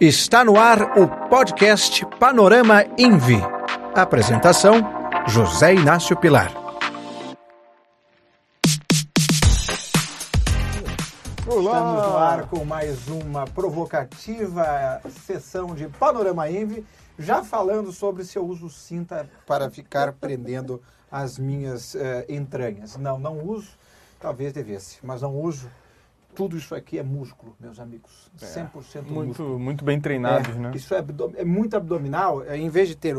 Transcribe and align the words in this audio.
Está 0.00 0.44
no 0.44 0.56
ar 0.56 0.96
o 0.96 1.08
podcast 1.28 2.06
Panorama 2.20 2.84
Envi. 2.96 3.40
Apresentação: 3.96 4.74
José 5.26 5.74
Inácio 5.74 6.16
Pilar. 6.16 6.52
Olá. 11.48 11.72
Estamos 11.72 12.06
no 12.06 12.16
ar 12.16 12.46
com 12.46 12.64
mais 12.64 13.08
uma 13.08 13.44
provocativa 13.44 15.02
sessão 15.26 15.74
de 15.74 15.88
Panorama 15.88 16.48
Envi, 16.48 16.86
já 17.18 17.42
falando 17.42 17.90
sobre 17.90 18.24
se 18.24 18.38
eu 18.38 18.46
uso 18.46 18.70
cinta 18.70 19.28
para 19.48 19.68
ficar 19.68 20.12
prendendo 20.12 20.80
as 21.10 21.40
minhas 21.40 21.94
uh, 21.94 21.98
entranhas. 22.28 22.96
Não, 22.96 23.18
não 23.18 23.44
uso, 23.44 23.70
talvez 24.20 24.52
devesse, 24.52 24.98
mas 25.02 25.22
não 25.22 25.34
uso 25.34 25.68
tudo 26.38 26.56
isso 26.56 26.72
aqui 26.72 26.96
é 26.96 27.02
músculo, 27.02 27.56
meus 27.58 27.80
amigos. 27.80 28.30
100% 28.38 28.68
é, 28.94 29.00
muito, 29.00 29.26
músculo. 29.26 29.58
Muito 29.58 29.84
bem 29.84 30.00
treinados, 30.00 30.54
é, 30.54 30.58
né? 30.60 30.70
Isso 30.72 30.94
é, 30.94 31.04
é, 31.34 31.44
muito 31.44 31.76
abdominal. 31.76 32.44
É, 32.44 32.56
em 32.56 32.68
vez 32.68 32.86
de 32.86 32.94
ter 32.94 33.16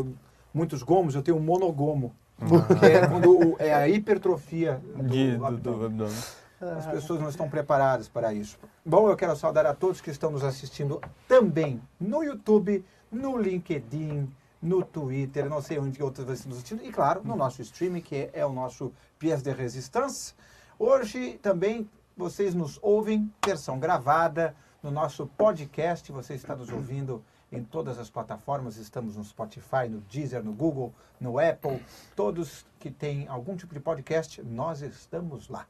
muitos 0.54 0.82
gomos, 0.84 1.16
eu 1.16 1.22
tenho 1.22 1.36
um 1.36 1.42
monogomo. 1.42 2.16
Ah. 2.40 2.86
é, 2.86 3.06
quando, 3.06 3.58
é 3.60 3.74
a 3.74 3.90
hipertrofia 3.90 4.82
do, 4.96 5.04
de, 5.04 5.36
do, 5.36 5.58
do 5.58 5.86
abdômen. 5.86 6.16
As 6.62 6.86
pessoas 6.88 7.20
não 7.20 7.28
estão 7.28 7.50
preparadas 7.50 8.08
para 8.08 8.34
isso. 8.34 8.58
Bom, 8.86 9.10
eu 9.10 9.18
quero 9.18 9.36
saudar 9.36 9.66
a 9.66 9.74
todos 9.74 10.00
que 10.00 10.12
estão 10.12 10.32
nos 10.32 10.44
assistindo 10.46 11.02
também 11.28 11.82
no 12.00 12.24
YouTube, 12.24 12.86
no 13.12 13.38
LinkedIn, 13.38 14.30
no 14.62 14.82
Twitter, 14.82 15.50
não 15.50 15.62
sei 15.62 15.78
onde 15.78 16.02
outras 16.02 16.26
vezes 16.26 16.46
nos 16.46 16.56
assistindo, 16.60 16.86
e 16.86 16.90
claro, 16.90 17.22
no 17.26 17.36
nosso 17.36 17.62
streaming, 17.62 18.00
que 18.00 18.16
é, 18.16 18.30
é 18.32 18.46
o 18.46 18.54
nosso 18.54 18.94
Pies 19.18 19.42
de 19.42 19.52
Resistance. 19.52 20.34
Hoje 20.78 21.38
também 21.42 21.90
vocês 22.20 22.54
nos 22.54 22.78
ouvem, 22.82 23.34
versão 23.46 23.80
gravada, 23.80 24.54
no 24.84 24.92
nosso 24.92 25.26
podcast. 25.26 26.12
Você 26.12 26.34
está 26.34 26.54
nos 26.54 26.70
ouvindo 26.70 27.24
em 27.50 27.64
todas 27.64 27.98
as 27.98 28.10
plataformas. 28.10 28.76
Estamos 28.76 29.16
no 29.16 29.24
Spotify, 29.24 29.88
no 29.90 30.02
Deezer, 30.02 30.44
no 30.44 30.52
Google, 30.52 30.94
no 31.18 31.40
Apple. 31.40 31.82
Todos 32.18 32.66
que 32.78 32.92
têm 32.92 33.26
algum 33.30 33.56
tipo 33.56 33.74
de 33.74 33.80
podcast, 33.80 34.44
nós 34.44 34.82
estamos 34.82 35.48
lá. 35.48 35.66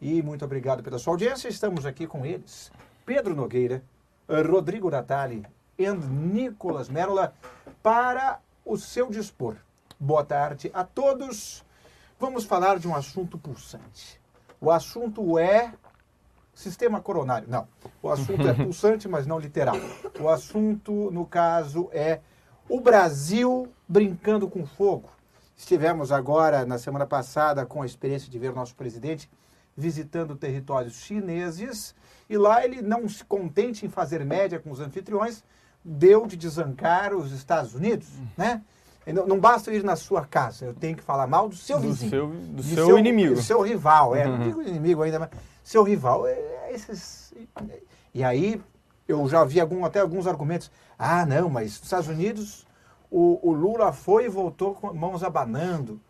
E 0.00 0.22
muito 0.22 0.44
obrigado 0.44 0.84
pela 0.84 1.00
sua 1.00 1.14
audiência. 1.14 1.48
Estamos 1.48 1.84
aqui 1.84 2.06
com 2.06 2.24
eles. 2.24 2.70
Pedro 3.04 3.34
Nogueira, 3.34 3.82
Rodrigo 4.28 4.88
Natali 4.88 5.44
e 5.76 5.90
Nicolas 5.90 6.88
Merla 6.88 7.34
para 7.82 8.38
o 8.64 8.76
seu 8.76 9.10
dispor. 9.10 9.56
Boa 9.98 10.24
tarde 10.24 10.70
a 10.72 10.84
todos. 10.84 11.64
Vamos 12.20 12.44
falar 12.44 12.78
de 12.78 12.86
um 12.86 12.94
assunto 12.94 13.36
pulsante. 13.36 14.20
O 14.60 14.70
assunto 14.70 15.38
é 15.38 15.72
Sistema 16.58 17.00
coronário. 17.00 17.46
Não. 17.48 17.68
O 18.02 18.10
assunto 18.10 18.48
é 18.48 18.50
pulsante, 18.52 19.06
mas 19.06 19.28
não 19.28 19.38
literal. 19.38 19.76
O 20.18 20.28
assunto, 20.28 21.08
no 21.12 21.24
caso, 21.24 21.88
é 21.92 22.18
o 22.68 22.80
Brasil 22.80 23.68
brincando 23.88 24.48
com 24.48 24.66
fogo. 24.66 25.08
Estivemos 25.56 26.10
agora, 26.10 26.66
na 26.66 26.76
semana 26.76 27.06
passada, 27.06 27.64
com 27.64 27.80
a 27.80 27.86
experiência 27.86 28.28
de 28.28 28.36
ver 28.40 28.50
o 28.50 28.56
nosso 28.56 28.74
presidente 28.74 29.30
visitando 29.76 30.34
territórios 30.34 30.96
chineses 30.96 31.94
e 32.28 32.36
lá 32.36 32.64
ele, 32.64 32.82
não 32.82 33.08
se 33.08 33.24
contente 33.24 33.86
em 33.86 33.88
fazer 33.88 34.24
média 34.24 34.58
com 34.58 34.72
os 34.72 34.80
anfitriões, 34.80 35.44
deu 35.84 36.26
de 36.26 36.36
desancar 36.36 37.14
os 37.14 37.30
Estados 37.30 37.72
Unidos, 37.72 38.08
né? 38.36 38.64
Não, 39.12 39.26
não, 39.26 39.38
basta 39.38 39.72
ir 39.72 39.82
na 39.82 39.96
sua 39.96 40.24
casa, 40.24 40.66
eu 40.66 40.74
tenho 40.74 40.96
que 40.96 41.02
falar 41.02 41.26
mal 41.26 41.48
do 41.48 41.56
seu 41.56 41.78
do 41.78 41.88
vizinho. 41.88 42.10
Seu, 42.10 42.26
do 42.28 42.62
seu, 42.62 42.86
seu 42.86 42.98
inimigo. 42.98 43.34
Do 43.34 43.42
seu 43.42 43.60
rival, 43.62 44.14
é. 44.14 44.26
Uhum. 44.26 44.38
Não 44.38 44.44
digo 44.44 44.62
inimigo 44.62 45.02
ainda, 45.02 45.18
mas 45.18 45.30
seu 45.62 45.82
rival. 45.82 46.26
É, 46.26 46.32
é 46.32 46.72
esses... 46.72 47.32
E 48.14 48.22
aí 48.24 48.60
eu 49.06 49.28
já 49.28 49.44
vi 49.44 49.60
algum, 49.60 49.84
até 49.84 50.00
alguns 50.00 50.26
argumentos. 50.26 50.70
Ah, 50.98 51.24
não, 51.24 51.48
mas 51.48 51.72
nos 51.78 51.84
Estados 51.84 52.08
Unidos 52.08 52.66
o, 53.10 53.38
o 53.42 53.52
Lula 53.52 53.92
foi 53.92 54.26
e 54.26 54.28
voltou 54.28 54.74
com 54.74 54.92
mãos 54.92 55.22
abanando. 55.22 56.00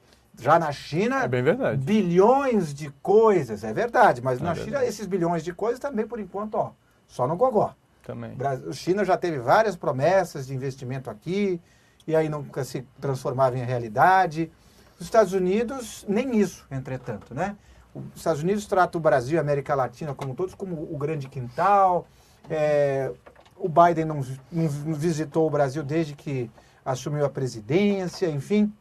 Já 0.40 0.58
na 0.58 0.70
China, 0.70 1.24
é 1.24 1.28
bem 1.28 1.42
verdade. 1.42 1.76
bilhões 1.78 2.72
de 2.72 2.90
coisas, 3.02 3.64
é 3.64 3.72
verdade, 3.72 4.22
mas 4.22 4.40
é 4.40 4.44
na 4.44 4.52
verdade. 4.52 4.70
China 4.70 4.84
esses 4.86 5.06
bilhões 5.06 5.42
de 5.42 5.52
coisas 5.52 5.80
também, 5.80 6.06
por 6.06 6.20
enquanto, 6.20 6.54
ó, 6.54 6.70
só 7.08 7.26
no 7.26 7.36
gogó. 7.36 7.74
Também. 8.04 8.36
A 8.40 8.72
China 8.72 9.04
já 9.04 9.16
teve 9.16 9.38
várias 9.38 9.76
promessas 9.76 10.46
de 10.46 10.54
investimento 10.54 11.10
aqui, 11.10 11.60
e 12.08 12.16
aí 12.16 12.26
nunca 12.26 12.64
se 12.64 12.86
transformava 12.98 13.58
em 13.58 13.62
realidade. 13.62 14.50
Os 14.98 15.04
Estados 15.04 15.34
Unidos, 15.34 16.06
nem 16.08 16.38
isso, 16.40 16.66
entretanto, 16.70 17.34
né? 17.34 17.54
Os 17.94 18.16
Estados 18.16 18.42
Unidos 18.42 18.64
trata 18.66 18.96
o 18.96 19.00
Brasil 19.00 19.34
e 19.34 19.38
a 19.38 19.42
América 19.42 19.74
Latina 19.74 20.14
como 20.14 20.34
todos 20.34 20.54
como 20.54 20.88
o 20.90 20.96
grande 20.96 21.28
quintal. 21.28 22.06
É, 22.48 23.12
o 23.56 23.68
Biden 23.68 24.06
não, 24.06 24.20
não, 24.50 24.68
visitou 24.94 25.46
o 25.46 25.50
Brasil 25.50 25.82
desde 25.82 26.14
que 26.14 26.50
assumiu 26.82 27.26
a 27.26 27.28
presidência, 27.28 28.26
enfim, 28.30 28.72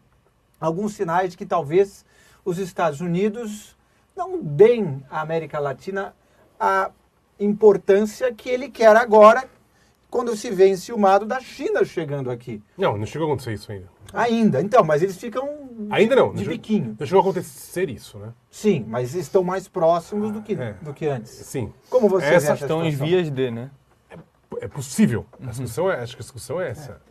alguns 0.57 0.93
sinais 0.93 1.31
de 1.31 1.37
que 1.37 1.45
talvez 1.45 2.05
os 2.45 2.57
Estados 2.57 3.01
Unidos 3.01 3.75
não 4.15 4.41
deem 4.41 5.03
à 5.09 5.19
América 5.19 5.59
Latina 5.59 6.15
a 6.57 6.91
importância 7.37 8.33
que 8.33 8.49
ele 8.49 8.69
quer 8.69 8.95
agora, 8.95 9.43
quando 10.09 10.35
se 10.35 10.49
vê 10.49 10.69
enciumado 10.69 11.25
da 11.25 11.39
China 11.39 11.83
chegando 11.83 12.29
aqui. 12.31 12.61
Não, 12.77 12.97
não 12.97 13.05
chegou 13.05 13.27
a 13.27 13.31
acontecer 13.31 13.53
isso 13.53 13.71
ainda. 13.71 13.89
Ainda, 14.13 14.61
então, 14.61 14.83
mas 14.83 15.03
eles 15.03 15.17
ficam 15.17 15.67
ainda 15.89 16.15
não, 16.15 16.33
de 16.33 16.43
não 16.43 16.51
biquinho. 16.51 16.95
Não 16.97 17.05
chegou 17.05 17.19
a 17.19 17.23
acontecer 17.23 17.89
isso, 17.89 18.17
né? 18.17 18.33
Sim, 18.49 18.85
mas 18.87 19.13
estão 19.13 19.43
mais 19.43 19.67
próximos 19.67 20.31
do 20.31 20.41
que, 20.41 20.53
é. 20.53 20.73
do 20.81 20.93
que 20.93 21.07
antes. 21.07 21.31
Sim. 21.31 21.73
Como 21.89 22.07
você 22.07 22.25
essa 22.25 22.55
vê 22.55 22.61
estão 22.61 22.85
em 22.85 22.91
vias 22.91 23.29
de, 23.29 23.51
né? 23.51 23.69
É, 24.09 24.17
é 24.61 24.67
possível. 24.67 25.25
Uhum. 25.39 25.47
A 25.47 25.49
discussão 25.51 25.91
é, 25.91 26.01
acho 26.01 26.15
que 26.15 26.21
a 26.21 26.23
discussão 26.23 26.61
é 26.61 26.69
essa. 26.69 27.01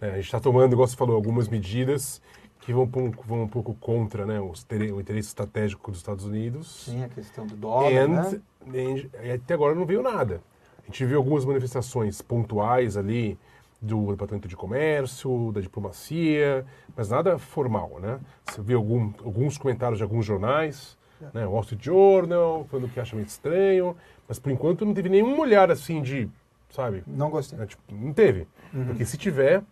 É. 0.00 0.10
a 0.10 0.16
gente 0.16 0.26
está 0.26 0.40
tomando, 0.40 0.72
igual 0.72 0.86
você 0.86 0.96
falou, 0.96 1.16
algumas 1.16 1.48
medidas 1.48 2.20
que 2.60 2.72
vão, 2.72 2.86
vão 3.26 3.42
um 3.42 3.48
pouco 3.48 3.74
contra 3.74 4.24
né, 4.24 4.40
os, 4.40 4.66
o 4.70 5.00
interesse 5.00 5.28
estratégico 5.28 5.90
dos 5.90 6.00
Estados 6.00 6.24
Unidos. 6.24 6.84
Sim, 6.86 7.04
a 7.04 7.08
questão 7.08 7.46
do 7.46 7.56
dólar, 7.56 7.92
and, 7.92 8.40
né? 8.66 9.10
E 9.22 9.30
até 9.32 9.54
agora 9.54 9.74
não 9.74 9.84
veio 9.84 10.02
nada. 10.02 10.40
A 10.84 10.86
gente 10.86 11.04
viu 11.04 11.18
algumas 11.18 11.44
manifestações 11.44 12.20
pontuais 12.22 12.96
ali 12.96 13.38
do 13.80 14.10
Departamento 14.12 14.48
de 14.48 14.56
Comércio, 14.56 15.50
da 15.52 15.60
diplomacia, 15.60 16.64
mas 16.96 17.10
nada 17.10 17.38
formal, 17.38 17.98
né? 18.00 18.18
Você 18.46 18.62
viu 18.62 18.78
algum, 18.78 19.12
alguns 19.24 19.58
comentários 19.58 19.98
de 19.98 20.02
alguns 20.02 20.24
jornais, 20.24 20.96
é. 21.20 21.38
né? 21.38 21.46
Wall 21.46 21.62
Street 21.62 21.84
Journal, 21.84 22.66
falando 22.70 22.88
que 22.88 23.00
acha 23.00 23.14
meio 23.14 23.26
estranho, 23.26 23.96
mas 24.28 24.38
por 24.38 24.50
enquanto 24.52 24.84
não 24.84 24.94
teve 24.94 25.08
nenhum 25.08 25.38
olhar 25.38 25.70
assim 25.70 26.00
de, 26.00 26.28
sabe? 26.70 27.02
Não 27.06 27.30
gostei. 27.30 27.58
Né? 27.58 27.66
Tipo, 27.66 27.82
não 27.90 28.12
teve. 28.12 28.46
Uhum. 28.72 28.86
Porque 28.86 29.04
se 29.04 29.18
tiver, 29.18 29.62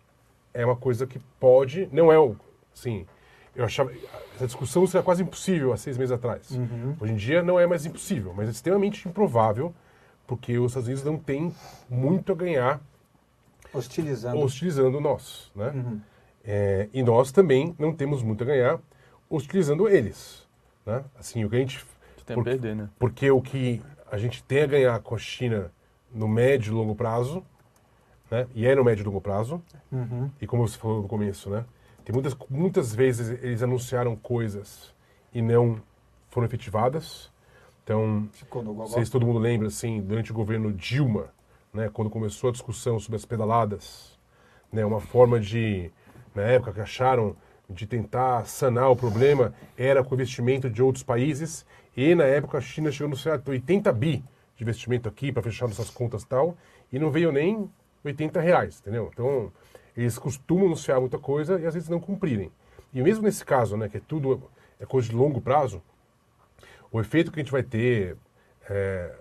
é 0.53 0.65
uma 0.65 0.75
coisa 0.75 1.07
que 1.07 1.19
pode, 1.39 1.89
não 1.91 2.11
é 2.11 2.19
o, 2.19 2.35
assim, 2.75 3.05
eu 3.55 3.65
achava, 3.65 3.91
essa 4.35 4.45
discussão 4.45 4.85
seria 4.87 5.03
quase 5.03 5.23
impossível 5.23 5.73
há 5.73 5.77
seis 5.77 5.97
meses 5.97 6.11
atrás. 6.11 6.51
Uhum. 6.51 6.95
Hoje 6.99 7.13
em 7.13 7.15
dia 7.15 7.43
não 7.43 7.59
é 7.59 7.65
mais 7.65 7.85
impossível, 7.85 8.33
mas 8.35 8.47
é 8.47 8.51
extremamente 8.51 9.07
improvável, 9.07 9.73
porque 10.27 10.57
os 10.57 10.71
Estados 10.71 10.87
Unidos 10.87 11.03
não 11.03 11.17
têm 11.17 11.53
muito 11.89 12.31
a 12.31 12.35
ganhar 12.35 12.81
hostilizando, 13.73 14.39
hostilizando 14.39 14.99
nós. 14.99 15.51
Né? 15.55 15.69
Uhum. 15.69 16.01
É, 16.43 16.89
e 16.93 17.01
nós 17.03 17.31
também 17.31 17.75
não 17.79 17.93
temos 17.93 18.21
muito 18.21 18.43
a 18.43 18.47
ganhar 18.47 18.79
hostilizando 19.29 19.87
eles. 19.87 20.47
Né? 20.85 21.03
Assim, 21.17 21.43
o 21.43 21.49
que 21.49 21.55
a 21.55 21.59
gente. 21.59 21.85
Tem 22.25 22.35
por, 22.35 22.41
a 22.41 22.43
perder, 22.43 22.75
né? 22.75 22.89
Porque 22.97 23.29
o 23.29 23.41
que 23.41 23.81
a 24.09 24.17
gente 24.17 24.43
tem 24.43 24.63
a 24.63 24.67
ganhar 24.67 24.99
com 25.01 25.15
a 25.15 25.17
China 25.17 25.71
no 26.13 26.27
médio 26.27 26.71
e 26.71 26.75
longo 26.75 26.95
prazo, 26.95 27.43
né? 28.29 28.47
e 28.53 28.65
é 28.65 28.75
no 28.75 28.83
médio 28.83 29.03
e 29.03 29.05
longo 29.05 29.19
prazo, 29.19 29.61
uhum. 29.91 30.29
e 30.39 30.47
como 30.47 30.65
você 30.65 30.77
falou 30.77 31.01
no 31.01 31.07
começo, 31.07 31.49
né? 31.49 31.65
tem 32.05 32.13
muitas, 32.13 32.35
muitas 32.49 32.93
vezes 32.93 33.43
eles 33.43 33.63
anunciaram 33.63 34.15
coisas 34.15 34.93
e 35.33 35.41
não 35.41 35.81
foram 36.29 36.45
efetivadas. 36.45 37.31
Então, 37.83 38.29
não 38.53 38.87
sei 38.87 39.03
se 39.03 39.11
todo 39.11 39.25
mundo 39.25 39.39
lembra, 39.39 39.67
assim, 39.67 40.01
durante 40.01 40.31
o 40.31 40.33
governo 40.33 40.71
Dilma, 40.71 41.33
né, 41.73 41.89
quando 41.91 42.09
começou 42.09 42.49
a 42.49 42.53
discussão 42.53 42.99
sobre 42.99 43.17
as 43.17 43.25
pedaladas, 43.25 44.17
né, 44.71 44.85
uma 44.85 45.01
forma 45.01 45.39
de, 45.39 45.91
na 46.33 46.43
época 46.43 46.73
que 46.73 46.79
acharam 46.79 47.35
de 47.69 47.87
tentar 47.87 48.45
sanar 48.45 48.89
o 48.89 48.95
problema 48.95 49.53
era 49.77 50.03
com 50.03 50.15
investimento 50.15 50.69
de 50.69 50.81
outros 50.81 51.03
países 51.03 51.65
e 51.95 52.13
na 52.13 52.25
época 52.25 52.57
a 52.57 52.61
China 52.61 52.91
chegou 52.91 53.09
no 53.09 53.17
certo 53.17 53.49
80 53.49 53.91
bi 53.93 54.23
de 54.55 54.63
investimento 54.63 55.07
aqui 55.07 55.31
para 55.31 55.41
fechar 55.41 55.67
nossas 55.67 55.89
contas 55.89 56.23
e 56.23 56.27
tal 56.27 56.57
e 56.91 56.99
não 56.99 57.09
veio 57.09 57.31
nem 57.31 57.69
80 58.03 58.39
reais, 58.41 58.79
entendeu? 58.79 59.09
Então 59.11 59.51
eles 59.95 60.17
costumam 60.17 60.65
anunciar 60.65 60.99
muita 60.99 61.17
coisa 61.17 61.59
e 61.59 61.65
às 61.65 61.73
vezes 61.73 61.89
não 61.89 61.99
cumprirem. 61.99 62.51
E 62.93 63.01
mesmo 63.01 63.23
nesse 63.23 63.45
caso, 63.45 63.77
né, 63.77 63.87
que 63.87 63.97
é 63.97 64.01
tudo 64.05 64.43
é 64.79 64.85
coisa 64.85 65.07
de 65.07 65.15
longo 65.15 65.39
prazo, 65.39 65.81
o 66.93 67.01
efeito 67.01 67.31
que 67.31 67.39
a 67.39 67.43
gente 67.43 67.51
vai 67.51 67.63
ter 67.63 68.15
é, 68.69 69.11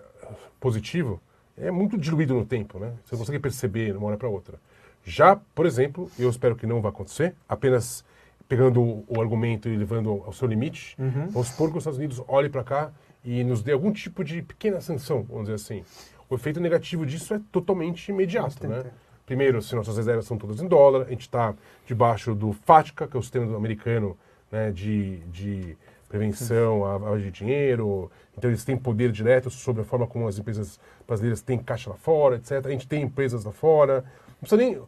positivo 0.60 1.20
é 1.56 1.70
muito 1.70 1.96
diluído 1.96 2.34
no 2.34 2.44
tempo, 2.44 2.78
né? 2.78 2.92
Você 3.02 3.14
não 3.14 3.18
consegue 3.20 3.38
perceber 3.38 3.92
de 3.92 3.98
uma 3.98 4.08
hora 4.08 4.18
para 4.18 4.28
outra. 4.28 4.60
Já, 5.04 5.36
por 5.54 5.64
exemplo, 5.64 6.10
eu 6.18 6.28
espero 6.28 6.54
que 6.54 6.66
não 6.66 6.82
vá 6.82 6.90
acontecer, 6.90 7.34
apenas 7.48 8.04
pegando 8.46 9.02
o 9.08 9.20
argumento 9.20 9.68
e 9.68 9.76
levando 9.76 10.22
ao 10.26 10.32
seu 10.32 10.46
limite, 10.46 10.94
uhum. 10.98 11.28
vamos 11.28 11.48
supor 11.48 11.70
que 11.70 11.78
os 11.78 11.82
Estados 11.82 11.98
Unidos 11.98 12.22
olhem 12.28 12.50
para 12.50 12.62
cá 12.62 12.92
e 13.24 13.42
nos 13.42 13.62
dê 13.62 13.72
algum 13.72 13.90
tipo 13.90 14.22
de 14.22 14.42
pequena 14.42 14.80
sanção, 14.80 15.22
vamos 15.22 15.44
dizer 15.44 15.54
assim. 15.54 15.82
o 16.28 16.34
efeito 16.34 16.60
negativo 16.60 17.06
disso 17.06 17.32
é 17.32 17.40
totalmente 17.50 18.10
imediato, 18.10 18.68
né? 18.68 18.84
Primeiro, 19.24 19.62
se 19.62 19.74
nossas 19.74 19.96
reservas 19.96 20.26
são 20.26 20.36
todas 20.36 20.60
em 20.60 20.68
dólar, 20.68 21.06
a 21.06 21.10
gente 21.10 21.22
está 21.22 21.54
debaixo 21.86 22.34
do 22.34 22.52
FATCA, 22.52 23.06
que 23.06 23.16
é 23.16 23.20
o 23.20 23.22
sistema 23.22 23.56
americano 23.56 24.18
né, 24.50 24.70
de, 24.70 25.20
de 25.28 25.76
prevenção 26.12 26.84
à 26.84 26.92
lavagem 26.92 27.30
de 27.30 27.38
dinheiro. 27.38 28.10
Então, 28.36 28.50
eles 28.50 28.64
têm 28.64 28.76
poder 28.76 29.10
direto 29.10 29.50
sobre 29.50 29.82
a 29.82 29.84
forma 29.84 30.06
como 30.06 30.28
as 30.28 30.38
empresas 30.38 30.78
brasileiras 31.06 31.40
têm 31.40 31.58
caixa 31.58 31.90
lá 31.90 31.96
fora, 31.96 32.36
etc. 32.36 32.64
A 32.64 32.70
gente 32.70 32.86
tem 32.86 33.02
empresas 33.02 33.44
lá 33.44 33.52
fora. 33.52 34.04
Não 34.28 34.40
precisa 34.40 34.56
nem... 34.56 34.80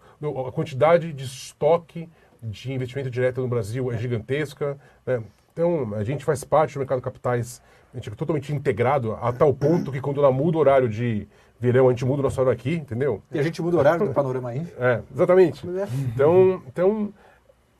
A 0.46 0.52
quantidade 0.52 1.12
de 1.12 1.24
estoque 1.24 2.08
de 2.42 2.72
investimento 2.72 3.10
direto 3.10 3.40
no 3.40 3.48
Brasil 3.48 3.90
é 3.90 3.96
gigantesca. 3.96 4.78
Né? 5.06 5.22
Então, 5.52 5.94
a 5.94 6.04
gente 6.04 6.24
faz 6.24 6.44
parte 6.44 6.74
do 6.74 6.78
mercado 6.78 6.98
de 6.98 7.04
capitais, 7.04 7.62
a 7.92 7.96
gente 7.96 8.10
é 8.10 8.14
totalmente 8.14 8.52
integrado 8.52 9.12
a 9.12 9.32
tal 9.32 9.54
ponto 9.54 9.90
que 9.90 10.00
quando 10.00 10.20
ela 10.20 10.32
muda 10.32 10.58
o 10.58 10.60
horário 10.60 10.88
de 10.88 11.26
verão, 11.58 11.88
a 11.88 11.90
gente 11.92 12.04
muda 12.04 12.20
o 12.20 12.22
nosso 12.24 12.40
horário 12.40 12.58
aqui, 12.58 12.74
entendeu? 12.74 13.22
E 13.32 13.38
a 13.38 13.42
gente 13.42 13.62
muda 13.62 13.76
o 13.76 13.78
horário 13.78 14.06
do 14.06 14.12
panorama 14.12 14.50
aí. 14.50 14.66
É, 14.78 15.00
exatamente. 15.14 15.66
Então, 16.12 16.62
então, 16.66 17.12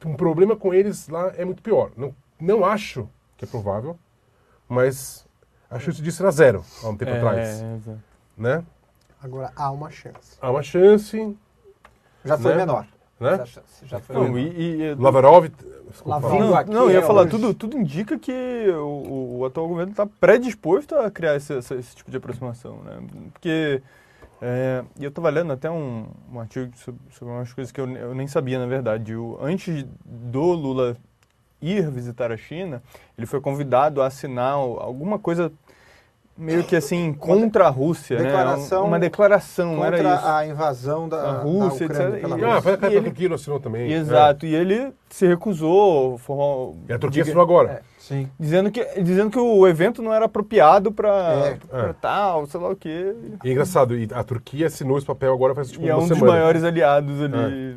um 0.06 0.14
problema 0.14 0.56
com 0.56 0.73
eles 0.73 1.08
lá 1.08 1.32
é 1.37 1.44
muito 1.44 1.62
pior. 1.62 1.91
Não, 1.96 2.14
não 2.41 2.64
acho 2.64 3.08
que 3.37 3.45
é 3.45 3.49
provável, 3.49 3.99
mas 4.69 5.27
a 5.71 5.79
chance 5.79 6.01
disso 6.01 6.23
era 6.23 6.31
zero 6.31 6.65
há 6.83 6.89
um 6.89 6.97
tempo 6.97 7.11
É, 7.13 7.17
atrás. 7.17 7.63
exato. 7.63 7.99
Né? 8.37 8.65
Agora 9.23 9.53
há 9.57 9.71
uma 9.71 9.91
chance. 9.91 10.37
Há 10.41 10.51
uma 10.51 10.63
chance, 10.63 11.37
Já 12.25 12.39
foi 12.39 12.53
Né? 12.53 12.59
menor. 12.59 12.87
né? 13.21 13.37
Chance 13.47 13.87
Já 13.87 14.01
foi 14.01 14.17
Não, 14.17 14.25
menor. 14.33 14.39
e, 14.39 14.83
e- 14.83 14.95
Lavrov, 14.95 15.47
desculpa 15.89 16.21
não, 16.21 16.57
aqui 16.57 16.71
não, 16.71 16.83
eu 16.85 16.91
ia 16.91 16.99
é 16.99 17.03
falar, 17.03 17.23
hoje. 17.23 17.31
tudo, 17.31 17.55
tudo 17.55 17.77
indica 17.77 18.19
que 18.19 18.33
o, 18.71 19.39
o 19.39 19.45
atual 19.45 19.69
governo 19.69 19.93
está 19.93 20.07
predisposto 20.07 20.95
a 20.97 21.11
criar 21.11 21.37
esse, 21.37 21.55
esse- 21.55 21.75
esse 21.75 21.97
tipo 21.97 22.11
de 22.11 22.17
aproximação, 22.17 22.79
né? 22.83 23.03
Porque 23.33 23.83
é, 24.43 24.85
e 24.99 25.05
eu 25.05 25.09
estava 25.09 25.31
lendo 25.31 25.53
até 25.53 25.71
um, 25.71 26.07
um 26.33 26.41
artigo 26.41 26.77
sobre, 26.77 27.01
sobre 27.13 27.33
umas 27.35 27.53
coisas 27.53 27.71
que 27.73 27.81
eu, 27.81 27.89
eu 27.91 28.15
nem 28.15 28.27
sabia, 28.27 28.59
na 28.59 28.67
verdade. 28.67 29.15
O, 29.15 29.39
antes 29.41 29.87
do 30.05 30.43
Lula 30.53 30.97
ir 31.65 31.91
visitar 31.91 32.31
a 32.33 32.37
China, 32.37 32.83
ele 33.17 33.27
foi 33.27 33.41
convidado 33.41 34.03
a 34.03 34.07
assinar 34.07 34.53
alguma 34.55 35.19
coisa 35.19 35.51
meio 36.37 36.65
que 36.65 36.75
assim 36.75 37.13
contra 37.13 37.67
a 37.67 37.71
Rússia, 37.71 38.17
declaração 38.19 38.83
né? 38.83 38.89
Uma 38.89 38.99
declaração, 38.99 39.85
era 39.85 39.97
Contra 39.99 40.15
isso. 40.17 40.27
a 40.27 40.47
invasão 40.47 41.09
da, 41.09 41.23
A 41.31 41.33
Rússia, 41.43 41.87
da 41.87 41.95
Ucrânia 41.95 42.17
etc. 42.19 42.39
E- 42.39 42.45
Ah, 42.45 42.61
foi 42.61 42.73
a 42.73 42.87
ele- 42.93 43.01
Turquia 43.03 43.29
não 43.29 43.37
assinou 43.37 43.61
também. 43.61 43.93
é. 43.93 43.97
Exato, 43.97 44.45
e 44.45 44.53
ele 44.53 44.93
se 45.09 45.29
recusou, 45.29 46.19
formou- 46.19 46.77
E 46.89 46.93
a 46.93 46.99
Turquia 46.99 47.23
assinou 47.23 47.41
agora. 47.43 47.83
Sim. 48.01 48.29
dizendo 48.39 48.71
que, 48.71 48.85
dizendo 49.01 49.31
que 49.31 49.39
o 49.39 49.67
evento 49.67 50.03
não 50.03 50.13
era 50.13 50.27
apropriado 50.27 50.91
para 50.93 51.59
É. 51.73 51.89
É. 51.89 51.95
tal, 52.03 52.47
sei 52.47 52.61
lá 52.61 52.69
o 52.69 52.77
quê. 52.77 53.15
E 53.43 53.49
é 53.49 53.53
engraçado, 53.53 53.97
e 53.97 54.07
a 54.13 54.23
Turquia 54.25 54.67
assinou 54.67 54.99
esse 54.99 55.07
papel 55.07 55.33
agora 55.33 55.55
faz 55.55 55.71
tipo 55.71 55.85
E 55.87 55.89
é 55.89 55.95
uma 55.95 56.03
um 56.03 56.09
dos 56.09 56.19
semana. 56.19 56.33
maiores 56.37 56.65
aliados 56.65 57.23
ali. 57.23 57.77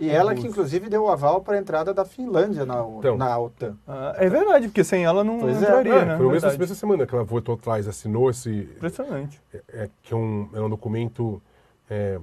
E 0.00 0.08
ela 0.08 0.34
que, 0.34 0.46
inclusive, 0.46 0.88
deu 0.88 1.04
o 1.04 1.10
aval 1.10 1.40
para 1.40 1.56
a 1.56 1.58
entrada 1.58 1.92
da 1.92 2.04
Finlândia 2.04 2.64
na, 2.64 2.80
Então. 2.98 3.16
na 3.16 3.38
OTAN. 3.38 3.76
Ah, 3.86 4.14
é 4.16 4.28
verdade, 4.28 4.68
porque 4.68 4.84
sem 4.84 5.04
ela 5.04 5.24
não 5.24 5.40
Pois 5.40 5.56
é. 5.56 5.60
entraria, 5.60 5.92
É, 5.94 6.04
né? 6.04 6.16
foi 6.16 6.26
o 6.26 6.30
mesmo, 6.30 6.48
mesma 6.56 6.74
semana 6.76 7.06
que 7.06 7.14
ela 7.14 7.24
voltou 7.24 7.54
atrás, 7.56 7.88
assinou 7.88 8.30
esse. 8.30 8.50
Impressionante. 8.76 9.40
é, 9.72 9.88
que 10.02 10.14
é 10.14 10.16
um, 10.16 10.48
é 10.54 10.60
um 10.60 10.70
documento 10.70 11.42
é, 11.90 12.18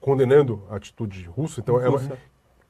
condenando 0.00 0.62
a 0.70 0.76
atitude 0.76 1.24
russa. 1.24 1.60
Então, 1.60 1.80
é 1.80 1.88
Russa. 1.88 2.18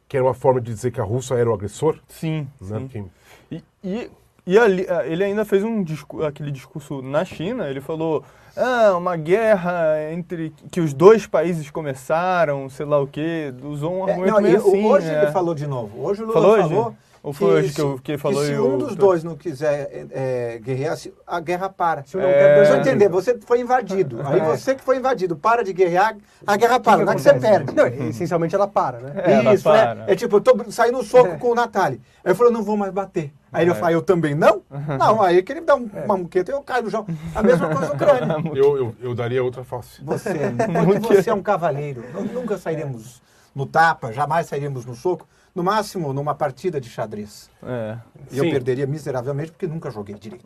que 0.09 0.17
era 0.17 0.25
uma 0.25 0.35
forma 0.35 0.61
de 0.61 0.73
dizer 0.73 0.91
que 0.93 1.01
a 1.01 1.05
Rússia 1.05 1.35
era 1.35 1.51
o 1.51 1.55
agressor. 1.55 1.99
Sim, 2.07 2.47
Né? 2.61 2.79
sim. 2.79 2.81
Porque- 2.81 3.05
E, 3.51 3.65
e, 3.83 4.11
e 4.47 4.59
ali, 4.59 4.87
ah, 4.89 5.05
ele 5.07 5.25
ainda 5.25 5.45
fez 5.45 5.65
um 5.65 5.83
discu 5.83 6.23
aquele 6.25 6.51
discurso 6.53 7.03
na 7.03 7.25
China, 7.25 7.69
ele 7.69 7.81
falou, 7.81 8.23
ah, 8.57 8.97
uma 8.97 9.17
guerra 9.17 10.11
entre 10.13 10.53
que 10.71 10.81
os 10.81 10.93
dois 10.95 11.27
países 11.27 11.71
começaram, 11.71 12.69
sei 12.69 12.87
lá 12.87 13.01
o 13.01 13.07
quê, 13.07 13.53
usou 13.63 14.03
um 14.05 14.09
É, 14.09 14.13
argumento 14.13 14.33
não, 14.33 14.41
e 14.41 14.43
meio 14.45 14.57
assim. 14.59 14.85
hoje 14.87 15.09
é. 15.09 15.23
ele 15.23 15.33
falou 15.33 15.55
de 15.55 15.67
novo. 15.67 16.03
Hoje 16.05 16.23
o 16.23 16.27
Lula 16.27 16.41
Falou 16.41 16.57
hoje? 16.57 16.69
falou. 16.69 16.95
Ou 17.27 17.33
foi 17.33 17.65
que, 17.65 17.69
se- 17.71 17.81
eu, 17.81 17.99
que 18.01 18.13
ele 18.13 18.19
falou 18.19 18.45
se 18.45 18.53
e 18.53 18.59
um 18.59 18.73
eu- 18.75 18.79
dos 18.79 18.95
dois 18.95 19.25
não 19.25 19.35
quiser 19.37 19.91
é, 19.91 20.07
é, 20.55 20.59
guerrear, 20.59 20.97
se- 20.97 21.13
a 21.27 21.41
guerra 21.41 21.69
para. 21.69 22.05
Se 22.05 22.17
eu 22.17 22.21
não 22.23 22.29
É. 22.29 22.55
deixa 22.55 22.73
eu 22.75 22.77
entender, 22.77 23.09
você 23.09 23.37
foi 23.45 23.59
invadido. 23.61 24.21
Aí 24.25 24.39
É. 24.39 24.45
você 24.45 24.77
que 24.77 24.81
foi 24.85 24.97
invadido, 24.97 25.35
para 25.35 25.65
de 25.65 25.73
guerrear, 25.73 26.17
a 26.47 26.57
guerra 26.57 26.79
para. 26.79 27.05
Não 27.05 27.13
é 27.13 27.17
que 27.17 27.21
você 27.23 27.35
perde. 27.35 27.75
Não, 27.75 27.85
essencialmente 27.85 28.55
ela 28.55 28.69
para, 28.69 29.01
né? 29.01 29.13
É, 29.17 29.55
Isso, 29.55 29.65
para. 29.65 30.05
é, 30.07 30.13
é 30.13 30.15
tipo, 30.15 30.37
eu 30.37 30.41
tô 30.41 30.71
saindo 30.71 30.99
no 30.99 31.03
soco 31.03 31.37
com 31.37 31.51
o 31.51 31.55
Natália. 31.57 31.99
Aí 32.25 32.31
eu 32.31 32.37
falo, 32.37 32.53
não 32.53 32.63
vou 32.63 32.77
mais 32.77 32.93
bater. 32.93 33.33
Aí 33.53 33.65
ele 33.65 33.73
É. 33.73 33.75
fala, 33.75 33.91
eu 33.91 34.03
também 34.03 34.35
não? 34.37 34.63
Não, 34.97 35.21
aí 35.21 35.43
que 35.43 35.51
ele 35.53 35.61
me 35.63 35.67
dá 35.67 35.75
um- 35.75 35.91
uma 36.05 36.17
muqueta 36.17 36.53
e 36.53 36.55
eu 36.55 36.63
caio 36.63 36.85
no 36.85 36.91
chão. 36.93 37.05
A 37.35 37.43
mesma 37.43 37.69
coisa 37.71 37.93
Ucrânia. 37.93 38.37
Eu, 38.55 38.77
eu, 38.77 38.95
eu 39.03 39.15
daria 39.17 39.43
outra 39.43 39.65
face. 39.65 40.01
Você, 40.05 40.31
porque 41.01 41.23
você 41.23 41.31
é 41.31 41.35
um 41.35 41.43
cavaleiro. 41.43 42.05
Nós 42.15 42.31
nunca 42.31 42.57
sairemos 42.57 43.21
no 43.57 43.65
tapa, 43.67 44.13
jamais 44.13 44.47
sairíamos 44.47 44.85
no 44.85 44.95
soco. 44.95 45.27
No 45.55 45.65
máximo, 45.65 46.13
numa 46.13 46.35
partida 46.35 46.79
de 46.79 46.91
xadrez. 46.91 47.51
É. 47.63 47.97
E 48.31 48.37
eu 48.37 48.45
Sim. 48.45 48.51
perderia 48.51 48.87
miseravelmente 48.87 49.51
porque 49.53 49.67
nunca 49.67 49.91
joguei 49.91 50.15
direito. 50.15 50.45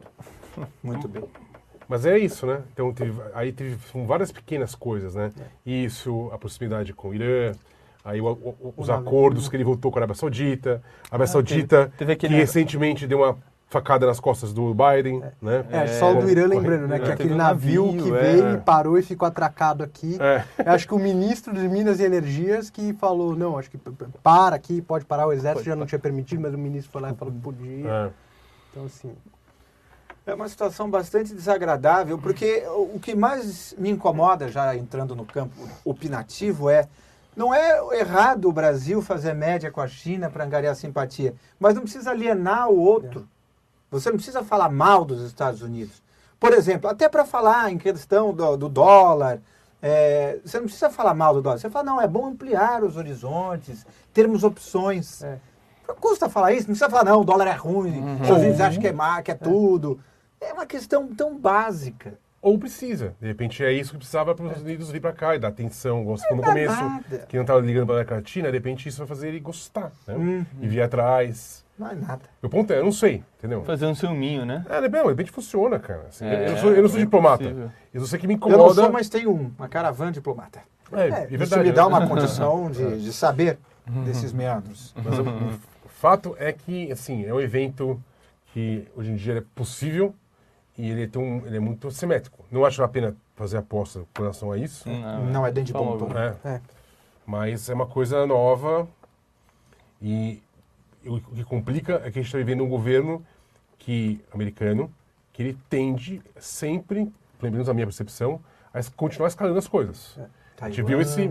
Muito 0.83 1.09
bem. 1.09 1.25
Mas 1.89 2.07
é 2.07 2.17
isso, 2.17 2.47
né? 2.47 2.63
Então, 2.73 2.93
teve, 2.93 3.21
aí 3.35 3.53
teve 3.53 3.77
são 3.91 4.07
várias 4.07 4.31
pequenas 4.31 4.77
coisas, 4.77 5.17
né? 5.17 5.33
É. 5.67 5.71
Isso, 5.71 6.31
a 6.33 6.39
proximidade 6.39 6.93
com 6.93 7.09
o 7.09 7.15
Irã, 7.15 7.51
aí 8.05 8.21
o- 8.21 8.29
o- 8.31 8.75
os 8.77 8.89
O 8.89 8.93
acordos 8.93 9.49
que 9.49 9.57
ele 9.57 9.65
voltou 9.65 9.91
com 9.91 9.99
a 9.99 10.01
Arábia 10.01 10.15
Saudita, 10.15 10.81
a 11.11 11.17
Arábia 11.17 11.27
Saudita, 11.27 11.87
teve- 11.87 11.97
teve 11.97 12.13
aquele- 12.13 12.35
que 12.35 12.41
recentemente 12.41 13.07
deu 13.09 13.19
uma 13.19 13.37
facada 13.71 14.05
nas 14.05 14.19
costas 14.19 14.53
do 14.53 14.75
Biden, 14.75 15.23
né? 15.41 15.65
É, 15.71 15.87
só 15.87 16.13
do 16.13 16.29
Irã 16.29 16.49
lembrando, 16.49 16.89
né? 16.89 16.97
é. 16.97 16.99
Que 16.99 17.13
aquele 17.13 17.35
navio, 17.37 17.87
navio, 17.87 18.03
que 18.03 18.11
é. 18.13 18.21
veio 18.21 18.55
e 18.55 18.59
parou 18.59 18.99
e 18.99 19.03
ficou 19.03 19.29
atracado 19.29 19.85
aqui. 19.85 20.19
É. 20.21 20.45
Eu 20.67 20.73
acho 20.73 20.89
que 20.89 20.95
o 20.95 20.99
ministro 20.99 21.55
de 21.55 21.69
Minas 21.69 22.01
e 22.01 22.03
Energias 22.03 22.69
que 22.69 22.93
falou, 22.95 23.37
não, 23.37 23.57
acho 23.57 23.71
que 23.71 23.79
para 24.23 24.57
aqui, 24.57 24.83
pode 24.83 25.05
parar, 25.05 25.29
o 25.29 25.33
exército 25.33 25.65
já 25.65 25.77
não 25.77 25.87
tinha 25.87 26.01
permitido, 26.01 26.43
mas 26.43 26.53
o 26.53 26.59
ministro 26.59 26.91
foi 26.91 27.01
lá 27.01 27.11
e 27.11 27.15
falou 27.15 27.33
que 27.33 27.41
podia. 27.41 27.89
É. 27.89 28.11
Então, 28.73 28.87
assim, 28.87 29.13
É 30.27 30.35
uma 30.35 30.49
situação 30.49 30.91
bastante 30.91 31.33
desagradável, 31.33 32.19
porque 32.19 32.65
o 32.67 32.97
o 32.97 33.01
que 33.01 33.15
mais 33.15 33.73
me 33.79 33.89
incomoda, 33.89 34.49
já 34.49 34.75
entrando 34.77 35.15
no 35.15 35.25
campo 35.25 35.55
opinativo, 35.85 36.69
é 36.69 36.89
não 37.37 37.55
é 37.55 37.81
errado 37.99 38.49
o 38.49 38.53
Brasil 38.53 39.01
fazer 39.01 39.33
média 39.33 39.71
com 39.71 39.81
a 39.81 39.87
China 39.87 40.29
para 40.29 40.45
angariar 40.45 40.75
simpatia, 40.75 41.35
mas 41.59 41.75
não 41.75 41.83
precisa 41.83 42.11
alienar 42.11 42.69
o 42.69 42.79
outro. 42.79 43.29
Você 43.91 44.09
não 44.09 44.17
precisa 44.17 44.43
falar 44.43 44.69
mal 44.69 45.05
dos 45.05 45.23
Estados 45.23 45.63
Unidos. 45.63 46.03
Por 46.39 46.53
exemplo, 46.53 46.89
até 46.89 47.09
para 47.09 47.25
falar 47.25 47.71
em 47.71 47.77
questão 47.77 48.33
do, 48.33 48.57
do 48.57 48.69
dólar, 48.69 49.41
é, 49.83 50.39
você 50.45 50.59
não 50.59 50.65
precisa 50.65 50.91
falar 50.91 51.15
mal 51.15 51.35
do 51.35 51.43
dólar. 51.43 51.59
Você 51.59 51.69
fala, 51.69 51.85
não, 51.85 52.01
é 52.01 52.07
bom 52.07 52.27
ampliar 52.27 52.83
os 52.83 52.97
horizontes, 52.97 53.87
termos 54.13 54.45
opções. 54.45 55.23
É. 55.23 55.39
Custa 56.01 56.29
falar 56.29 56.53
isso, 56.53 56.63
não 56.63 56.75
precisa 56.75 56.89
falar, 56.89 57.05
não, 57.05 57.21
o 57.21 57.25
dólar 57.25 57.49
é 57.49 57.53
ruim, 57.53 58.15
os 58.15 58.21
Estados 58.23 58.43
Unidos 58.43 58.61
acham 58.61 58.81
que 58.81 58.87
é 58.87 58.93
má, 58.93 59.21
que 59.23 59.33
é 59.33 59.35
tudo. 59.35 59.99
É 60.41 60.53
uma 60.53 60.65
questão 60.65 61.09
tão 61.09 61.37
básica. 61.37 62.15
Ou 62.41 62.59
precisa. 62.59 63.15
De 63.21 63.27
repente 63.27 63.63
é 63.63 63.73
isso 63.73 63.91
que 63.91 63.99
precisava 63.99 64.35
para 64.35 64.45
os 64.45 64.51
Estados 64.51 64.67
Unidos 64.67 64.91
vir 64.91 65.01
para 65.01 65.13
cá 65.13 65.35
e 65.35 65.39
dar 65.39 65.49
atenção, 65.49 66.05
você 66.05 66.27
falou 66.27 66.43
no 66.43 66.49
começo. 66.49 66.75
nada. 66.75 67.27
Que 67.29 67.37
não 67.37 67.43
estava 67.43 67.61
ligando 67.61 67.87
para 67.87 67.97
a 67.97 67.99
América 67.99 68.15
Latina, 68.15 68.49
de 68.51 68.57
repente 68.57 68.89
isso 68.89 68.99
vai 68.99 69.07
fazer 69.07 69.29
ele 69.29 69.41
gostar, 69.41 69.93
né? 70.07 70.15
Uhum. 70.15 70.47
E 70.61 70.69
vir 70.69 70.81
atrás. 70.81 71.65
Não 71.81 71.89
é 71.91 71.95
nada. 71.95 72.21
Meu 72.43 72.51
ponto 72.51 72.71
é, 72.75 72.79
eu 72.79 72.85
não 72.85 72.93
sei, 72.93 73.25
entendeu? 73.39 73.65
Fazer 73.65 73.87
um 73.87 73.95
ciúminho, 73.95 74.45
né? 74.45 74.67
É, 74.69 74.87
de 74.87 74.99
repente 75.03 75.31
funciona, 75.31 75.79
cara. 75.79 76.05
Assim, 76.11 76.27
É, 76.27 76.49
eu, 76.49 76.51
não 76.53 76.59
sou, 76.59 76.71
eu 76.73 76.83
não 76.83 76.89
sou 76.91 76.99
é 76.99 77.01
diplomata. 77.03 77.43
possível. 77.45 77.71
Eu 77.95 78.07
sei 78.07 78.19
que 78.19 78.27
me 78.27 78.35
Eu 78.35 78.37
incomoda. 78.37 78.63
não 78.63 78.75
sou, 78.75 78.93
mas 78.93 79.09
tenho 79.09 79.31
um, 79.35 79.51
uma 79.57 79.67
caravana 79.67 80.13
diplomata. 80.13 80.61
É, 80.93 81.09
é 81.09 81.25
Isso 81.31 81.39
verdade. 81.39 81.63
me 81.65 81.73
dá 81.73 81.83
né? 81.83 81.89
uma 81.89 82.07
condição 82.07 82.71
de, 82.71 83.01
de 83.03 83.13
saber 83.15 83.59
desses 84.05 84.31
meandros. 84.31 84.95
Mas 85.03 85.19
o, 85.19 85.23
o 85.23 85.89
fato 85.89 86.37
é 86.39 86.53
que, 86.53 86.93
assim, 86.93 87.25
é 87.25 87.33
um 87.33 87.41
evento 87.41 87.99
que 88.53 88.87
hoje 88.95 89.11
em 89.13 89.17
dia 89.17 89.39
é 89.39 89.43
possível 89.55 90.15
e 90.77 90.91
ele 90.91 91.05
é, 91.05 91.07
tão, 91.07 91.43
ele 91.47 91.57
é 91.57 91.61
muito 91.61 91.91
simétrico. 91.91 92.45
Não 92.51 92.67
acho 92.67 92.83
a 92.83 92.89
pena 92.89 93.17
fazer 93.37 93.57
aposta 93.57 94.03
com 94.15 94.23
relação 94.23 94.53
a 94.53 94.59
isso, 94.59 94.87
Não 95.33 95.47
é 95.47 95.51
dentro 95.51 95.69
de 95.69 95.73
Toma, 95.73 95.93
pompom. 95.97 96.13
né? 96.13 96.35
é. 96.45 96.61
mas 97.25 97.71
é 97.71 97.75
uma 97.75 97.87
coisa 97.87 98.27
nova 98.27 98.87
e 100.03 100.43
o 101.07 101.21
que 101.21 101.45
complica 101.45 101.95
é 102.05 102.11
que 102.11 102.19
a 102.19 102.23
gente 102.23 102.27
está 102.27 102.39
vivendo 102.39 102.63
um 102.63 102.69
governo 102.69 103.25
que, 103.79 104.21
americano 104.33 104.93
que 105.33 105.43
ele 105.43 105.59
tende 105.69 106.21
sempre, 106.39 107.11
pelo 107.39 107.53
menos 107.53 107.69
a 107.69 107.75
minha 107.75 107.87
percepção, 107.87 108.41
a 108.73 108.81
continuar 108.97 109.29
escalando 109.29 109.59
as 109.59 109.69
coisas. 109.69 110.19
A 110.61 110.69
gente 110.69 110.83
viu 110.83 111.01
esse... 111.01 111.23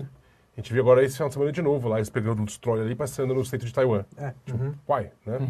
A 0.57 0.61
gente 0.61 0.73
viu 0.73 0.81
agora 0.81 1.01
esse 1.05 1.15
final 1.15 1.29
de 1.29 1.35
semana 1.35 1.51
de 1.53 1.61
novo, 1.61 1.87
lá 1.87 1.97
eles 1.99 2.09
pegando 2.09 2.41
um 2.41 2.45
destroyer 2.45 2.83
ali 2.83 2.93
passando 2.93 3.33
no 3.33 3.41
estreito 3.41 3.65
de 3.65 3.73
Taiwan. 3.73 4.03
é. 4.17 4.33
Tipo, 4.45 4.75
uai, 4.89 5.09
né? 5.25 5.49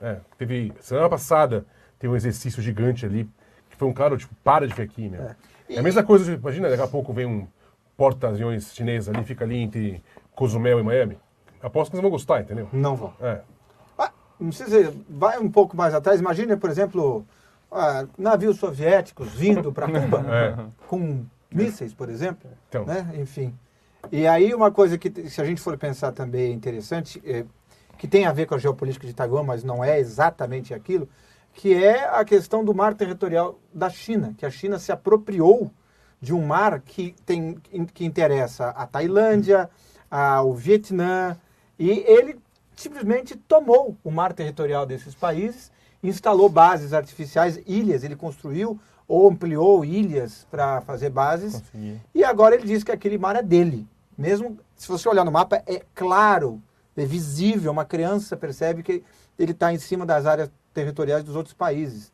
É, 0.00 0.20
teve, 0.38 0.72
semana 0.80 1.10
passada 1.10 1.66
teve 1.98 2.10
um 2.10 2.16
exercício 2.16 2.62
gigante 2.62 3.04
ali, 3.04 3.28
que 3.68 3.76
foi 3.76 3.86
um 3.86 3.92
claro, 3.92 4.16
tipo, 4.16 4.34
para 4.42 4.66
de 4.66 4.72
vir 4.72 4.82
aqui, 4.82 5.10
meu. 5.10 5.20
É, 5.68 5.78
a 5.78 5.82
mesma 5.82 6.02
coisa, 6.02 6.24
de, 6.24 6.40
imagina, 6.40 6.70
daqui 6.70 6.82
a 6.82 6.86
pouco 6.86 7.12
vem 7.12 7.26
um 7.26 7.46
porta-aviões 7.98 8.74
chinês 8.74 9.10
ali, 9.10 9.22
fica 9.24 9.44
ali 9.44 9.58
entre 9.58 10.02
Cozumel 10.34 10.80
e 10.80 10.82
Miami. 10.82 11.18
Aposto 11.62 11.90
que 11.90 11.96
eles 11.96 12.02
vão 12.02 12.10
gostar, 12.10 12.40
entendeu? 12.40 12.66
Não 12.72 12.96
vão. 12.96 13.12
É. 13.20 13.42
Não 14.38 14.48
precisa, 14.48 14.92
vai 15.08 15.38
um 15.38 15.50
pouco 15.50 15.76
mais 15.76 15.94
atrás. 15.94 16.20
Imagina, 16.20 16.56
por 16.56 16.70
exemplo, 16.70 17.26
ah, 17.70 18.06
navios 18.18 18.58
soviéticos 18.58 19.32
vindo 19.32 19.72
para 19.72 19.86
Cuba 20.00 20.24
É. 20.28 20.86
com 20.86 21.24
mísseis, 21.52 21.94
por 21.94 22.08
exemplo. 22.08 22.50
Então. 22.68 22.84
Né? 22.84 23.14
Enfim. 23.18 23.54
E 24.12 24.26
aí 24.26 24.54
uma 24.54 24.70
coisa 24.70 24.96
que, 24.98 25.28
se 25.28 25.40
a 25.40 25.44
gente 25.44 25.60
for 25.60 25.76
pensar 25.76 26.12
também 26.12 26.50
é 26.50 26.52
interessante, 26.52 27.20
é, 27.24 27.44
que 27.98 28.06
tem 28.06 28.26
a 28.26 28.32
ver 28.32 28.46
com 28.46 28.54
a 28.54 28.58
geopolítica 28.58 29.06
de 29.06 29.14
Taiwan, 29.14 29.42
mas 29.42 29.64
não 29.64 29.82
é 29.82 29.98
exatamente 29.98 30.72
aquilo, 30.74 31.08
que 31.52 31.74
é 31.74 32.06
a 32.08 32.24
questão 32.24 32.64
do 32.64 32.74
mar 32.74 32.94
territorial 32.94 33.58
da 33.72 33.88
China, 33.88 34.34
que 34.36 34.44
a 34.44 34.50
China 34.50 34.78
se 34.78 34.92
apropriou 34.92 35.72
de 36.20 36.34
um 36.34 36.44
mar 36.44 36.80
que, 36.80 37.14
tem, 37.24 37.54
que 37.92 38.04
interessa 38.04 38.68
a 38.68 38.86
Tailândia, 38.86 39.68
ao 40.10 40.54
Vietnã, 40.54 41.36
e 41.78 41.90
ele 42.06 42.38
simplesmente 42.76 43.34
tomou 43.34 43.96
o 44.04 44.10
mar 44.10 44.32
territorial 44.32 44.86
desses 44.86 45.14
países, 45.14 45.72
instalou 46.02 46.48
bases 46.48 46.92
artificiais, 46.92 47.58
ilhas, 47.66 48.04
ele 48.04 48.14
construiu 48.14 48.78
ou 49.08 49.28
ampliou 49.28 49.84
ilhas 49.84 50.46
para 50.50 50.80
fazer 50.82 51.10
bases, 51.10 51.54
Consegui. 51.54 52.00
e 52.14 52.22
agora 52.22 52.54
ele 52.54 52.66
diz 52.66 52.84
que 52.84 52.92
aquele 52.92 53.16
mar 53.18 53.36
é 53.36 53.42
dele. 53.42 53.86
Mesmo 54.16 54.58
se 54.74 54.88
você 54.88 55.08
olhar 55.08 55.24
no 55.24 55.32
mapa, 55.32 55.62
é 55.66 55.82
claro, 55.94 56.62
é 56.96 57.04
visível, 57.04 57.72
uma 57.72 57.84
criança 57.84 58.36
percebe 58.36 58.82
que 58.82 59.02
ele 59.38 59.52
está 59.52 59.72
em 59.72 59.78
cima 59.78 60.04
das 60.04 60.26
áreas 60.26 60.50
territoriais 60.74 61.24
dos 61.24 61.36
outros 61.36 61.54
países. 61.54 62.12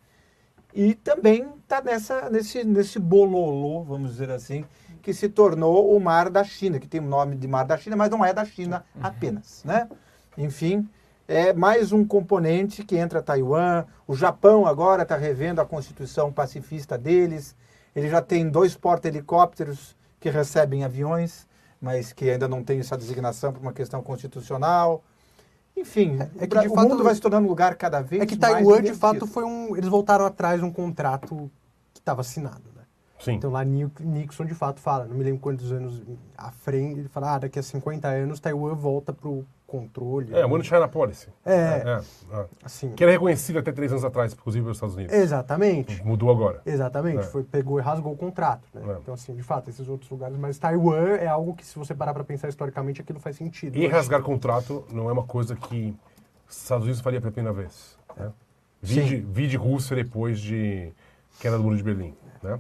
E 0.75 0.95
também 0.95 1.47
está 1.63 1.83
nesse, 2.31 2.65
nesse 2.65 2.99
bololô, 2.99 3.83
vamos 3.85 4.13
dizer 4.13 4.31
assim, 4.31 4.65
que 5.03 5.13
se 5.13 5.29
tornou 5.29 5.95
o 5.95 6.01
Mar 6.01 6.31
da 6.31 6.45
China, 6.45 6.79
que 6.79 6.89
tem 6.89 7.01
o 7.01 7.05
nome 7.05 7.37
de 7.37 7.47
Mar 7.47 7.65
da 7.65 7.77
China, 7.77 7.97
mas 7.97 8.11
não 8.11 8.25
é 8.25 8.33
da 8.33 8.45
China 8.45 8.85
apenas, 9.01 9.63
né? 9.65 9.89
Enfim, 10.37 10.89
é 11.29 11.53
mais 11.53 11.93
um 11.93 12.05
componente 12.05 12.85
que 12.85 12.97
entra 12.97 13.23
Taiwan. 13.23 13.85
O 14.07 14.15
Japão 14.15 14.67
agora 14.67 15.03
está 15.03 15.17
revendo 15.17 15.61
a 15.61 15.67
constituição 15.67 16.33
pacifista 16.33 16.97
deles. 16.99 17.55
Ele 17.95 18.09
já 18.09 18.23
tem 18.23 18.49
dois 18.49 18.75
porta-helicópteros 18.75 19.97
que 20.19 20.31
recebem 20.31 20.85
aviões, 20.85 21.47
mas 21.81 22.13
que 22.13 22.31
ainda 22.31 22.49
não 22.49 22.63
tem 22.63 22.81
essa 22.81 22.97
designação 22.97 23.53
por 23.53 23.61
uma 23.61 23.73
questão 23.73 24.03
constitucional. 24.03 25.03
Enfim, 25.77 26.19
É 26.39 26.47
que, 26.47 26.57
o 26.57 26.75
fato, 26.75 26.89
mundo 26.89 27.03
vai 27.03 27.15
se 27.15 27.21
tornando 27.21 27.47
um 27.47 27.49
lugar 27.49 27.75
cada 27.77 28.01
vez 28.01 28.23
É 28.23 28.27
que 28.27 28.39
mais 28.39 28.55
Taiwan, 28.55 28.83
de 28.83 28.95
fato, 28.95 29.27
foi 29.27 29.45
um. 29.45 29.77
Eles 29.77 29.89
voltaram 29.89 30.25
atrás 30.25 30.61
de 30.61 30.67
um 30.67 30.71
contrato 30.71 31.51
que 31.95 32.01
estava 32.01 32.21
assinado? 32.21 32.72
Sim. 33.23 33.33
Então 33.35 33.51
lá 33.51 33.65
Ni- 33.65 33.91
Nixon 34.01 34.45
de 34.45 34.55
fato 34.55 34.81
fala, 34.81 35.05
não 35.07 35.15
me 35.17 35.23
lembro 35.25 35.39
quantos 35.41 35.71
anos 35.73 36.03
à 36.37 36.51
frente, 36.51 37.01
ele 37.01 37.09
fala, 37.09 37.35
ah, 37.35 37.39
daqui 37.39 37.59
a 37.59 37.63
50 37.63 38.09
anos 38.09 38.41
Taiwan 38.41 38.75
volta 38.75 39.13
pro 39.13 39.45
controle. 39.67 40.35
É, 40.35 40.45
One 40.45 40.63
China 40.63 40.87
Policy. 40.87 41.29
É. 41.47 41.55
é, 41.55 42.01
é. 42.33 42.45
Assim. 42.63 42.91
Que 42.93 43.03
era 43.05 43.13
reconhecido 43.13 43.59
até 43.59 43.73
três 43.73 43.91
anos 43.91 44.05
atrás, 44.05 44.33
inclusive 44.35 44.63
pelos 44.65 44.77
Estados 44.77 44.97
Unidos. 44.97 45.15
Exatamente. 45.15 46.05
Mudou 46.05 46.31
agora. 46.31 46.61
Exatamente, 46.67 47.21
É. 47.21 47.23
foi, 47.23 47.43
pegou 47.43 47.79
e 47.79 47.83
rasgou 47.83 48.13
o 48.13 48.17
contrato, 48.17 48.63
né? 48.75 48.83
É. 48.87 48.99
Então, 48.99 49.15
assim, 49.15 49.35
de 49.35 49.43
fato, 49.43 49.71
esses 49.71 49.89
outros 49.89 50.11
lugares, 50.11 50.37
mas 50.37 50.59
Taiwan 50.59 51.15
é 51.17 51.27
algo 51.27 51.55
que, 51.55 51.65
se 51.65 51.79
você 51.79 51.95
parar 51.95 52.13
para 52.13 52.23
pensar 52.25 52.49
historicamente, 52.49 53.01
aquilo 53.01 53.19
faz 53.19 53.37
sentido. 53.37 53.77
E 53.79 53.87
rasgar 53.87 54.21
contrato 54.23 54.85
não 54.93 55.09
é 55.09 55.13
uma 55.13 55.23
coisa 55.25 55.57
que 55.57 55.97
os 56.47 56.57
Estados 56.61 56.85
Unidos 56.85 57.01
faria 57.01 57.21
pela 57.21 57.33
primeira 57.33 57.57
vez. 57.57 57.97
Né? 58.17 58.31
Vide, 58.83 59.17
vide 59.21 59.57
Rússia 59.57 59.97
depois 59.97 60.39
de 60.41 60.93
queda 61.41 61.57
do 61.57 61.63
Muro 61.63 61.77
de 61.77 61.83
Berlim. 61.83 62.15
Né? 62.43 62.59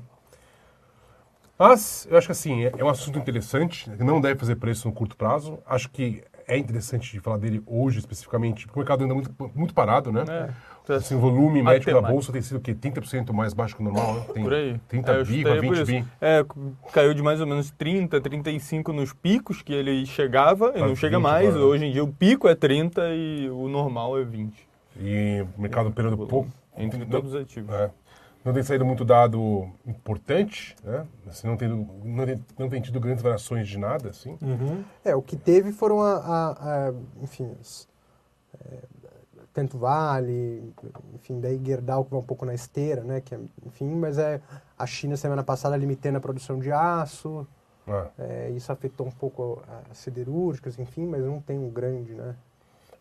Mas 1.62 2.08
eu 2.10 2.18
acho 2.18 2.26
que 2.26 2.32
assim, 2.32 2.64
é, 2.64 2.72
é 2.76 2.84
um 2.84 2.88
assunto 2.88 3.18
interessante, 3.18 3.88
que 3.88 4.02
não 4.02 4.20
deve 4.20 4.38
fazer 4.38 4.56
preço 4.56 4.88
no 4.88 4.94
curto 4.94 5.16
prazo. 5.16 5.60
Acho 5.64 5.88
que 5.88 6.24
é 6.48 6.58
interessante 6.58 7.12
de 7.12 7.20
falar 7.20 7.36
dele 7.36 7.62
hoje 7.64 8.00
especificamente, 8.00 8.66
porque 8.66 8.80
o 8.80 8.82
mercado 8.82 9.02
ainda 9.02 9.14
é 9.14 9.16
muito, 9.16 9.52
muito 9.54 9.72
parado, 9.72 10.10
né? 10.10 10.24
É. 10.28 10.92
Assim, 10.94 11.14
o 11.14 11.20
volume 11.20 11.62
médio 11.62 11.86
da 11.86 11.92
Matemática. 11.92 12.12
bolsa 12.12 12.32
tem 12.32 12.42
sido 12.42 12.56
o 12.56 12.60
quê? 12.60 12.74
30% 12.74 13.32
mais 13.32 13.54
baixo 13.54 13.76
que 13.76 13.82
o 13.82 13.84
normal, 13.84 14.14
né? 14.14 14.24
Tem 14.34 14.42
Por 14.42 14.52
aí. 14.52 14.80
30 14.88 15.12
É, 15.12 15.24
bi, 15.24 15.36
chutaria 15.38 15.60
20 15.60 15.68
por 15.68 15.76
isso. 15.76 15.86
bi. 15.86 16.04
É, 16.20 16.44
caiu 16.92 17.14
de 17.14 17.22
mais 17.22 17.40
ou 17.40 17.46
menos 17.46 17.70
30, 17.70 18.20
35 18.20 18.92
nos 18.92 19.12
picos 19.12 19.62
que 19.62 19.72
ele 19.72 20.04
chegava 20.04 20.72
e 20.74 20.80
não 20.80 20.96
chega 20.96 21.18
20 21.18 21.22
mais. 21.22 21.48
agora. 21.50 21.64
Hoje 21.64 21.84
em 21.84 21.92
dia 21.92 22.02
o 22.02 22.08
pico 22.08 22.48
é 22.48 22.56
30 22.56 23.00
e 23.14 23.48
o 23.48 23.68
normal 23.68 24.18
é 24.18 24.24
20. 24.24 24.52
E 25.00 25.46
o 25.56 25.60
mercado 25.62 25.90
operando 25.90 26.16
pouco. 26.26 26.50
Entre 26.76 27.06
todos 27.06 27.34
os 27.34 27.40
ativos. 27.40 27.72
É. 27.72 27.90
Não 28.44 28.52
tem 28.52 28.62
saído 28.62 28.84
muito 28.84 29.04
dado 29.04 29.70
importante, 29.86 30.74
né? 30.82 31.06
Assim, 31.28 31.46
não, 31.46 31.56
tem, 31.56 31.68
não, 31.68 32.26
tem, 32.26 32.44
não 32.58 32.68
tem 32.68 32.80
tido 32.80 32.98
grandes 32.98 33.22
variações 33.22 33.68
de 33.68 33.78
nada, 33.78 34.10
assim. 34.10 34.36
É, 35.04 35.14
o 35.14 35.22
que 35.22 35.36
teve 35.36 35.70
foram, 35.72 36.00
a, 36.00 36.16
a- 36.16 36.88
a- 36.88 36.94
enfim, 37.22 37.54
as, 37.60 37.88
é, 38.64 38.78
Tanto 39.52 39.78
Vale, 39.78 40.72
enfim, 41.14 41.38
daí 41.40 41.60
Gerdau 41.64 42.04
que 42.04 42.10
vai 42.10 42.18
um 42.20 42.24
pouco 42.24 42.44
na 42.44 42.54
esteira, 42.54 43.02
né? 43.04 43.20
Que 43.20 43.34
é, 43.34 43.38
enfim, 43.66 43.86
mas 43.94 44.18
é 44.18 44.40
a 44.78 44.86
China 44.86 45.16
semana 45.16 45.44
passada 45.44 45.76
limitando 45.76 46.16
a 46.18 46.20
produção 46.20 46.58
de 46.58 46.72
aço, 46.72 47.46
Ah. 47.86 48.06
é, 48.18 48.50
isso 48.50 48.72
afetou 48.72 49.06
um 49.06 49.10
pouco 49.10 49.62
as 49.90 49.98
siderúrgicas, 49.98 50.78
enfim, 50.78 51.06
mas 51.06 51.22
não 51.22 51.40
tem 51.40 51.58
um 51.58 51.68
grande, 51.70 52.12
né? 52.14 52.34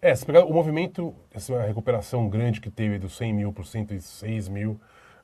É, 0.01 0.13
se 0.13 0.25
pegar 0.25 0.43
o 0.45 0.53
movimento, 0.53 1.13
essa 1.33 1.61
recuperação 1.61 2.27
grande 2.27 2.59
que 2.59 2.69
teve 2.69 2.99
dos 2.99 3.15
100 3.15 3.33
mil 3.33 3.53
por 3.53 3.65
106 3.65 4.47
mil, 4.49 4.79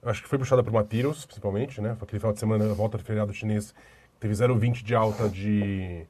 acho 0.10 0.22
que 0.24 0.28
foi 0.30 0.38
puxada 0.38 0.64
por 0.64 0.72
Materials, 0.74 1.26
principalmente, 1.26 1.82
né? 1.82 1.96
Foi 1.98 2.06
aquele 2.06 2.20
final 2.20 2.34
de 2.34 2.40
semana, 2.40 2.70
a 2.70 2.74
volta 2.74 2.98
do 2.98 3.04
feriado 3.04 3.34
chinês, 3.34 3.74
teve 4.20 4.34
0,20 4.34 4.84
de 4.84 4.96
alta 4.96 5.30
de 5.30 6.06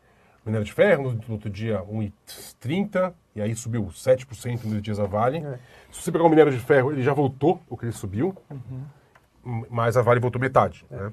minério 0.46 0.66
de 0.66 0.72
ferro, 0.72 1.12
no 1.28 1.34
outro 1.34 1.50
dia 1.50 1.82
1,30, 1.84 3.14
e 3.36 3.42
aí 3.42 3.54
subiu 3.56 3.86
7% 3.92 4.64
nos 4.66 4.82
dias 4.82 5.00
a 5.00 5.06
Vale. 5.06 5.40
É. 5.40 5.60
Se 5.92 6.02
você 6.02 6.12
pegar 6.12 6.24
o 6.24 6.30
minério 6.30 6.52
de 6.52 6.60
ferro, 6.60 6.92
ele 6.92 7.04
já 7.04 7.14
voltou 7.14 7.62
o 7.70 7.76
que 7.76 7.86
ele 7.86 7.92
subiu, 7.92 8.34
m- 9.46 9.66
mas 9.70 9.98
a 9.98 10.02
Vale 10.02 10.20
voltou 10.20 10.40
metade, 10.40 10.86
né? 10.90 11.12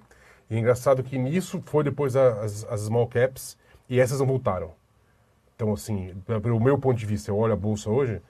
E 0.50 0.54
é 0.56 0.58
engraçado 0.58 1.02
que 1.02 1.16
nisso 1.18 1.62
foi 1.66 1.82
depois 1.82 2.14
as, 2.16 2.64
as 2.64 2.80
small 2.82 3.06
caps, 3.08 3.56
e 3.88 3.98
essas 3.98 4.20
não 4.20 4.26
voltaram. 4.26 4.72
Então, 5.56 5.72
assim, 5.72 6.14
pe- 6.26 6.40
pelo 6.40 6.60
meu 6.60 6.78
ponto 6.78 6.98
de 6.98 7.06
vista, 7.06 7.30
eu 7.30 7.36
olho 7.36 7.52
a 7.52 7.56
bolsa 7.56 7.88
hoje, 7.90 8.20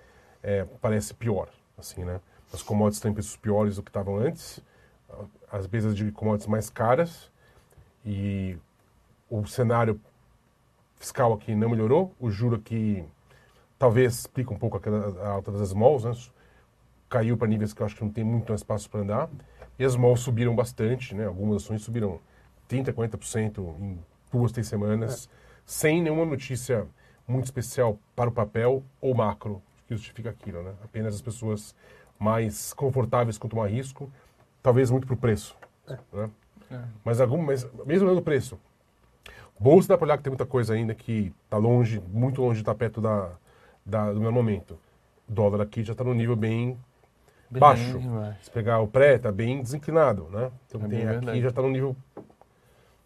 é, 0.43 0.65
parece 0.81 1.13
pior, 1.15 1.49
assim, 1.77 2.05
né? 2.05 2.21
As 2.55 2.63
commodities 2.63 2.99
estão 2.99 3.11
em 3.11 3.15
preços 3.15 3.37
piores 3.37 3.75
do 3.75 3.83
que 3.83 3.91
estavam 3.91 4.17
antes, 4.17 4.63
as 5.51 5.67
mesas 5.67 5.97
de 5.97 6.13
commodities 6.13 6.47
mais 6.47 6.71
caras, 6.71 7.29
e 8.07 8.57
o 9.29 9.45
cenário 9.45 10.01
fiscal 10.95 11.33
aqui 11.33 11.53
não 11.53 11.69
melhorou, 11.69 12.15
o 12.21 12.31
juro 12.31 12.55
aqui 12.55 13.05
talvez 13.77 14.21
explica 14.21 14.55
um 14.55 14.57
pouco 14.57 14.81
a 15.21 15.29
alta 15.29 15.51
das 15.51 15.73
malls, 15.73 16.05
né? 16.05 16.13
Caiu 17.09 17.37
para 17.37 17.49
níveis 17.49 17.73
que 17.73 17.83
eu 17.83 17.87
acho 17.87 17.97
que 17.97 18.05
não 18.05 18.11
tem 18.11 18.23
muito 18.23 18.55
espaço 18.55 18.89
para 18.89 19.01
andar, 19.01 19.29
e 19.77 19.85
as 19.85 19.97
malls 19.97 20.21
subiram 20.21 20.55
bastante, 20.55 21.13
né? 21.13 21.27
Algumas 21.27 21.65
ações 21.65 21.83
subiram 21.83 22.21
30%, 22.69 22.93
40% 22.93 23.59
em 23.81 23.99
duas, 24.33 24.53
três 24.53 24.69
semanas, 24.69 25.29
sem 25.67 26.01
nenhuma 26.01 26.25
notícia 26.25 26.87
muito 27.27 27.47
especial 27.47 27.99
para 28.15 28.31
o 28.31 28.33
papel 28.33 28.85
ou 29.01 29.13
macro 29.13 29.61
que 29.89 29.95
justifica 29.95 30.31
aquilo, 30.31 30.63
né? 30.63 30.73
Apenas 30.85 31.17
as 31.17 31.21
pessoas 31.21 31.75
mais 32.25 32.73
confortáveis 32.73 33.39
com 33.39 33.49
tomar 33.49 33.69
risco, 33.69 34.11
talvez 34.63 34.91
muito 34.91 35.07
para 35.07 35.15
o 35.15 35.17
preço, 35.17 35.57
né? 36.13 36.31
Mas, 37.05 37.21
algum, 37.21 37.41
mas 37.41 37.65
mesmo 37.87 38.07
olhando 38.09 38.19
o 38.19 38.23
preço, 38.23 38.59
bolsa 39.61 39.89
dá 39.89 39.97
para 39.99 40.07
olhar 40.07 40.17
que 40.17 40.25
tem 40.25 40.31
muita 40.31 40.47
coisa 40.47 40.75
ainda 40.75 40.95
que 40.95 41.33
está 41.45 41.57
longe, 41.57 42.01
muito 42.09 42.41
longe 42.41 42.55
de 42.57 42.63
estar 42.63 42.75
perto 42.75 43.01
da, 43.01 43.31
da- 43.87 44.13
do 44.13 44.21
meu 44.21 44.33
momento. 44.33 44.77
O 45.29 45.33
dólar 45.33 45.61
aqui 45.61 45.85
já 45.85 45.93
está 45.93 46.03
no 46.03 46.15
nível 46.15 46.35
bem 46.35 46.77
Bem 47.51 47.61
baixo. 47.61 48.01
Se 48.43 48.51
pegar 48.51 48.81
o 48.81 48.89
pré, 48.89 49.15
está 49.17 49.31
bem 49.31 49.63
desinclinado, 49.63 50.25
né? 50.31 50.51
Então 50.67 50.81
É 50.81 50.89
tem 50.89 50.89
bem 50.89 51.03
aqui 51.03 51.15
verdade. 51.17 51.41
já 51.43 51.49
está 51.51 51.63
no 51.63 51.69
nível 51.71 51.95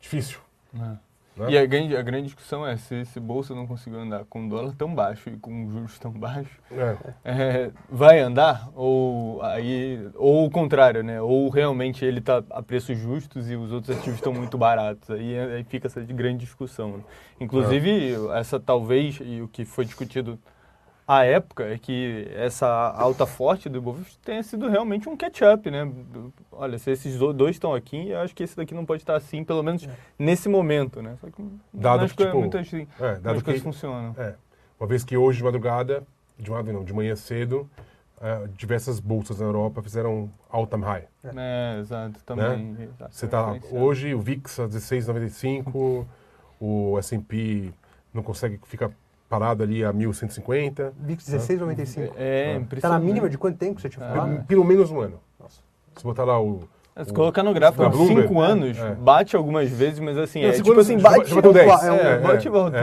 difícil. 0.00 0.38
É. 0.74 0.96
Né? 1.38 1.50
E 1.52 1.58
a 1.58 1.64
grande, 1.66 1.96
a 1.96 2.02
grande 2.02 2.24
discussão 2.26 2.66
é 2.66 2.76
se 2.76 2.94
esse 2.96 3.20
bolsa 3.20 3.54
não 3.54 3.66
conseguiu 3.66 4.00
andar 4.00 4.24
com 4.24 4.48
dólar 4.48 4.74
tão 4.76 4.94
baixo 4.94 5.30
e 5.30 5.36
com 5.36 5.70
juros 5.70 5.98
tão 5.98 6.10
baixos, 6.12 6.52
É. 6.70 6.96
é, 7.24 7.70
vai 7.88 8.18
andar 8.18 8.68
ou 8.74 9.40
aí 9.42 10.08
ou 10.16 10.46
o 10.46 10.50
contrário, 10.50 11.02
né? 11.02 11.20
Ou 11.22 11.48
realmente 11.48 12.04
ele 12.04 12.18
está 12.18 12.42
a 12.50 12.62
preços 12.62 12.98
justos 12.98 13.50
e 13.50 13.56
os 13.56 13.72
outros 13.72 13.96
ativos 13.96 14.18
estão 14.18 14.32
muito 14.32 14.58
baratos. 14.58 15.10
Aí, 15.10 15.38
aí 15.38 15.64
fica 15.64 15.86
essa 15.86 16.02
de 16.04 16.12
grande 16.12 16.38
discussão. 16.44 16.98
né? 16.98 17.04
Inclusive 17.40 18.14
essa 18.34 18.58
talvez 18.58 19.18
e 19.22 19.40
o 19.40 19.48
que 19.48 19.64
foi 19.64 19.84
discutido 19.84 20.38
à 21.08 21.24
época 21.24 21.64
é 21.64 21.78
que 21.78 22.28
essa 22.36 22.66
alta 22.68 23.24
forte 23.24 23.66
do 23.68 23.78
Ibovespa 23.78 24.18
tenha 24.22 24.42
sido 24.42 24.68
realmente 24.68 25.08
um 25.08 25.16
catch-up, 25.16 25.70
né? 25.70 25.90
Olha, 26.52 26.78
se 26.78 26.90
esses 26.90 27.18
do- 27.18 27.32
dois 27.32 27.56
estão 27.56 27.74
aqui, 27.74 28.10
eu 28.10 28.18
acho 28.20 28.34
que 28.34 28.42
esse 28.42 28.54
daqui 28.54 28.74
não 28.74 28.84
pode 28.84 29.02
estar 29.02 29.16
assim, 29.16 29.42
pelo 29.42 29.62
menos 29.62 29.88
nesse 30.18 30.48
momento, 30.50 31.00
né? 31.00 31.16
Só 31.20 31.28
que 31.30 31.42
Dado 31.72 32.04
acho 32.04 32.12
que, 32.14 32.18
que 32.18 32.22
é 32.24 32.26
tipo, 32.26 32.38
muito 32.38 32.58
assim. 32.58 32.86
É, 33.00 33.14
dado 33.16 33.36
as 33.38 33.42
coisas 33.42 33.62
que, 33.62 33.68
funcionam. 33.68 34.14
é, 34.18 34.34
uma 34.78 34.86
vez 34.86 35.02
que 35.02 35.16
hoje 35.16 35.38
de 35.38 35.44
madrugada, 35.44 36.06
de 36.38 36.50
madrugada 36.50 36.78
não, 36.78 36.84
de 36.84 36.92
manhã 36.92 37.16
cedo, 37.16 37.68
é, 38.20 38.46
diversas 38.56 39.00
bolsas 39.00 39.38
na 39.40 39.46
Europa 39.46 39.80
fizeram 39.82 40.30
all-time 40.50 40.84
high. 40.84 41.04
É, 41.24 41.78
exato, 41.80 42.22
também. 42.24 42.76
exato, 42.82 43.14
Você 43.14 43.24
está 43.24 43.42
influenciado. 43.56 43.82
hoje 43.84 44.14
o 44.14 44.20
VIX 44.20 44.60
a 44.60 44.68
16,95, 44.68 46.04
o 46.60 46.98
S&P 46.98 47.72
não 48.12 48.22
consegue 48.22 48.58
ficar 48.64 48.90
parado 49.28 49.62
ali 49.62 49.84
a 49.84 49.92
1.150, 49.92 50.92
VIX 50.98 51.24
16,95. 51.24 52.12
É, 52.16 52.52
Ah. 52.54 52.60
impressionante. 52.60 52.80
Tá 52.80 52.88
na 52.88 52.98
mínima 52.98 53.28
de 53.28 53.36
quanto 53.36 53.58
tempo 53.58 53.80
você 53.80 53.88
tinha 53.88 54.04
Ah. 54.06 54.10
falado? 54.12 54.28
pelo, 54.30 54.44
pelo 54.44 54.64
menos 54.64 54.90
um 54.90 55.00
ano. 55.00 55.20
Nossa. 55.38 55.60
Se 55.96 56.02
botar 56.04 56.24
lá 56.24 56.40
o 56.40 56.62
Se 57.04 57.12
colocar 57.12 57.42
no 57.44 57.54
gráfico 57.54 57.88
Bloomberg, 57.88 58.22
5 58.22 58.40
anos, 58.40 58.76
é. 58.76 58.94
bate 58.96 59.36
algumas 59.36 59.70
vezes, 59.70 60.00
mas 60.00 60.18
assim, 60.18 60.42
Não, 60.42 60.48
é 60.48 60.52
cinco 60.52 60.68
tipo 60.70 60.80
assim, 60.80 60.98
bate, 60.98 61.28
já 61.30 61.36
bateu 61.36 61.52
10. 61.52 61.82
é, 61.84 62.12
É, 62.14 62.18
bate 62.18 62.46
e 62.46 62.48
é, 62.48 62.50
volta. 62.50 62.76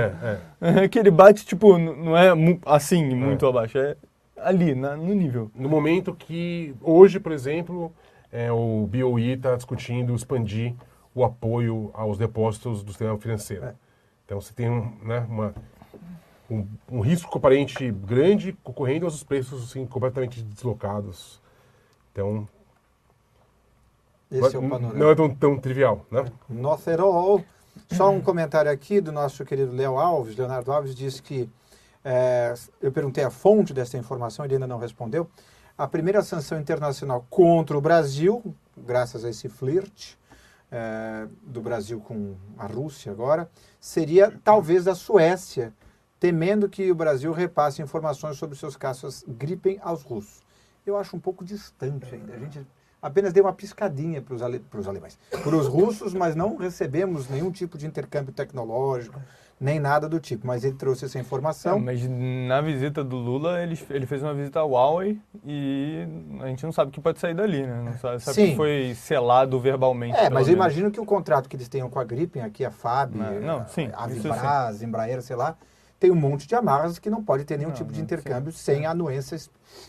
é, 0.61 0.83
É 0.83 0.87
que 0.87 0.97
ele 0.99 1.11
bate, 1.11 1.45
tipo, 1.45 1.77
não 1.77 2.15
é 2.15 2.29
assim, 2.65 3.13
muito 3.13 3.45
abaixo, 3.45 3.77
é 3.77 3.97
ali, 4.37 4.73
na- 4.73 4.95
no 4.95 5.13
nível. 5.13 5.51
No 5.53 5.67
momento 5.67 6.13
que, 6.15 6.73
hoje, 6.81 7.19
por 7.19 7.33
exemplo, 7.33 7.91
é, 8.31 8.49
o 8.51 8.87
BOE 8.89 9.31
está 9.33 9.53
discutindo 9.55 10.15
expandir 10.15 10.73
o 11.13 11.23
apoio 11.25 11.89
aos 11.93 12.17
depósitos 12.17 12.83
do 12.83 12.91
sistema 12.91 13.17
financeiro. 13.17 13.65
Então 14.25 14.39
você 14.39 14.53
tem 14.53 14.69
um, 14.69 14.93
né, 15.03 15.25
uma, 15.29 15.53
um, 16.49 16.67
um 16.91 16.99
risco 16.99 17.37
aparente 17.37 17.91
grande 17.91 18.53
concorrendo 18.63 19.05
aos 19.05 19.23
preços 19.23 19.63
assim, 19.69 19.85
completamente 19.85 20.41
deslocados. 20.41 21.41
Então, 22.11 22.47
Esse 24.31 24.55
é 24.55 24.59
o 24.59 24.61
não- 24.61 24.69
panorama. 24.69 24.99
não 24.99 25.09
é 25.09 25.15
tão, 25.15 25.35
tão 25.35 25.57
trivial, 25.59 26.05
né? 26.11 26.21
At 26.21 26.99
all. 26.99 27.43
Só 27.91 28.09
um 28.09 28.21
comentário 28.21 28.71
aqui 28.71 29.01
do 29.01 29.11
nosso 29.11 29.43
querido 29.43 29.73
Léo 29.75 29.97
Alves. 29.97 30.35
Leonardo 30.35 30.71
Alves 30.71 30.95
disse 30.95 31.21
que 31.21 31.49
é, 32.03 32.53
eu 32.81 32.91
perguntei 32.91 33.23
a 33.23 33.29
fonte 33.29 33.73
dessa 33.73 33.97
informação, 33.97 34.45
ele 34.45 34.53
ainda 34.55 34.67
não 34.67 34.77
respondeu. 34.77 35.29
A 35.77 35.87
primeira 35.87 36.21
sanção 36.21 36.57
internacional 36.59 37.25
contra 37.29 37.77
o 37.77 37.81
Brasil, 37.81 38.55
graças 38.77 39.25
a 39.25 39.29
esse 39.29 39.49
flerte 39.49 40.17
é, 40.71 41.27
do 41.43 41.59
Brasil 41.61 41.99
com 41.99 42.35
a 42.57 42.65
Rússia 42.65 43.11
agora, 43.11 43.49
seria 43.79 44.31
talvez 44.43 44.85
da 44.85 44.95
Suécia, 44.95 45.73
temendo 46.19 46.69
que 46.69 46.91
o 46.91 46.95
Brasil 46.95 47.31
repasse 47.31 47.81
informações 47.81 48.37
sobre 48.37 48.57
seus 48.57 48.75
caças 48.75 49.23
Gripen 49.27 49.79
aos 49.81 50.01
russos. 50.03 50.41
Eu 50.85 50.97
acho 50.97 51.15
um 51.15 51.19
pouco 51.19 51.43
distante 51.43 52.13
ainda. 52.13 52.33
A 52.33 52.39
gente 52.39 52.65
apenas 53.01 53.33
deu 53.33 53.43
uma 53.43 53.53
piscadinha 53.53 54.21
para 54.21 54.33
os 54.33 54.41
ale... 54.41 54.63
alemães, 54.87 55.17
para 55.43 55.55
os 55.55 55.67
russos, 55.67 56.13
mas 56.13 56.35
não 56.35 56.55
recebemos 56.55 57.29
nenhum 57.29 57.51
tipo 57.51 57.77
de 57.77 57.85
intercâmbio 57.85 58.33
tecnológico, 58.33 59.21
nem 59.59 59.79
nada 59.79 60.09
do 60.09 60.19
tipo. 60.19 60.47
Mas 60.47 60.63
ele 60.63 60.75
trouxe 60.75 61.05
essa 61.05 61.17
É, 61.17 61.21
informação. 61.21 61.79
mas 61.79 62.01
na 62.07 62.61
visita 62.61 63.03
do 63.03 63.15
Lula, 63.15 63.61
ele, 63.61 63.79
ele 63.89 64.05
fez 64.05 64.23
uma 64.23 64.33
visita 64.33 64.59
ao 64.59 64.71
Huawei 64.71 65.19
e 65.43 66.07
a 66.41 66.47
gente 66.47 66.63
não 66.63 66.71
sabe 66.71 66.89
o 66.89 66.91
que 66.91 66.99
pode 66.99 67.19
sair 67.19 67.35
dali, 67.35 67.65
né? 67.65 67.81
Não 67.83 67.93
sabe, 67.97 68.19
sabe 68.21 68.35
Sim. 68.35 68.49
que 68.51 68.55
foi 68.55 68.93
selado 68.95 69.59
verbalmente. 69.59 70.17
É, 70.17 70.29
mas 70.29 70.47
eu 70.47 70.53
imagino 70.53 70.89
que 70.89 70.99
o 70.99 71.05
contrato 71.05 71.47
que 71.47 71.55
eles 71.55 71.67
tenham 71.69 71.89
com 71.89 71.99
a 71.99 72.03
Gripen, 72.03 72.41
aqui 72.41 72.65
a 72.65 72.71
FAB, 72.71 73.15
Não, 73.15 73.39
não, 73.39 73.67
sim, 73.67 73.89
a 73.93 74.71
Embraer, 74.83 75.21
sei 75.21 75.35
lá, 75.35 75.55
tem 75.99 76.11
um 76.11 76.15
monte 76.15 76.47
de 76.47 76.55
amarras 76.55 76.99
que 76.99 77.09
não 77.09 77.23
pode 77.23 77.45
ter 77.45 77.57
nenhum 77.57 77.69
Não, 77.69 77.75
tipo 77.75 77.91
de 77.91 77.99
não, 77.99 78.03
intercâmbio 78.03 78.51
sim. 78.51 78.57
sem 78.59 78.85
a 78.85 78.91
anuência, 78.91 79.37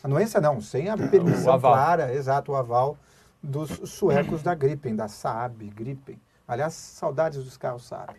anuência 0.03 0.41
não, 0.41 0.61
sem 0.61 0.89
a 0.89 0.97
permissão 0.97 1.53
aval. 1.55 1.73
clara, 1.73 2.15
exato, 2.15 2.53
o 2.53 2.57
aval 2.57 2.97
dos 3.43 3.71
suecos 3.91 4.43
da 4.43 4.55
Gripen, 4.55 4.97
da 4.97 5.09
Saab, 5.09 5.69
Gripen. 5.71 6.21
Aliás, 6.47 6.75
saudades 6.75 7.43
dos 7.45 7.57
carros 7.57 7.87
Saab. 7.87 8.15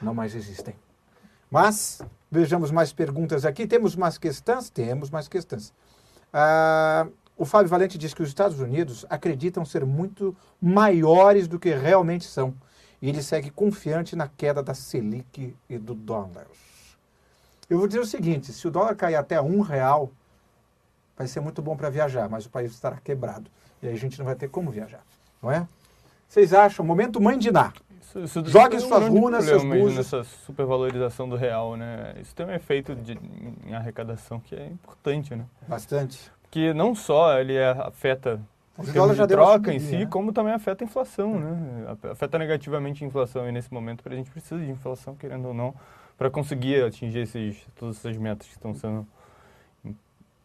Não 0.00 0.14
mais 0.14 0.34
existem. 0.34 0.74
Mas, 1.50 2.00
vejamos 2.30 2.70
mais 2.70 2.92
perguntas 2.92 3.44
aqui. 3.44 3.66
Temos 3.66 3.96
mais 3.96 4.16
questões? 4.16 4.70
Temos 4.70 5.10
mais 5.10 5.28
questões. 5.28 5.72
Ah, 6.32 7.06
o 7.36 7.44
Fábio 7.44 7.68
Valente 7.68 7.98
diz 7.98 8.14
que 8.14 8.22
os 8.22 8.28
Estados 8.28 8.60
Unidos 8.60 9.04
acreditam 9.10 9.64
ser 9.64 9.84
muito 9.84 10.36
maiores 10.60 11.48
do 11.48 11.58
que 11.58 11.74
realmente 11.74 12.24
são. 12.24 12.54
E 13.02 13.08
ele 13.08 13.22
segue 13.22 13.50
confiante 13.50 14.14
na 14.14 14.28
queda 14.28 14.62
da 14.62 14.74
Selic 14.74 15.56
e 15.68 15.78
do 15.78 15.94
dólar. 15.94 16.46
Eu 17.70 17.78
vou 17.78 17.86
dizer 17.86 18.00
o 18.00 18.04
seguinte: 18.06 18.52
se 18.52 18.66
o 18.66 18.70
dólar 18.70 18.96
cair 18.96 19.14
até 19.14 19.40
um 19.40 19.60
real, 19.60 20.10
vai 21.16 21.26
ser 21.28 21.40
muito 21.40 21.62
bom 21.62 21.76
para 21.76 21.88
viajar, 21.88 22.28
mas 22.28 22.44
o 22.44 22.50
país 22.50 22.72
estará 22.72 22.96
quebrado. 22.96 23.48
E 23.80 23.86
aí 23.86 23.94
a 23.94 23.96
gente 23.96 24.18
não 24.18 24.26
vai 24.26 24.34
ter 24.34 24.48
como 24.48 24.70
viajar, 24.70 25.00
não 25.40 25.50
é? 25.50 25.66
Vocês 26.28 26.52
acham? 26.52 26.84
Momento 26.84 27.20
mãe 27.20 27.38
de 27.38 27.50
Ná. 27.50 27.72
Isso, 28.00 28.18
isso 28.20 28.44
Jogue 28.46 28.78
suas 28.80 29.08
runas, 29.08 29.44
seus 29.44 29.62
búzios. 29.64 29.94
nessa 29.96 30.24
supervalorização 30.24 31.28
do 31.28 31.36
real, 31.36 31.76
né? 31.76 32.14
Isso 32.20 32.34
tem 32.34 32.44
um 32.44 32.50
efeito 32.52 32.94
de, 32.94 33.18
em 33.66 33.74
arrecadação 33.74 34.40
que 34.40 34.54
é 34.54 34.66
importante, 34.66 35.34
né? 35.34 35.44
Bastante. 35.68 36.30
Porque 36.42 36.74
não 36.74 36.94
só 36.94 37.38
ele 37.38 37.54
é- 37.54 37.70
afeta 37.70 38.40
O 38.76 38.82
dólar 38.84 39.14
já 39.14 39.26
de 39.26 39.32
troca 39.34 39.72
em 39.72 39.78
si, 39.78 39.98
né? 39.98 40.06
como 40.06 40.32
também 40.32 40.52
afeta 40.52 40.82
a 40.82 40.86
inflação, 40.86 41.38
né? 41.38 41.96
Afeta 42.10 42.38
negativamente 42.38 43.04
a 43.04 43.06
inflação 43.06 43.48
e 43.48 43.52
nesse 43.52 43.72
momento 43.72 44.02
a 44.08 44.14
gente 44.14 44.30
precisa 44.30 44.60
de 44.60 44.70
inflação, 44.70 45.14
querendo 45.14 45.48
ou 45.48 45.54
não, 45.54 45.74
para 46.20 46.30
conseguir 46.30 46.84
atingir 46.84 47.20
esses, 47.20 47.66
todas 47.76 47.96
essas 47.96 48.14
metas 48.18 48.46
que 48.46 48.52
estão 48.52 48.74
sendo 48.74 49.06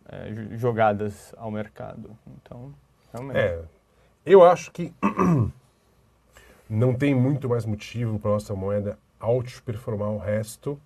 é, 0.07 0.31
jo- 0.31 0.55
jogadas 0.55 1.33
ao 1.35 1.51
mercado. 1.51 2.17
Então, 2.38 2.73
realmente. 3.11 3.38
É, 3.38 3.61
eu 4.25 4.41
acho 4.41 4.71
que 4.71 4.93
não 6.69 6.93
tem 6.93 7.13
muito 7.13 7.49
mais 7.49 7.65
motivo 7.65 8.17
para 8.17 8.31
nossa 8.31 8.55
moeda 8.55 8.97
outperformar 9.19 10.11
o 10.11 10.17
resto, 10.17 10.79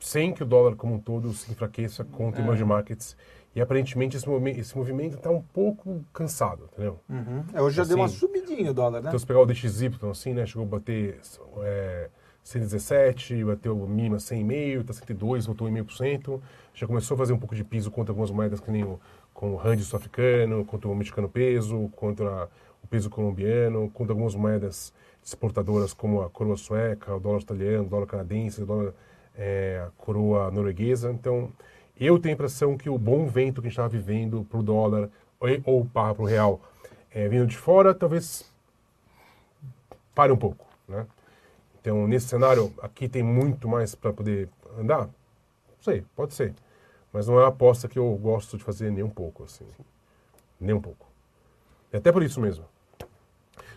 sem 0.00 0.32
que 0.34 0.42
o 0.42 0.46
dólar 0.46 0.74
como 0.74 0.94
um 0.94 0.98
todo 1.00 1.32
se 1.32 1.52
enfraqueça 1.52 2.02
contra 2.02 2.40
É. 2.40 2.44
emerging 2.44 2.64
markets. 2.64 3.16
E 3.54 3.60
aparentemente 3.60 4.16
esse, 4.16 4.28
movi 4.28 4.50
esse 4.50 4.76
movimento 4.76 5.14
está 5.16 5.30
um 5.30 5.42
pouco 5.42 6.04
cansado, 6.12 6.68
entendeu? 6.72 6.98
Uhum. 7.08 7.44
É, 7.54 7.62
Hoje 7.62 7.76
já 7.76 7.84
deu 7.84 7.98
uma 7.98 8.06
Assim, 8.06 8.16
subidinha 8.16 8.72
o 8.72 8.74
dólar, 8.74 9.00
né? 9.00 9.10
Então 9.10 9.18
se 9.18 9.24
pegar 9.26 9.38
o 9.38 9.46
DXY, 9.46 9.90
assim, 10.10 10.34
né, 10.34 10.44
chegou 10.44 10.64
a 10.64 10.66
bater 10.68 11.20
é, 11.62 12.10
117, 12.44 13.44
bateu 13.44 13.76
mínima 13.86 14.16
100,5, 14.16 14.80
está 14.80 14.92
102, 14.92 15.46
voltou 15.46 15.68
1,5%. 15.68 16.40
Já 16.74 16.86
começou 16.86 17.14
a 17.14 17.18
fazer 17.18 17.32
um 17.32 17.38
pouco 17.38 17.54
de 17.54 17.62
piso 17.62 17.90
contra 17.90 18.12
algumas 18.12 18.30
moedas 18.30 18.60
que 18.60 18.70
nem 18.70 18.82
o, 18.84 18.98
com 19.32 19.52
o 19.52 19.56
rand 19.56 19.78
sul-africano, 19.78 20.64
contra 20.64 20.88
o 20.88 20.94
mexicano 20.94 21.28
peso, 21.28 21.90
contra 21.94 22.48
o 22.82 22.86
peso 22.86 23.10
colombiano, 23.10 23.90
contra 23.90 24.12
algumas 24.12 24.34
moedas 24.34 24.92
exportadoras 25.24 25.92
como 25.92 26.22
a 26.22 26.30
coroa 26.30 26.56
sueca, 26.56 27.14
o 27.14 27.20
dólar 27.20 27.36
australiano, 27.36 27.84
o 27.84 27.88
dólar 27.88 28.06
canadense, 28.06 28.62
o 28.62 28.66
dólar, 28.66 28.94
é, 29.36 29.84
a 29.86 29.90
coroa 29.96 30.50
norueguesa. 30.50 31.10
Então, 31.10 31.50
eu 31.98 32.18
tenho 32.18 32.32
a 32.32 32.34
impressão 32.34 32.76
que 32.76 32.88
o 32.88 32.98
bom 32.98 33.26
vento 33.26 33.60
que 33.60 33.68
a 33.68 33.70
gente 33.70 33.78
estava 33.78 33.88
vivendo 33.88 34.46
para 34.48 34.58
o 34.58 34.62
dólar 34.62 35.10
ou 35.64 35.84
para 35.84 36.20
o 36.20 36.24
real 36.24 36.60
é, 37.10 37.28
vindo 37.28 37.46
de 37.46 37.56
fora, 37.56 37.94
talvez 37.94 38.44
pare 40.14 40.32
um 40.32 40.36
pouco, 40.36 40.66
né? 40.88 41.06
Então, 41.80 42.06
nesse 42.06 42.28
cenário, 42.28 42.72
aqui 42.82 43.08
tem 43.08 43.22
muito 43.22 43.66
mais 43.68 43.94
para 43.94 44.12
poder 44.12 44.48
andar? 44.78 45.06
Não 45.06 45.82
sei, 45.82 46.04
pode 46.14 46.34
ser. 46.34 46.54
Mas 47.12 47.26
não 47.26 47.38
é 47.38 47.42
uma 47.42 47.48
aposta 47.48 47.88
que 47.88 47.98
eu 47.98 48.14
gosto 48.16 48.56
de 48.58 48.64
fazer 48.64 48.90
nem 48.90 49.02
um 49.02 49.10
pouco, 49.10 49.44
assim. 49.44 49.66
Nem 50.60 50.74
um 50.74 50.80
pouco. 50.80 51.06
E 51.92 51.96
até 51.96 52.12
por 52.12 52.22
isso 52.22 52.40
mesmo. 52.40 52.64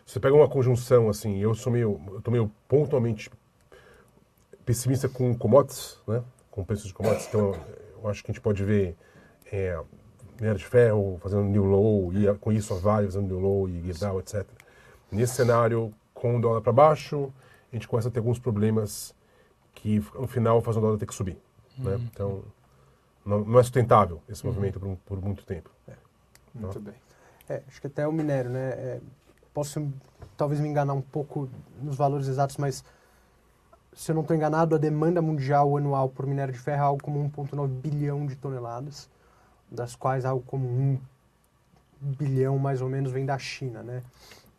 Você 0.05 0.19
pega 0.19 0.35
uma 0.35 0.49
conjunção, 0.49 1.09
assim, 1.09 1.39
eu 1.39 1.55
sou 1.55 1.71
meio, 1.71 1.99
eu 2.11 2.21
tô 2.21 2.29
meio 2.29 2.51
pontualmente 2.67 3.31
pessimista 4.65 5.07
com 5.07 5.33
commodities, 5.35 5.97
né? 6.05 6.21
Com 6.51 6.63
preços 6.63 6.87
de 6.87 6.93
commodities. 6.93 7.27
Então, 7.29 7.55
eu 8.01 8.09
acho 8.09 8.21
que 8.23 8.31
a 8.31 8.33
gente 8.33 8.41
pode 8.41 8.63
ver 8.65 8.97
é, 9.51 9.81
minério 10.35 10.59
de 10.59 10.65
ferro 10.65 11.17
fazendo 11.21 11.43
new 11.43 11.63
low, 11.63 12.13
e 12.13 12.33
com 12.35 12.51
isso 12.51 12.73
a 12.73 12.77
Vale 12.77 13.07
fazendo 13.07 13.27
new 13.27 13.39
low 13.39 13.69
e 13.69 13.81
Gerdau, 13.81 14.19
etc. 14.19 14.45
Nesse 15.09 15.35
cenário, 15.35 15.93
com 16.13 16.37
o 16.37 16.41
dólar 16.41 16.61
para 16.61 16.73
baixo, 16.73 17.31
a 17.73 17.75
gente 17.75 17.87
começa 17.87 18.07
a 18.07 18.11
ter 18.11 18.19
alguns 18.19 18.37
problemas 18.37 19.15
que 19.73 19.99
no 20.13 20.27
final 20.27 20.61
fazem 20.61 20.79
o 20.79 20.85
dólar 20.85 20.99
ter 20.99 21.07
que 21.07 21.15
subir. 21.15 21.37
Né? 21.77 21.99
Então, 22.11 22.43
não, 23.25 23.43
não 23.43 23.59
é 23.59 23.63
sustentável 23.63 24.21
esse 24.29 24.45
movimento 24.45 24.79
por, 24.79 24.95
por 25.05 25.21
muito 25.21 25.43
tempo. 25.43 25.71
Muito 26.53 26.79
bem. 26.79 26.93
É, 27.49 27.63
acho 27.67 27.81
que 27.81 27.87
até 27.87 28.07
o 28.07 28.11
minério, 28.11 28.51
né? 28.51 28.69
é, 28.69 29.01
posso 29.53 29.91
talvez 30.37 30.61
me 30.61 30.69
enganar 30.69 30.93
um 30.93 31.01
pouco 31.01 31.49
nos 31.81 31.95
valores 31.95 32.27
exatos, 32.27 32.57
mas 32.57 32.83
se 33.91 34.11
eu 34.11 34.15
não 34.15 34.21
estou 34.21 34.35
enganado, 34.35 34.75
a 34.75 34.77
demanda 34.77 35.21
mundial 35.21 35.75
anual 35.75 36.09
por 36.09 36.27
minério 36.27 36.53
de 36.53 36.59
ferro 36.59 36.81
é 36.81 36.85
algo 36.85 37.03
como 37.03 37.19
1,9 37.31 37.67
bilhão 37.67 38.25
de 38.25 38.35
toneladas, 38.35 39.09
das 39.69 39.95
quais 39.95 40.25
algo 40.25 40.43
como 40.45 40.67
1 40.67 40.99
bilhão 42.01 42.59
mais 42.59 42.81
ou 42.81 42.89
menos 42.89 43.11
vem 43.11 43.25
da 43.25 43.37
China, 43.37 43.81
né? 43.81 44.03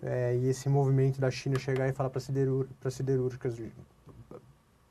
É, 0.06 0.36
e 0.36 0.48
esse 0.48 0.68
movimento 0.68 1.18
da 1.18 1.30
China 1.30 1.58
chegar 1.58 1.88
e 1.88 1.92
falar 1.92 2.10
para 2.10 2.20
siderúr 2.20 2.68
siderúrgicas 2.90 3.56
de- 3.56 3.72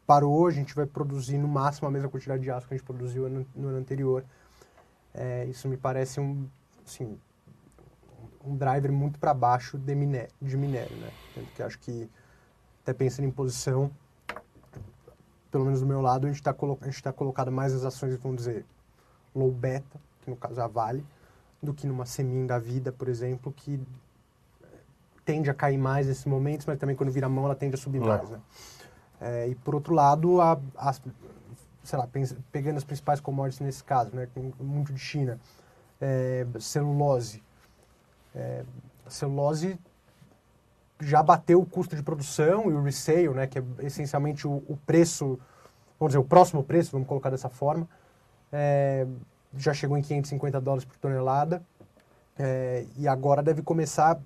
parou, 0.08 0.48
a 0.48 0.52
gente 0.52 0.74
vai 0.74 0.88
produzir 0.88 1.38
no 1.38 1.48
máximo 1.48 1.88
a 1.88 1.92
mesma 1.92 2.10
quantidade 2.10 2.42
de 2.42 2.50
aço 2.50 2.68
que 2.68 2.74
a 2.74 2.78
gente 2.78 2.86
produziu 2.86 3.28
ano- 3.28 3.46
no 3.56 3.68
ano 3.68 3.78
anterior. 3.78 4.26
É, 5.14 5.46
isso 5.46 5.68
me 5.68 5.78
parece 5.78 6.20
um, 6.20 6.48
assim, 6.84 7.16
um 8.44 8.58
driver 8.58 8.92
muito 8.92 9.20
para 9.20 9.36
baixo 9.36 9.78
de 9.78 9.94
minério, 9.94 10.32
de 10.42 10.58
minério, 10.58 10.96
né? 10.98 11.12
Tanto 11.36 11.48
que 11.52 11.62
acho 11.62 11.78
que, 11.80 12.10
até 12.82 12.92
pensando 12.92 13.26
em 13.28 13.32
posição, 13.32 13.92
pelo 15.52 15.64
menos 15.64 15.82
do 15.82 15.86
meu 15.86 16.02
lado, 16.02 16.26
a 16.26 16.30
gente 16.30 16.40
está 16.40 16.52
colo 16.52 16.78
tá 17.04 17.14
colocado 17.14 17.52
mais 17.52 17.72
nas 17.72 17.86
ações, 17.86 18.16
vamos 18.18 18.38
dizer, 18.38 18.66
low 19.36 19.52
beta, 19.52 20.02
que 20.22 20.30
no 20.32 20.36
caso 20.36 20.60
é 20.60 20.64
a 20.64 20.68
Vale, 20.68 21.06
do 21.62 21.72
que 21.72 21.86
numa 21.86 22.08
Semin 22.08 22.48
da 22.48 22.58
vida, 22.58 22.92
por 22.92 23.08
exemplo, 23.08 23.54
que 23.54 23.80
tende 25.26 25.50
a 25.50 25.54
cair 25.54 25.78
mais 25.78 26.08
nesses 26.08 26.26
momentos, 26.26 26.66
mas 26.66 26.78
também 26.78 26.96
quando 26.96 27.12
vira 27.12 27.28
a 27.28 27.30
mão 27.30 27.46
ela 27.46 27.56
tende 27.56 27.76
a 27.76 27.78
subir 27.78 28.00
Não. 28.00 28.08
mais, 28.08 28.30
né? 28.30 28.40
É, 29.22 29.48
e 29.48 29.56
por 29.56 29.74
outro 29.76 29.94
lado, 29.94 30.42
a, 30.42 30.60
as- 30.76 31.02
sei 31.84 31.98
lá, 32.00 32.08
pegando 32.52 32.78
as 32.78 32.84
principais 32.84 33.20
commodities 33.20 33.60
nesse 33.62 33.84
caso, 33.84 34.16
né? 34.16 34.28
Tem 34.34 34.54
muito 34.60 34.92
de 34.94 35.00
China, 35.00 35.40
é, 36.02 36.46
celulose, 36.60 37.42
é, 38.36 38.64
a 39.06 39.10
celulose 39.10 39.80
já 41.00 41.22
bateu 41.22 41.60
o 41.60 41.66
custo 41.66 41.96
de 41.96 42.04
produção 42.04 42.70
e 42.70 42.74
o 42.74 42.82
resale, 42.82 43.30
né, 43.30 43.48
que 43.48 43.60
é 43.60 43.64
essencialmente 43.80 44.48
o, 44.48 44.64
o 44.68 44.78
preço, 44.86 45.40
vamos 46.00 46.12
dizer, 46.12 46.20
o 46.20 46.24
próximo 46.24 46.64
preço, 46.64 46.92
vamos 46.92 47.08
colocar 47.08 47.30
dessa 47.30 47.50
forma, 47.50 47.88
é, 48.52 49.06
já 49.58 49.74
chegou 49.74 49.98
em 49.98 50.02
550 50.02 50.62
dólares 50.62 50.86
por 50.86 50.96
tonelada 50.98 51.62
é, 52.38 52.86
e 52.98 53.08
agora 53.08 53.44
deve 53.44 53.62
começar, 53.62 54.18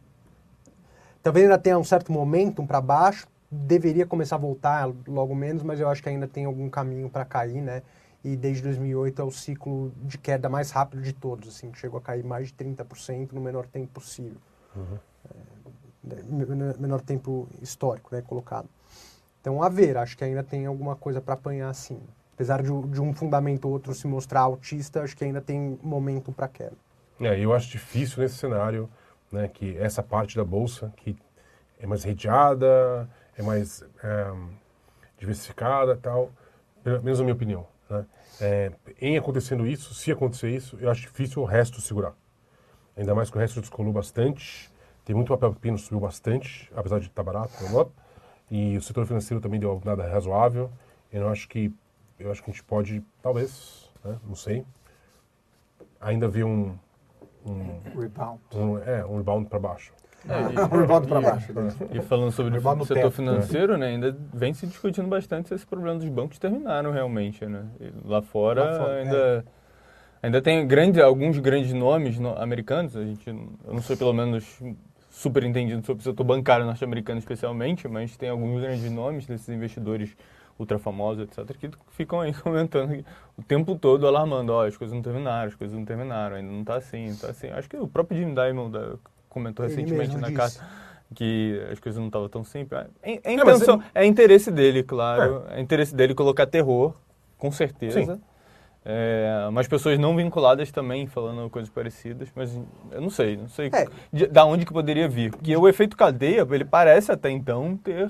talvez 1.22 1.46
ainda 1.46 1.58
tenha 1.58 1.78
um 1.78 1.84
certo 1.84 2.12
momentum 2.12 2.66
para 2.66 2.82
baixo, 2.82 3.28
deveria 3.50 4.06
começar 4.06 4.36
a 4.36 4.40
voltar 4.40 4.90
logo 5.08 5.34
menos, 5.34 5.64
mas 5.64 5.80
eu 5.80 5.88
acho 5.90 6.04
que 6.04 6.10
ainda 6.10 6.28
tem 6.28 6.46
algum 6.46 6.70
caminho 6.70 7.10
para 7.10 7.26
cair, 7.26 7.62
né? 7.62 7.82
E 8.24 8.36
desde 8.36 8.64
2008 8.64 9.22
é 9.22 9.26
o 9.26 9.32
ciclo 9.32 9.92
de 10.04 10.18
queda 10.18 10.50
mais 10.50 10.72
rápido 10.72 11.02
de 11.02 11.14
todos, 11.14 11.48
assim, 11.48 11.74
chegou 11.74 11.98
a 11.98 12.02
cair 12.02 12.24
mais 12.24 12.48
de 12.48 12.54
30% 12.54 13.32
no 13.32 13.40
menor 13.40 13.66
tempo 13.68 13.88
possível. 13.94 14.38
Uhum. 14.76 14.98
É, 15.30 16.78
menor 16.80 17.02
tempo 17.02 17.48
histórico, 17.62 18.14
né, 18.14 18.22
colocado. 18.22 18.68
Então, 19.42 19.62
a 19.62 19.70
ver, 19.70 19.98
acho 19.98 20.18
que 20.18 20.24
ainda 20.24 20.44
tem 20.44 20.66
alguma 20.66 20.96
coisa 20.96 21.22
para 21.22 21.34
apanhar, 21.34 21.74
sim. 21.74 22.00
Apesar 22.34 22.62
de, 22.62 22.70
de, 22.70 23.02
um 23.02 23.14
fundamento 23.14 23.66
ou 23.66 23.72
outro 23.72 23.94
se 23.94 24.08
mostrar 24.08 24.42
autista, 24.42 25.02
acho 25.02 25.16
que 25.16 25.24
ainda 25.24 25.42
tem 25.42 25.80
momento 25.82 26.32
para 26.32 26.48
queda. 26.48 26.76
É, 27.20 27.40
eu 27.40 27.54
acho 27.54 27.70
difícil 27.70 28.22
nesse 28.22 28.36
cenário, 28.36 28.90
né, 29.32 29.48
que 29.48 29.78
essa 29.78 30.02
parte 30.02 30.36
da 30.36 30.44
bolsa 30.44 30.92
que 30.98 31.16
é 31.80 31.86
mais 31.86 32.04
redeada, 32.04 33.10
é 33.38 33.44
mais 33.44 33.84
é, 34.04 34.34
diversificada 35.18 35.96
tal, 35.96 36.32
menos 37.04 37.20
na 37.20 37.26
minha 37.26 37.36
opinião. 37.36 37.68
Né? 37.90 38.06
É, 38.42 38.72
em 39.00 39.18
acontecendo 39.18 39.66
isso, 39.66 39.94
se 39.94 40.12
acontecer 40.12 40.50
isso, 40.50 40.78
eu 40.80 40.90
acho 40.90 41.02
difícil 41.02 41.42
o 41.42 41.46
resto 41.46 41.82
segurar. 41.82 42.14
Ainda 42.96 43.14
mais 43.14 43.30
que 43.30 43.38
o 43.38 43.40
resto 43.40 43.62
descolou 43.62 43.94
bastante, 43.94 44.72
tem 45.06 45.16
muito 45.16 45.30
papel 45.30 45.54
pepino 45.54 45.78
subiu 45.78 46.00
bastante, 46.00 46.72
apesar 46.76 47.00
de 47.00 47.08
estar 47.08 47.24
barato, 47.24 47.54
e 48.50 48.78
o 48.78 48.82
setor 48.82 49.06
financeiro 49.06 49.42
também 49.42 49.60
deu 49.60 49.82
nada 49.86 50.08
razoável. 50.08 50.72
Eu 51.12 51.30
acho 51.30 51.48
que 51.48 51.74
eu 52.20 52.32
acho 52.32 52.44
que 52.44 52.50
a 52.50 52.54
gente 52.54 52.64
pode, 52.64 53.04
talvez, 53.22 53.92
né, 54.04 54.18
não 54.26 54.36
sei, 54.36 54.66
ainda 56.02 56.28
ver 56.28 56.44
um 56.44 56.78
um 57.52 58.00
rebound, 58.00 58.40
um, 58.54 58.78
é, 58.78 59.06
um 59.06 59.18
rebound 59.18 59.48
para 59.48 59.60
baixo. 59.60 59.94
É, 60.28 60.42
e, 60.42 60.60
um 60.76 60.80
rebound 60.82 61.08
para 61.08 61.22
baixo. 61.22 61.54
E, 61.92 61.98
e 61.98 62.02
falando 62.02 62.32
sobre 62.32 62.58
o 62.58 62.62
setor 62.62 62.88
teto, 62.88 63.12
financeiro, 63.12 63.78
né? 63.78 63.88
né, 63.88 63.94
ainda 63.94 64.18
vem 64.34 64.54
se 64.54 64.68
discutindo 64.68 65.08
bastante 65.08 65.48
se 65.50 65.56
esse 65.56 65.66
problema 65.66 66.00
dos 66.00 66.10
bancos 66.10 66.38
terminaram 66.38 66.92
realmente, 66.92 67.46
né? 67.46 67.66
E 67.80 67.92
lá 68.06 68.22
fora, 68.22 68.64
lá 68.64 68.78
fora 68.78 68.94
ainda 68.96 69.18
é. 69.18 69.44
ainda 70.24 70.42
tem 70.42 70.68
grande, 70.68 71.02
alguns 71.02 71.40
grandes 71.40 71.74
nomes 71.74 72.20
no, 72.20 72.38
americanos. 72.38 72.96
A 72.96 73.04
gente, 73.04 73.28
eu 73.28 73.74
não 73.74 73.82
sou 73.82 73.96
pelo 73.96 74.14
menos 74.14 74.62
super 75.10 75.44
entendido 75.44 75.84
sobre 75.86 76.02
o 76.02 76.04
setor 76.04 76.24
bancário 76.24 76.66
norte-americano 76.66 77.20
especialmente, 77.20 77.88
mas 77.88 78.16
tem 78.16 78.30
alguns 78.30 78.62
grandes 78.62 78.92
nomes 78.92 79.26
desses 79.26 79.50
investidores 79.50 80.16
ultra 80.60 80.80
famosos, 80.80 81.24
etc., 81.24 81.58
que 81.58 81.70
ficam 81.92 82.22
aí 82.22 82.34
comentando 82.42 83.04
o 83.38 83.44
tempo 83.44 83.76
todo, 83.76 84.08
alarmando, 84.08 84.52
ó, 84.54 84.64
oh, 84.64 84.68
as 84.68 84.76
coisas 84.76 84.96
não 84.96 85.02
terminaram, 85.02 85.48
as 85.48 85.56
coisas 85.56 85.78
não 85.78 85.86
terminaram, 85.86 86.36
ainda 86.36 86.52
não 86.52 86.62
está 86.62 86.76
assim, 86.76 87.06
não 87.06 87.14
está 87.14 87.30
assim. 87.30 87.48
Acho 87.50 87.70
que 87.70 87.78
o 87.78 87.88
próprio 87.88 88.18
Jim 88.20 88.34
Dimon 88.34 88.70
da, 88.70 88.96
comentou 89.30 89.66
Ele 89.66 89.76
recentemente 89.76 90.18
na 90.18 90.32
carta 90.32 90.66
que 91.16 91.62
as 91.72 91.80
coisas 91.80 92.00
não 92.00 92.08
estavam 92.08 92.28
tão 92.28 92.44
simples. 92.44 92.86
É, 93.02 93.20
é, 93.24 93.34
intenção, 93.34 93.82
é, 93.94 94.04
é, 94.04 94.06
interesse 94.06 94.52
dele, 94.52 94.84
claro. 94.84 95.44
É. 95.50 95.58
é. 95.58 95.62
interesse 95.62 95.96
dele 95.96 96.14
colocar 96.14 96.46
terror, 96.46 96.94
com 97.38 97.52
certeza. 97.52 98.20
É, 98.90 99.50
mas 99.52 99.68
pessoas 99.68 100.00
não 100.00 100.16
vinculadas 100.16 100.72
também 100.72 101.08
falando 101.08 101.50
coisas 101.50 101.70
parecidas, 101.70 102.30
mas 102.34 102.58
eu 102.92 103.02
não 103.02 103.10
sei, 103.10 103.36
não 103.36 103.50
sei 103.50 103.70
é. 103.74 103.86
de, 104.14 104.28
da 104.28 104.46
onde 104.46 104.66
que 104.66 104.72
poderia 104.72 105.10
vir. 105.10 105.32
Porque 105.32 105.56
o 105.56 105.68
efeito 105.68 105.98
cadeia, 105.98 106.48
ele 106.50 106.64
parece 106.64 107.12
até 107.12 107.30
então 107.30 107.76
ter 107.76 108.10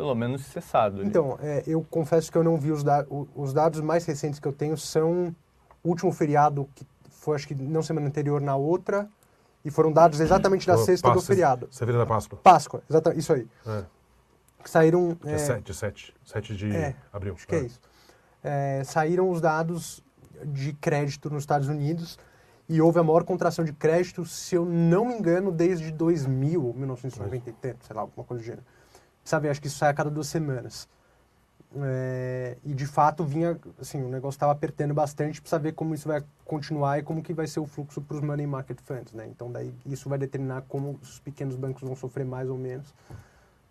pelo 0.00 0.14
menos 0.14 0.46
cessado. 0.46 1.04
Então, 1.04 1.38
é, 1.42 1.62
eu 1.66 1.84
confesso 1.90 2.32
que 2.32 2.38
eu 2.38 2.42
não 2.42 2.56
vi 2.56 2.72
os, 2.72 2.82
da 2.82 3.04
os 3.36 3.52
dados 3.52 3.82
mais 3.82 4.06
recentes 4.06 4.40
que 4.40 4.48
eu 4.48 4.52
tenho 4.52 4.76
são 4.78 5.34
o 5.84 5.88
último 5.90 6.10
feriado 6.10 6.66
que 6.74 6.86
foi 7.10 7.36
acho 7.36 7.46
que 7.46 7.54
não 7.54 7.82
semana 7.82 8.06
anterior 8.06 8.40
na 8.40 8.56
outra 8.56 9.06
e 9.62 9.70
foram 9.70 9.92
dados 9.92 10.18
exatamente 10.18 10.66
da 10.66 10.78
sexta 10.78 11.08
Páscoa, 11.08 11.22
do 11.22 11.26
feriado. 11.26 11.68
Sexta 11.70 11.98
da 11.98 12.06
Páscoa. 12.06 12.38
Páscoa, 12.42 12.82
exatamente, 12.88 13.20
isso 13.20 13.32
aí. 13.34 13.46
É. 13.66 13.84
Saíram... 14.64 15.18
Dia 15.22 15.38
7, 15.38 15.74
7, 15.74 16.14
7 16.24 16.56
de 16.56 16.74
é, 16.74 16.96
abril. 17.12 17.34
Acho 17.34 17.46
que 17.46 17.54
é, 17.54 17.58
é 17.58 17.62
isso. 17.62 17.80
É, 18.42 18.82
saíram 18.84 19.30
os 19.30 19.38
dados 19.42 20.02
de 20.46 20.72
crédito 20.72 21.28
nos 21.28 21.42
Estados 21.42 21.68
Unidos 21.68 22.18
e 22.70 22.80
houve 22.80 22.98
a 22.98 23.02
maior 23.02 23.24
contração 23.24 23.66
de 23.66 23.72
crédito, 23.74 24.24
se 24.24 24.54
eu 24.54 24.64
não 24.64 25.04
me 25.04 25.14
engano, 25.14 25.52
desde 25.52 25.92
2000, 25.92 26.72
1990, 26.74 27.76
sei 27.82 27.94
lá, 27.94 28.00
alguma 28.00 28.24
coisa 28.24 28.42
do 28.42 28.46
gênero. 28.46 28.64
Sabe, 29.24 29.48
acho 29.48 29.60
que 29.60 29.66
isso 29.66 29.78
sai 29.78 29.90
a 29.90 29.94
cada 29.94 30.10
duas 30.10 30.26
semanas. 30.26 30.88
É, 31.76 32.56
e 32.64 32.74
de 32.74 32.84
fato 32.84 33.22
vinha, 33.24 33.56
assim, 33.80 34.02
o 34.02 34.08
negócio 34.08 34.36
estava 34.36 34.50
apertando 34.50 34.92
bastante 34.92 35.40
para 35.40 35.48
saber 35.48 35.72
como 35.72 35.94
isso 35.94 36.08
vai 36.08 36.22
continuar 36.44 36.98
e 36.98 37.02
como 37.02 37.22
que 37.22 37.32
vai 37.32 37.46
ser 37.46 37.60
o 37.60 37.66
fluxo 37.66 38.00
para 38.00 38.16
os 38.16 38.22
money 38.22 38.46
market 38.46 38.80
funds, 38.82 39.12
né? 39.12 39.28
Então 39.28 39.52
daí 39.52 39.72
isso 39.86 40.08
vai 40.08 40.18
determinar 40.18 40.62
como 40.62 40.98
os 41.00 41.20
pequenos 41.20 41.54
bancos 41.54 41.82
vão 41.82 41.94
sofrer 41.94 42.26
mais 42.26 42.48
ou 42.48 42.58
menos. 42.58 42.92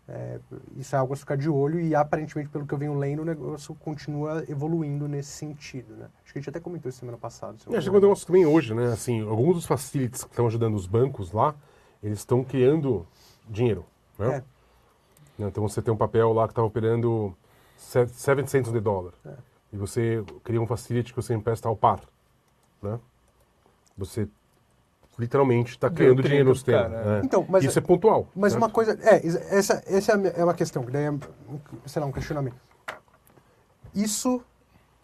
É, 0.07 0.39
isso 0.77 0.95
é 0.95 0.99
algo 0.99 1.13
a 1.13 1.17
ficar 1.17 1.35
de 1.35 1.49
olho 1.49 1.79
e 1.79 1.93
aparentemente 1.93 2.49
pelo 2.49 2.65
que 2.65 2.73
eu 2.73 2.77
venho 2.77 2.97
lendo 2.97 3.21
o 3.21 3.25
negócio 3.25 3.75
continua 3.75 4.43
evoluindo 4.47 5.07
nesse 5.07 5.29
sentido, 5.31 5.93
né? 5.95 6.07
Acho 6.23 6.33
que 6.33 6.39
a 6.39 6.41
gente 6.41 6.49
até 6.49 6.59
comentou 6.59 6.89
isso 6.89 6.99
semana 6.99 7.17
passada. 7.17 7.57
É, 7.69 7.81
chegou 7.81 7.99
um 7.99 8.01
negócio 8.01 8.25
também 8.25 8.45
hoje, 8.45 8.73
né? 8.73 8.93
Assim, 8.93 9.21
alguns 9.21 9.55
dos 9.55 9.65
facilities 9.65 10.23
que 10.23 10.31
estão 10.31 10.47
ajudando 10.47 10.73
os 10.73 10.87
bancos 10.87 11.31
lá, 11.31 11.53
eles 12.01 12.19
estão 12.19 12.45
criando 12.45 13.05
dinheiro, 13.47 13.85
né? 14.17 14.37
É. 14.37 14.43
Então 15.47 15.67
você 15.67 15.81
tem 15.81 15.93
um 15.93 15.97
papel 15.97 16.33
lá 16.33 16.47
que 16.47 16.51
está 16.51 16.63
operando 16.63 17.35
7 17.77 18.49
centos 18.49 18.71
de 18.71 18.79
dólar. 18.79 19.13
É. 19.25 19.33
E 19.71 19.77
você 19.77 20.23
cria 20.43 20.61
um 20.61 20.67
facility 20.67 21.13
que 21.13 21.21
você 21.21 21.33
empresta 21.33 21.67
ao 21.67 21.75
par. 21.75 22.01
Né? 22.81 22.99
Você 23.97 24.27
literalmente 25.17 25.71
está 25.71 25.89
criando 25.89 26.23
dinheiro 26.23 26.49
no 26.49 26.55
sistema. 26.55 26.87
Né? 26.87 27.21
Então, 27.23 27.45
mas, 27.47 27.63
Isso 27.63 27.77
é 27.77 27.81
pontual. 27.81 28.27
Mas 28.35 28.53
certo? 28.53 28.63
uma 28.63 28.69
coisa. 28.69 28.97
É, 29.01 29.25
essa, 29.55 29.83
essa 29.85 30.13
é 30.13 30.43
uma 30.43 30.53
questão, 30.53 30.83
que 30.83 30.91
daí 30.91 31.05
é, 31.05 31.13
sei 31.85 32.01
lá, 32.01 32.07
um 32.07 32.11
questionamento. 32.11 32.55
Isso. 33.93 34.41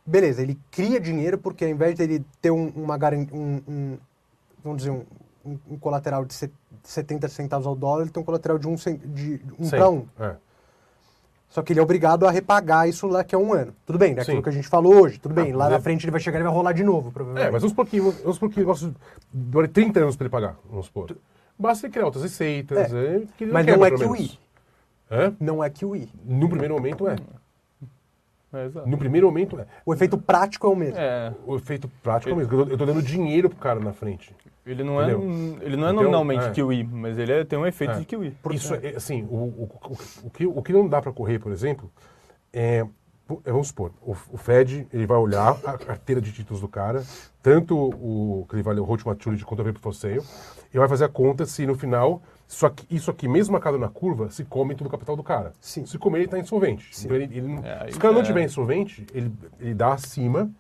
Beleza, 0.08 0.43
ele 0.43 0.60
cria 0.69 1.00
dinheiro 1.00 1.36
porque 1.36 1.65
ao 1.65 1.71
invés 1.71 1.95
de 1.95 2.04
ele 2.04 2.24
ter 2.39 2.52
um, 2.52 2.67
uma 2.76 2.95
um, 3.34 3.62
um, 3.67 3.98
vamos 4.63 4.78
dizer, 4.78 4.91
um, 4.91 5.04
um, 5.45 5.77
colateral 5.77 6.25
de 6.25 6.34
70 6.84 7.27
centavos 7.29 7.67
ao 7.67 7.75
dólar, 7.75 8.01
ele 8.01 8.12
tem 8.12 8.21
um 8.21 8.25
colateral 8.25 8.58
de 8.58 8.67
um, 8.67 8.75
de 8.75 9.41
um 9.60 9.69
para 9.69 9.89
um. 9.89 10.05
É. 10.19 10.36
Só 11.49 11.62
que 11.62 11.71
ele 11.71 11.79
é 11.79 11.84
obrigado 11.84 12.27
a 12.27 12.31
repagar 12.31 12.89
isso 12.89 13.08
daqui 13.08 13.34
a 13.34 13.38
um 13.38 13.53
ano. 13.53 13.73
Tudo 13.86 13.97
bem, 13.97 14.13
né? 14.13 14.23
Aquilo 14.23 14.43
que 14.43 14.49
a 14.49 14.51
gente 14.51 14.67
falou 14.67 14.93
hoje, 14.95 15.19
tudo 15.19 15.34
bem. 15.34 15.53
Ah, 15.53 15.58
lá 15.58 15.69
na 15.69 15.79
frente 15.79 16.03
ele 16.03 16.12
vai 16.12 16.19
chegar 16.19 16.39
e 16.39 16.43
vai 16.43 16.51
rolar 16.51 16.73
de 16.73 16.84
novo, 16.84 17.12
provavelmente. 17.12 17.47
É, 17.47 17.51
mas 17.51 17.62
vamos 17.62 17.71
supor 17.71 17.86
que, 17.86 17.99
vamos 17.99 18.36
supor 18.36 18.49
que 18.49 18.60
negócio 18.60 18.93
demore 19.31 19.67
30 19.69 19.99
anos 20.01 20.15
para 20.15 20.25
ele 20.25 20.31
pagar, 20.31 20.58
vamos 20.69 20.88
supor. 20.88 21.15
Basta 21.58 21.86
ele 21.86 21.93
criar 21.93 22.05
outras 22.05 22.23
receitas. 22.23 22.93
É. 22.93 23.23
É, 23.39 23.45
mas 23.45 23.65
não 23.65 23.86
é 23.86 23.91
QI. 23.91 24.39
É? 25.10 25.31
Não 25.39 25.63
é 25.63 25.69
QI. 25.69 26.10
No 26.25 26.49
primeiro 26.49 26.73
momento 26.73 27.08
é. 27.08 27.15
É, 28.53 28.69
no 28.86 28.97
primeiro 28.97 29.27
momento 29.27 29.60
é. 29.60 29.65
O 29.86 29.93
efeito 29.93 30.17
prático 30.17 30.67
é 30.67 30.69
o 30.69 30.75
mesmo. 30.75 30.97
É. 30.97 31.34
O 31.45 31.55
efeito 31.55 31.88
prático 32.01 32.31
é 32.31 32.34
o 32.34 32.36
mesmo. 32.36 32.53
Eu 32.53 32.73
estou 32.73 32.88
dando 32.88 33.01
dinheiro 33.01 33.49
pro 33.49 33.60
cara 33.60 33.79
na 33.79 33.93
frente. 33.93 34.36
Ele 34.65 34.84
não 34.84 34.99
é, 34.99 35.12
ele 35.62 35.78
não 35.78 35.88
é 35.88 35.91
nominalmente 35.91 36.45
é. 36.45 36.51
kiwi, 36.51 36.84
mas 36.84 37.19
ele 37.19 37.32
é, 37.32 37.43
tem 37.43 37.58
um 37.58 37.67
efeito 37.67 37.93
é. 37.93 37.99
de 37.99 38.06
kiwi. 38.06 38.36
Isso 38.51 38.73
é, 38.73 38.95
assim, 38.95 39.23
o, 39.23 39.36
o, 39.36 39.80
o, 39.84 39.97
o, 40.23 40.30
que, 40.32 40.45
o 40.47 40.62
que 40.63 40.73
não 40.73 40.88
dá 40.88 40.99
para 41.01 41.12
correr, 41.12 41.38
por 41.38 41.51
exemplo, 41.51 41.91
é, 42.51 42.84
é, 43.43 43.51
vamos 43.51 43.69
supor, 43.69 43.91
o, 44.01 44.15
o 44.32 44.38
Fed 44.38 44.88
ele 44.93 45.06
vai 45.08 45.17
olhar 45.17 45.58
a 45.65 45.78
carteira 45.78 46.21
de 46.21 46.32
títulos 46.32 46.62
do 46.62 46.67
cara, 46.67 47.04
tanto 47.41 47.75
o 47.75 48.45
que 48.47 48.56
ele 48.56 48.63
vai 48.63 48.75
ler 48.75 48.82
o 48.82 48.86
Hold 48.86 49.04
Maturity 49.04 49.43
quanto 49.43 49.62
o 49.62 49.93
Sale, 49.93 50.21
e 50.73 50.78
vai 50.78 50.88
fazer 50.88 51.06
a 51.06 51.10
conta 51.10 51.45
se 51.45 51.65
no 51.65 51.75
final 51.75 52.21
isso 52.47 52.65
aqui, 52.65 52.86
isso 52.89 53.10
aqui 53.10 53.28
mesmo 53.28 53.54
marcado 53.54 53.80
na 53.80 53.89
curva, 53.89 54.30
se 54.30 54.45
come 54.45 54.75
todo 54.75 54.88
o 54.88 54.89
capital 54.89 55.15
do 55.15 55.23
cara. 55.23 55.54
Sim. 55.60 55.86
Se 55.86 55.97
comer, 55.97 56.19
ele 56.19 56.25
está 56.25 56.38
insolvente. 56.38 56.91
Então, 57.04 57.15
ele, 57.15 57.38
ele 57.38 57.60
é, 57.63 57.91
se 57.91 57.97
o 57.97 57.99
cara 57.99 58.13
não 58.13 58.21
estiver 58.21 58.43
insolvente, 58.43 59.06
ele, 59.13 59.32
ele 59.60 59.73
dá 59.73 59.93
acima, 59.93 60.51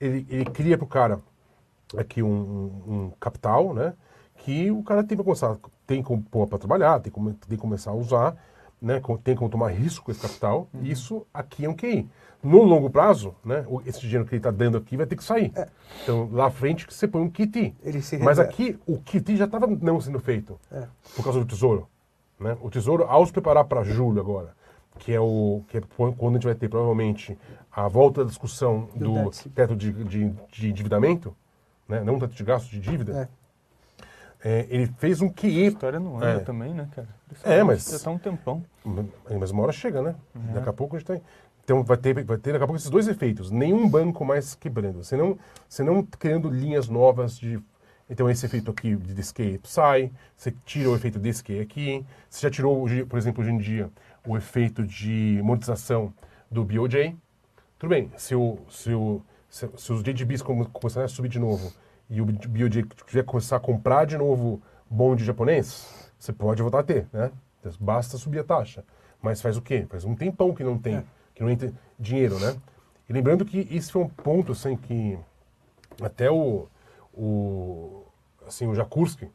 ele, 0.00 0.24
ele 0.30 0.44
cria 0.44 0.78
para 0.78 0.84
o 0.84 0.88
cara 0.88 1.20
aqui 1.96 2.22
um, 2.22 2.28
um, 2.28 3.12
capital, 3.20 3.74
né? 3.74 3.94
Que 4.36 4.70
o 4.70 4.82
cara 4.82 5.04
tem 5.04 5.16
que 5.16 5.22
começar, 5.22 5.56
tem 5.86 6.02
como 6.02 6.22
pôr 6.22 6.46
para 6.46 6.58
trabalhar, 6.58 7.00
tem 7.00 7.12
como 7.12 7.32
tem 7.32 7.56
que 7.56 7.56
começar 7.56 7.90
a 7.90 7.94
usar, 7.94 8.36
né? 8.80 9.00
Tem 9.22 9.36
como 9.36 9.50
tomar 9.50 9.68
risco 9.68 10.04
com 10.04 10.10
esse 10.10 10.20
capital. 10.20 10.68
Uhum. 10.74 10.84
Isso 10.84 11.26
aqui 11.32 11.64
é 11.64 11.68
um 11.68 11.74
QI. 11.74 12.08
No 12.42 12.62
longo 12.62 12.90
prazo, 12.90 13.34
né? 13.44 13.64
Esse 13.86 14.00
dinheiro 14.00 14.24
que 14.24 14.34
ele 14.34 14.40
está 14.40 14.50
dando 14.50 14.76
aqui 14.76 14.96
vai 14.96 15.06
ter 15.06 15.14
que 15.14 15.22
sair. 15.22 15.52
É. 15.54 15.68
Então 16.02 16.28
lá 16.32 16.46
à 16.46 16.50
frente 16.50 16.86
você 16.88 17.06
põe 17.06 17.22
um 17.22 17.30
kit. 17.30 17.74
Mas 18.24 18.38
aqui 18.38 18.78
o 18.86 18.98
kit 18.98 19.36
já 19.36 19.44
estava 19.44 19.66
não 19.66 20.00
sendo 20.00 20.18
feito 20.18 20.58
é. 20.72 20.88
por 21.14 21.22
causa 21.22 21.38
do 21.38 21.46
tesouro, 21.46 21.88
né? 22.40 22.56
O 22.60 22.68
tesouro 22.68 23.04
ao 23.04 23.24
se 23.24 23.32
preparar 23.32 23.64
para 23.64 23.84
julho 23.84 24.20
agora 24.20 24.54
que 24.98 25.12
é 25.12 25.20
o 25.20 25.62
que 25.68 25.78
é 25.78 25.82
quando 25.96 26.30
a 26.30 26.32
gente 26.34 26.44
vai 26.44 26.54
ter 26.54 26.68
provavelmente 26.68 27.36
a 27.70 27.88
volta 27.88 28.22
da 28.22 28.28
discussão 28.28 28.88
do, 28.94 29.24
do 29.24 29.30
teto 29.50 29.74
de, 29.74 29.92
de, 30.04 30.30
de 30.50 30.70
endividamento, 30.70 31.34
né? 31.88 32.02
não 32.02 32.18
tanto 32.18 32.34
de 32.34 32.44
gasto, 32.44 32.68
de 32.70 32.80
dívida, 32.80 33.28
É, 34.44 34.66
ele 34.68 34.88
fez 34.98 35.20
um 35.20 35.28
QE. 35.28 35.66
A 35.66 35.68
história 35.68 36.00
não 36.00 36.16
anda 36.16 36.26
É. 36.26 36.38
também, 36.40 36.74
né, 36.74 36.88
cara? 36.96 37.06
É, 37.44 37.62
mas- 37.62 37.88
Já 37.88 37.98
tá 38.00 38.10
um 38.10 38.18
tempão. 38.18 38.64
Mas 39.38 39.52
uma 39.52 39.62
hora 39.62 39.70
chega, 39.72 40.02
né? 40.02 40.16
Daqui 40.52 40.68
a 40.68 40.72
pouco 40.72 40.96
a 40.96 40.98
gente 40.98 41.06
tem. 41.06 41.22
Então 41.62 41.84
vai 41.84 41.96
ter, 41.96 42.12
vai 42.24 42.36
ter 42.38 42.50
daqui 42.50 42.64
a 42.64 42.66
pouco 42.66 42.74
esses 42.76 42.90
dois 42.90 43.06
efeitos. 43.06 43.52
Nenhum 43.52 43.88
banco 43.88 44.24
mais 44.24 44.56
quebrando. 44.56 45.04
Você 45.04 45.16
não, 45.16 45.38
você 45.68 45.84
não 45.84 46.02
criando 46.02 46.50
linhas 46.50 46.88
novas 46.88 47.38
de. 47.38 47.60
Então 48.10 48.28
esse 48.28 48.44
efeito 48.44 48.68
aqui 48.72 48.96
de 48.96 49.14
desque 49.14 49.60
sai, 49.62 50.10
você 50.36 50.52
tira 50.66 50.90
o 50.90 50.96
efeito 50.96 51.20
desque 51.20 51.60
aqui. 51.60 52.04
Você 52.28 52.40
já 52.44 52.50
tirou, 52.50 52.84
por 53.08 53.16
exemplo, 53.16 53.42
hoje 53.44 53.52
em 53.52 53.58
dia, 53.58 53.88
o 54.26 54.36
efeito 54.36 54.82
de 54.84 55.40
monetização 55.44 56.12
do 56.50 56.64
BOJ. 56.64 57.16
Tudo 57.78 57.90
bem, 57.90 58.10
se, 58.16 58.34
o, 58.34 58.58
se, 58.68 58.92
o, 58.92 59.22
se, 59.52 59.68
se 59.76 59.92
os 59.92 60.02
JGBs 60.02 60.40
come- 60.40 60.66
começarem 60.72 61.04
a 61.04 61.08
subir 61.08 61.28
de 61.28 61.38
novo 61.38 61.70
e 62.08 62.22
o 62.22 62.24
BOJ 62.24 62.84
quiser 63.06 63.22
começar 63.22 63.56
a 63.56 63.60
comprar 63.60 64.06
de 64.06 64.16
novo 64.16 64.62
bonde 64.88 65.22
japonês, 65.24 66.10
você 66.18 66.32
pode 66.32 66.62
voltar 66.62 66.78
a 66.80 66.82
ter, 66.82 67.06
né? 67.12 67.30
Basta 67.78 68.16
subir 68.16 68.38
a 68.40 68.44
taxa. 68.44 68.82
Mas 69.20 69.42
faz 69.42 69.58
o 69.58 69.62
quê? 69.62 69.86
Faz 69.90 70.04
um 70.06 70.14
tempão 70.14 70.54
que 70.54 70.64
não 70.64 70.78
tem, 70.78 71.04
que 71.34 71.42
não 71.42 71.50
entra 71.50 71.70
dinheiro, 71.98 72.38
né? 72.38 72.56
E 73.08 73.12
lembrando 73.12 73.44
que 73.44 73.58
isso 73.70 73.92
foi 73.92 74.02
um 74.02 74.08
ponto, 74.08 74.52
assim, 74.52 74.74
que 74.74 75.18
até 76.00 76.30
o, 76.30 76.66
o, 77.12 78.04
assim, 78.46 78.66
o 78.66 78.74
Jakurski, 78.74 79.28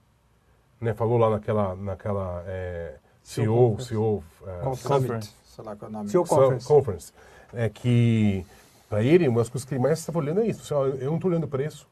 né, 0.81 0.95
falou 0.95 1.19
lá 1.19 1.29
naquela, 1.29 1.75
naquela 1.75 2.43
é, 2.47 2.95
CEO, 3.21 3.79
CEO, 3.79 4.23
é, 4.47 4.63
Conference. 4.83 5.31
Sei 5.45 5.63
lá 5.63 5.75
qual 5.75 5.89
é 5.89 5.93
o 5.93 5.93
nome. 5.93 6.09
CEO 6.09 6.25
Conference. 6.25 6.67
Conference. 6.67 7.13
É 7.53 7.69
que, 7.69 8.45
para 8.89 9.03
ele, 9.03 9.27
uma 9.27 9.39
das 9.39 9.49
coisas 9.49 9.67
que 9.67 9.73
ele 9.73 9.81
mais 9.81 9.99
estava 9.99 10.17
olhando 10.19 10.41
é 10.41 10.47
isso. 10.47 10.61
Assim, 10.61 10.73
ó, 10.73 10.85
eu 10.85 11.07
não 11.07 11.15
estou 11.15 11.29
olhando 11.29 11.47
preço 11.47 11.87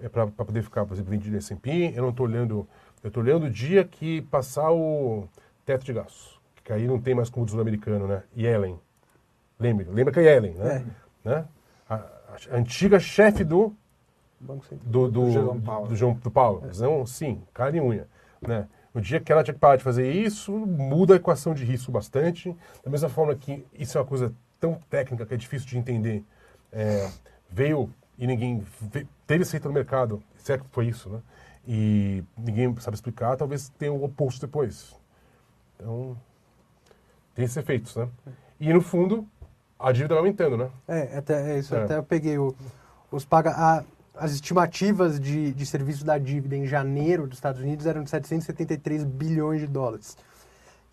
é 0.00 0.08
para 0.08 0.26
poder 0.26 0.62
ficar, 0.62 0.84
por 0.84 0.94
exemplo, 0.94 1.10
vendido 1.10 1.36
S&P, 1.36 1.92
eu 1.94 2.02
não 2.02 2.10
estou 2.10 2.26
olhando... 2.26 2.66
Eu 3.02 3.08
estou 3.08 3.22
olhando 3.22 3.46
o 3.46 3.50
dia 3.50 3.84
que 3.84 4.22
passar 4.22 4.72
o 4.72 5.28
teto 5.64 5.84
de 5.84 5.92
gastos. 5.92 6.40
Que 6.64 6.72
aí 6.72 6.86
não 6.86 6.98
tem 6.98 7.14
mais 7.14 7.28
como 7.28 7.44
o 7.44 7.48
sul-americano, 7.48 8.06
né? 8.08 8.22
Yellen. 8.36 8.80
Lembra, 9.60 9.86
lembra 9.90 10.12
que 10.12 10.20
é 10.20 10.22
Yellen, 10.22 10.54
né? 10.54 10.86
né? 11.22 11.44
A, 11.88 11.96
a 11.96 12.56
antiga 12.56 12.98
chefe 12.98 13.44
do 13.44 13.74
do, 14.40 15.08
do, 15.08 15.08
Do 15.10 15.30
Jerome 15.30 15.60
Powell. 15.60 15.86
do 15.86 15.96
João 15.96 16.14
do 16.14 16.30
Paulo. 16.30 16.62
Então, 16.70 17.06
sim, 17.06 17.42
carne 17.52 17.78
e 17.78 17.80
unha. 17.80 18.08
Né? 18.40 18.66
No 18.92 19.00
dia 19.00 19.20
que 19.20 19.32
ela 19.32 19.42
tinha 19.42 19.54
que 19.54 19.60
parar 19.60 19.76
de 19.76 19.82
fazer 19.82 20.10
isso, 20.10 20.52
muda 20.52 21.14
a 21.14 21.16
equação 21.16 21.54
de 21.54 21.64
risco 21.64 21.90
bastante. 21.90 22.56
Da 22.82 22.90
mesma 22.90 23.08
forma 23.08 23.34
que 23.34 23.66
isso 23.72 23.98
é 23.98 24.00
uma 24.00 24.06
coisa 24.06 24.32
tão 24.60 24.74
técnica 24.88 25.26
que 25.26 25.34
é 25.34 25.36
difícil 25.36 25.68
de 25.68 25.78
entender. 25.78 26.24
É, 26.74 27.08
veio 27.48 27.88
e 28.18 28.26
ninguém 28.26 28.64
ve- 28.80 29.06
teve 29.26 29.42
aceito 29.42 29.68
no 29.68 29.72
mercado, 29.74 30.20
certo 30.38 30.64
que 30.64 30.70
foi 30.70 30.88
isso, 30.88 31.08
né? 31.08 31.20
E 31.66 32.22
ninguém 32.36 32.74
sabe 32.80 32.96
explicar, 32.96 33.36
talvez 33.36 33.68
tenha 33.78 33.92
o 33.92 34.04
oposto 34.04 34.40
depois. 34.44 34.94
Então, 35.76 36.16
tem 37.34 37.44
esses 37.44 37.56
efeitos, 37.56 37.94
né? 37.96 38.08
E 38.60 38.72
no 38.72 38.80
fundo, 38.80 39.26
a 39.78 39.92
dívida 39.92 40.14
vai 40.14 40.18
aumentando, 40.22 40.56
né? 40.58 40.70
É, 40.86 41.16
até, 41.16 41.54
é 41.54 41.58
isso, 41.58 41.74
É. 41.74 41.84
até 41.84 41.96
eu 41.96 42.02
peguei 42.02 42.36
o- 42.38 42.54
os 43.10 43.24
paga, 43.24 43.50
a- 43.52 43.84
as 44.16 44.32
estimativas 44.32 45.18
de, 45.18 45.52
de 45.52 45.66
serviço 45.66 46.04
da 46.04 46.18
dívida 46.18 46.56
em 46.56 46.66
janeiro 46.66 47.26
dos 47.26 47.38
Estados 47.38 47.60
Unidos 47.60 47.86
eram 47.86 48.02
de 48.04 48.10
773 48.10 49.02
bilhões 49.04 49.60
de 49.60 49.66
dólares. 49.66 50.16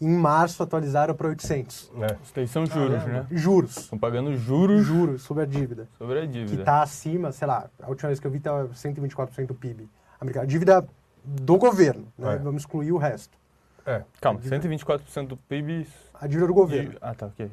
Em 0.01 0.09
março 0.09 0.63
atualizaram 0.63 1.13
para 1.13 1.27
800. 1.27 1.91
né? 1.95 2.07
Isso 2.23 2.33
daí 2.35 2.47
são 2.47 2.65
juros, 2.65 3.05
né? 3.05 3.27
Juros. 3.29 3.77
Estão 3.77 3.99
pagando 3.99 4.35
juros 4.35 4.83
Juros 4.83 5.21
sobre 5.21 5.43
a 5.43 5.45
dívida. 5.45 5.87
sobre 5.97 6.17
a 6.17 6.21
Que 6.23 6.27
dívida. 6.27 6.61
está 6.63 6.81
acima, 6.81 7.31
sei 7.31 7.47
lá, 7.47 7.69
a 7.81 7.87
última 7.87 8.07
vez 8.07 8.19
que 8.19 8.25
eu 8.25 8.31
vi 8.31 8.39
estava 8.39 8.67
124% 8.73 9.45
do 9.47 9.53
PIB 9.53 9.87
americano. 10.19 10.47
Dívida 10.47 10.83
do 11.23 11.55
governo, 11.57 12.07
né? 12.17 12.33
É. 12.33 12.37
Vamos 12.37 12.63
excluir 12.63 12.91
o 12.91 12.97
resto. 12.97 13.37
É. 13.85 14.01
Calma, 14.19 14.39
124% 14.41 15.27
do 15.27 15.37
PIB. 15.37 15.87
A 16.19 16.25
dívida 16.25 16.47
do 16.47 16.53
governo. 16.53 16.91
de- 16.91 16.97
Ah, 16.99 17.13
tá, 17.13 17.27
ok. 17.27 17.49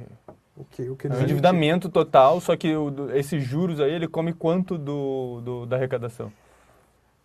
O 0.56 0.64
que, 0.64 0.88
o 0.88 0.96
que 0.96 1.06
É 1.06 1.10
o 1.10 1.22
endividamento 1.22 1.88
total, 1.88 2.40
só 2.40 2.56
que 2.56 2.74
o, 2.74 3.10
esses 3.14 3.44
juros 3.44 3.78
aí, 3.78 3.92
ele 3.92 4.08
come 4.08 4.32
quanto 4.32 4.76
do, 4.78 5.40
do- 5.44 5.66
da 5.66 5.76
arrecadação? 5.76 6.32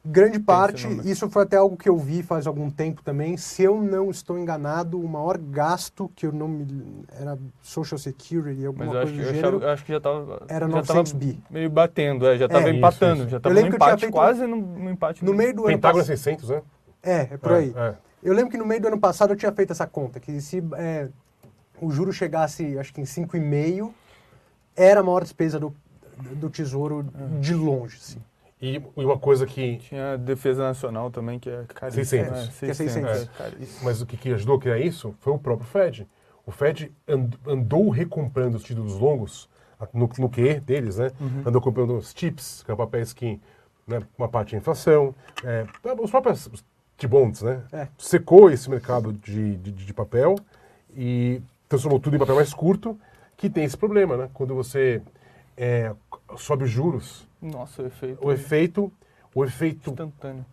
Grande 0.05 0.37
parte, 0.37 0.85
isso 1.05 1.29
foi 1.29 1.43
até 1.43 1.55
algo 1.55 1.77
que 1.77 1.87
eu 1.87 1.97
vi 1.97 2.21
faz 2.21 2.45
algum 2.45 2.69
tempo 2.69 3.01
também. 3.01 3.37
Se 3.37 3.63
eu 3.63 3.81
não 3.81 4.11
estou 4.11 4.37
enganado, 4.37 4.99
o 4.99 5.07
maior 5.07 5.37
gasto 5.37 6.11
que 6.13 6.25
eu 6.25 6.33
não 6.33 6.45
me. 6.49 7.05
era 7.17 7.37
Social 7.61 7.97
Security, 7.97 8.65
alguma 8.65 8.85
Mas 8.87 8.93
eu 8.95 8.99
acho, 9.01 9.13
coisa 9.13 9.13
que, 9.13 9.21
do 9.23 9.29
eu, 9.29 9.33
gênero. 9.33 9.47
achava- 9.57 9.65
eu 9.65 9.69
acho 9.73 9.85
que 9.85 9.91
já 9.93 9.97
estava. 9.99 10.41
era 10.49 10.65
já 10.67 10.75
900 10.75 11.11
tava 11.13 11.23
bi. 11.23 11.43
meio 11.49 11.69
batendo, 11.69 12.27
é, 12.27 12.37
já 12.37 12.45
estava 12.47 12.67
É, 12.67 12.73
empatando, 12.73 13.13
isso, 13.13 13.21
isso. 13.21 13.29
já 13.29 13.35
Eu 13.35 13.37
estava 13.37 13.55
no 13.55 13.61
lembro 13.61 13.69
que 13.71 13.75
eu 13.75 13.79
tinha 13.79 13.87
empate, 13.91 14.01
feito- 14.01 14.13
quase 14.13 14.45
no, 14.45 14.55
no 14.57 14.89
empate. 14.89 15.23
No 15.23 15.33
meio 15.33 15.55
do 15.55 15.61
ano 15.61 15.69
Pentágono 15.75 16.01
é 16.03 16.03
passado. 16.03 16.17
600, 16.17 16.49
né? 16.49 16.61
É, 17.01 17.19
é 17.31 17.37
por 17.37 17.51
aí. 17.53 17.73
É, 17.73 17.79
é. 17.87 17.95
Eu 18.21 18.33
lembro 18.33 18.51
que 18.51 18.57
no 18.57 18.65
meio 18.65 18.81
do 18.81 18.87
ano 18.89 18.99
passado 18.99 19.31
eu 19.31 19.37
tinha 19.37 19.51
feito 19.53 19.71
essa 19.71 19.87
conta, 19.87 20.19
que 20.19 20.41
se 20.41 20.61
é, 20.75 21.07
o 21.81 21.89
juro 21.91 22.11
chegasse, 22.11 22.77
acho 22.77 22.93
que 22.93 22.99
em 22.99 23.05
5,5, 23.05 23.89
era 24.75 24.99
a 24.99 25.03
maior 25.03 25.23
despesa 25.23 25.57
do, 25.57 25.73
do 26.35 26.49
Tesouro 26.49 27.05
de 27.39 27.53
longe. 27.53 27.97
Assim. 28.01 28.19
E 28.63 28.81
e 28.95 29.03
uma 29.03 29.19
coisa 29.19 29.45
que. 29.45 29.77
Tinha 29.77 30.13
a 30.13 30.15
defesa 30.17 30.63
nacional 30.63 31.11
também, 31.11 31.37
que 31.37 31.49
é 31.49 31.65
caríssimo. 31.67 32.05
600. 32.05 32.59
Que 32.59 32.65
é 32.65 32.73
600. 32.73 33.11
é 33.23 33.25
caríssimo. 33.37 33.79
Mas 33.83 34.01
o 34.01 34.05
que, 34.05 34.15
que 34.15 34.33
ajudou 34.33 34.55
a 34.55 34.59
criar 34.59 34.79
isso 34.79 35.13
foi 35.19 35.33
o 35.33 35.37
próprio 35.37 35.67
Fed. 35.67 36.07
O 36.45 36.51
Fed 36.51 36.89
and- 37.07 37.29
andou 37.45 37.89
recomprando 37.89 38.55
os 38.55 38.63
títulos 38.63 38.97
longos 38.97 39.49
no, 39.93 40.09
no 40.17 40.29
QE 40.29 40.61
deles, 40.61 40.97
né? 40.97 41.11
Andou 41.45 41.61
comprando 41.61 41.97
os 41.97 42.13
TIPS, 42.13 42.61
que 42.61 42.67
são 42.67 42.77
papéis 42.77 43.11
que. 43.11 43.39
Né, 43.85 44.01
uma 44.17 44.29
parte 44.29 44.55
é 44.55 44.57
inflação, 44.57 45.13
é, 45.43 45.65
os 46.01 46.09
próprios 46.09 46.49
T-bonds, 46.97 47.41
né? 47.41 47.63
É. 47.73 47.89
Secou 47.97 48.49
esse 48.49 48.69
mercado 48.69 49.11
de, 49.11 49.57
de, 49.57 49.71
de 49.73 49.93
papel 49.93 50.35
e 50.95 51.41
transformou 51.67 51.99
tudo 51.99 52.15
em 52.15 52.19
papel 52.19 52.35
mais 52.35 52.53
curto, 52.53 52.97
que 53.35 53.49
tem 53.49 53.65
esse 53.65 53.75
problema, 53.75 54.15
né? 54.15 54.29
Quando 54.33 54.55
você 54.55 55.01
é, 55.57 55.93
sobe 56.37 56.63
os 56.63 56.69
juros, 56.69 57.27
Nossa, 57.43 57.81
o 57.83 57.85
efeito 57.85 58.25
o 58.25 58.31
efeito, 58.31 58.91
o 59.35 59.43
efeito 59.45 59.89
instantâneo. 59.91 60.45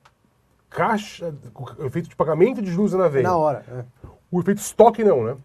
caixa, 0.68 1.34
o 1.78 1.86
efeito 1.86 2.08
de 2.08 2.16
pagamento 2.16 2.60
de 2.62 2.70
juros 2.70 2.92
é 2.94 2.96
na 2.96 3.08
veia. 3.08 3.22
Na 3.24 3.36
hora. 3.36 3.64
é. 3.68 3.84
O 4.30 4.40
efeito 4.40 4.58
estoque 4.58 5.02
não, 5.04 5.24
né? 5.24 5.36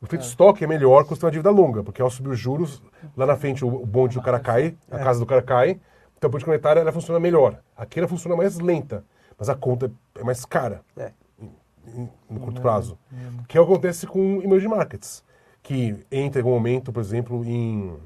O 0.00 0.06
efeito 0.06 0.22
estoque 0.22 0.64
é 0.64 0.66
melhor 0.66 1.04
quando 1.04 1.14
você 1.16 1.20
tem 1.20 1.26
uma 1.26 1.32
dívida 1.32 1.50
longa, 1.50 1.82
porque 1.82 2.02
ao 2.02 2.10
subir 2.10 2.30
os 2.30 2.38
juros, 2.38 2.82
lá 3.16 3.24
na 3.26 3.36
frente 3.36 3.64
o, 3.64 3.70
bonde 3.86 4.14
do 4.16 4.22
cara 4.22 4.38
cai, 4.40 4.76
a 4.90 4.98
casa 4.98 5.18
do 5.20 5.26
cara 5.26 5.40
cai, 5.42 5.80
então 6.16 6.28
a 6.28 6.30
política 6.30 6.50
monetária 6.50 6.80
ela 6.80 6.92
funciona 6.92 7.18
melhor. 7.18 7.58
Aqui 7.76 7.98
ela 8.00 8.08
funciona 8.08 8.36
mais 8.36 8.58
lenta, 8.58 9.04
mas 9.38 9.48
a 9.48 9.54
conta 9.54 9.90
é 10.16 10.22
mais 10.24 10.44
cara 10.44 10.82
É. 10.96 11.12
em- 11.86 12.08
no 12.28 12.40
curto 12.40 12.60
prazo. 12.60 12.98
Que 13.48 13.56
é 13.56 13.60
o 13.60 13.66
que 13.66 13.72
acontece 13.72 14.06
com 14.06 14.42
emerging 14.42 14.68
markets, 14.68 15.24
que 15.62 16.04
entra 16.10 16.40
em 16.40 16.42
algum 16.44 16.54
momento, 16.54 16.92
por 16.92 17.00
exemplo, 17.00 17.42
em 17.44 17.96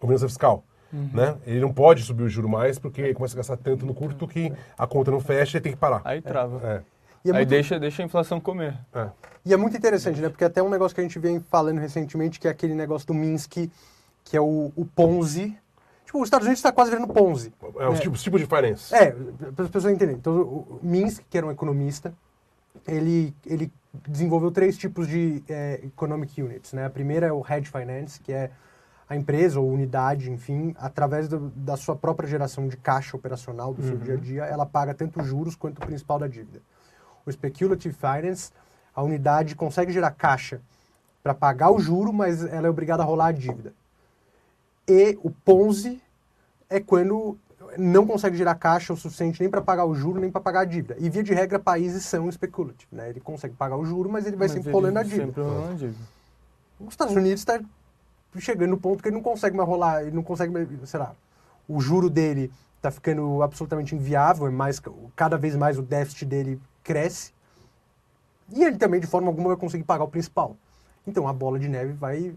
governança 0.00 0.28
fiscal. 0.28 0.62
Né? 0.92 1.36
Ele 1.46 1.60
não 1.60 1.72
pode 1.72 2.02
subir 2.02 2.22
o 2.24 2.28
juro 2.28 2.48
mais 2.48 2.78
porque 2.78 3.14
começa 3.14 3.34
a 3.34 3.38
gastar 3.38 3.56
tanto 3.56 3.86
no 3.86 3.94
curto 3.94 4.28
que 4.28 4.52
a 4.76 4.86
conta 4.86 5.10
não 5.10 5.20
fecha 5.20 5.56
e 5.56 5.60
tem 5.60 5.72
que 5.72 5.78
parar. 5.78 6.02
Aí 6.04 6.20
trava. 6.20 6.60
É, 6.62 6.82
E 7.24 7.28
é 7.30 7.32
Aí 7.32 7.38
muito- 7.38 7.48
deixa, 7.48 7.78
deixa 7.80 8.02
a 8.02 8.06
inflação 8.06 8.38
comer. 8.40 8.76
é. 8.94 9.08
E 9.44 9.52
é 9.52 9.56
muito 9.56 9.76
interessante, 9.76 10.20
né? 10.20 10.28
Porque 10.28 10.44
até 10.44 10.62
um 10.62 10.68
negócio 10.68 10.94
que 10.94 11.00
a 11.00 11.04
gente 11.04 11.18
vem 11.18 11.40
falando 11.40 11.78
recentemente, 11.78 12.38
que 12.38 12.46
é 12.46 12.50
aquele 12.50 12.74
negócio 12.74 13.06
do 13.08 13.14
Minsky, 13.14 13.70
que 14.24 14.36
é 14.36 14.40
o, 14.40 14.70
o 14.76 14.84
Ponzi. 14.84 15.56
Tipo, 16.04 16.18
os 16.20 16.26
Estados 16.26 16.46
Unidos 16.46 16.58
está 16.60 16.70
quase 16.70 16.90
virando 16.90 17.12
Ponzi. 17.12 17.52
É, 17.78 17.88
os, 17.88 17.98
tipos, 17.98 18.18
os 18.18 18.22
tipos 18.22 18.40
de 18.40 18.46
finance. 18.46 18.94
É, 18.94 19.10
para 19.10 19.64
as 19.64 19.70
pessoas 19.70 19.92
entenderem. 19.94 20.16
Então, 20.16 20.32
o 20.42 20.78
o 20.82 20.86
Minsky, 20.86 21.24
que 21.28 21.36
era 21.38 21.46
um 21.46 21.50
economista, 21.50 22.12
ele, 22.86 23.34
ele 23.46 23.72
desenvolveu 24.06 24.50
três 24.50 24.76
tipos 24.76 25.08
de 25.08 25.42
é, 25.48 25.80
economic 25.84 26.40
units. 26.40 26.72
Né? 26.72 26.84
A 26.86 26.90
primeira 26.90 27.26
é 27.26 27.32
o 27.32 27.42
hedge 27.48 27.70
finance, 27.70 28.20
que 28.20 28.32
é 28.32 28.50
a 29.12 29.16
empresa 29.16 29.60
ou 29.60 29.70
unidade, 29.70 30.30
enfim, 30.30 30.74
através 30.78 31.28
do- 31.28 31.50
da 31.54 31.76
sua 31.76 31.94
própria 31.94 32.26
geração 32.28 32.66
de 32.66 32.76
caixa 32.78 33.14
operacional 33.16 33.74
do 33.74 33.82
seu 33.82 33.96
dia 33.98 34.14
a 34.14 34.16
dia, 34.16 34.44
ela 34.44 34.64
paga 34.64 34.94
tanto 34.94 35.20
os 35.20 35.26
juros 35.26 35.54
quanto 35.54 35.82
o 35.82 35.86
principal 35.86 36.18
da 36.18 36.26
dívida. 36.26 36.60
O 37.26 37.30
speculative 37.30 37.94
finance, 37.94 38.50
a 38.94 39.02
unidade 39.02 39.54
consegue 39.54 39.92
gerar 39.92 40.12
caixa 40.12 40.60
para 41.22 41.34
pagar 41.34 41.70
o 41.70 41.78
juro, 41.78 42.10
mas 42.12 42.42
ela 42.42 42.66
é 42.66 42.70
obrigada 42.70 43.02
a 43.02 43.06
rolar 43.06 43.26
a 43.26 43.32
dívida. 43.32 43.74
E 44.88 45.18
o 45.22 45.30
Ponzi 45.30 46.00
é 46.70 46.80
quando 46.80 47.36
não 47.78 48.06
consegue 48.06 48.36
gerar 48.36 48.54
caixa 48.54 48.92
o 48.92 48.96
suficiente 48.96 49.40
nem 49.40 49.48
para 49.50 49.60
pagar 49.60 49.84
o 49.84 49.94
juro, 49.94 50.20
nem 50.20 50.30
para 50.30 50.40
pagar 50.40 50.60
a 50.60 50.64
dívida. 50.64 50.96
E 50.98 51.08
via 51.10 51.22
de 51.22 51.32
regra, 51.34 51.58
países 51.58 52.02
são 52.04 52.30
speculative, 52.32 52.88
né? 52.90 53.10
Ele 53.10 53.20
consegue 53.20 53.54
pagar 53.54 53.76
o 53.76 53.84
juro, 53.84 54.10
mas 54.10 54.26
ele 54.26 54.36
vai 54.36 54.48
Mas 54.48 54.52
sempre 54.56 54.72
rolando 54.72 54.98
a 54.98 55.02
dívida. 55.02 55.26
Sempre 55.26 55.42
rolando 55.42 55.70
a 55.72 55.74
dívida. 55.76 56.04
Os 56.80 56.88
Estados 56.94 57.14
Unidos 57.14 57.40
está 57.40 57.60
chegando 58.38 58.70
no 58.70 58.78
ponto 58.78 59.02
que 59.02 59.08
ele 59.08 59.16
não 59.16 59.22
consegue 59.22 59.56
mais 59.56 59.68
rolar, 59.68 60.02
ele 60.02 60.16
não 60.16 60.22
consegue, 60.22 60.52
mais, 60.52 60.68
sei 60.84 61.00
lá, 61.00 61.14
o 61.68 61.80
juro 61.80 62.08
dele 62.08 62.50
está 62.76 62.90
ficando 62.90 63.42
absolutamente 63.42 63.94
inviável, 63.94 64.46
é 64.46 64.50
mais, 64.50 64.80
cada 65.14 65.36
vez 65.36 65.54
mais 65.56 65.78
o 65.78 65.82
déficit 65.82 66.24
dele 66.24 66.60
cresce. 66.82 67.32
E 68.52 68.64
ele 68.64 68.76
também, 68.76 69.00
de 69.00 69.06
forma 69.06 69.28
alguma, 69.28 69.48
vai 69.48 69.56
conseguir 69.56 69.84
pagar 69.84 70.04
o 70.04 70.08
principal. 70.08 70.56
Então 71.06 71.26
a 71.28 71.32
bola 71.32 71.58
de 71.58 71.68
neve 71.68 71.92
vai. 71.92 72.18
E, 72.18 72.34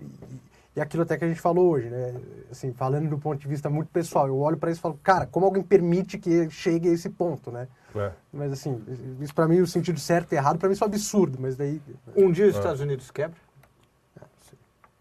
E 0.76 0.82
aquilo 0.82 1.04
até 1.04 1.18
que 1.18 1.24
a 1.24 1.28
gente 1.28 1.40
falou 1.40 1.70
hoje, 1.70 1.90
né? 1.90 2.14
Assim, 2.52 2.74
falando 2.74 3.10
do 3.10 3.18
ponto 3.18 3.40
de 3.40 3.48
vista 3.48 3.70
muito 3.70 3.88
pessoal, 3.88 4.28
eu 4.28 4.38
olho 4.38 4.58
para 4.58 4.70
isso 4.70 4.80
e 4.80 4.82
falo, 4.82 5.00
cara, 5.02 5.26
como 5.26 5.46
alguém 5.46 5.64
permite 5.64 6.18
que 6.18 6.50
chegue 6.50 6.90
a 6.90 6.92
esse 6.92 7.10
ponto, 7.10 7.50
né? 7.50 7.68
É. 7.96 8.12
Mas 8.34 8.52
assim, 8.52 8.84
isso 9.22 9.34
para 9.34 9.48
mim, 9.48 9.62
o 9.62 9.68
sentido 9.68 9.98
certo 10.00 10.34
e 10.34 10.36
errado, 10.36 10.60
para 10.60 10.68
mim 10.68 10.74
isso 10.74 10.84
é 10.84 10.88
um 10.88 10.90
absurdo, 10.90 11.38
mas 11.40 11.56
daí... 11.56 11.82
Um 12.14 12.30
dia 12.30 12.48
os 12.48 12.56
Estados 12.58 12.82
Unidos 12.82 13.10
quebra? 13.10 13.38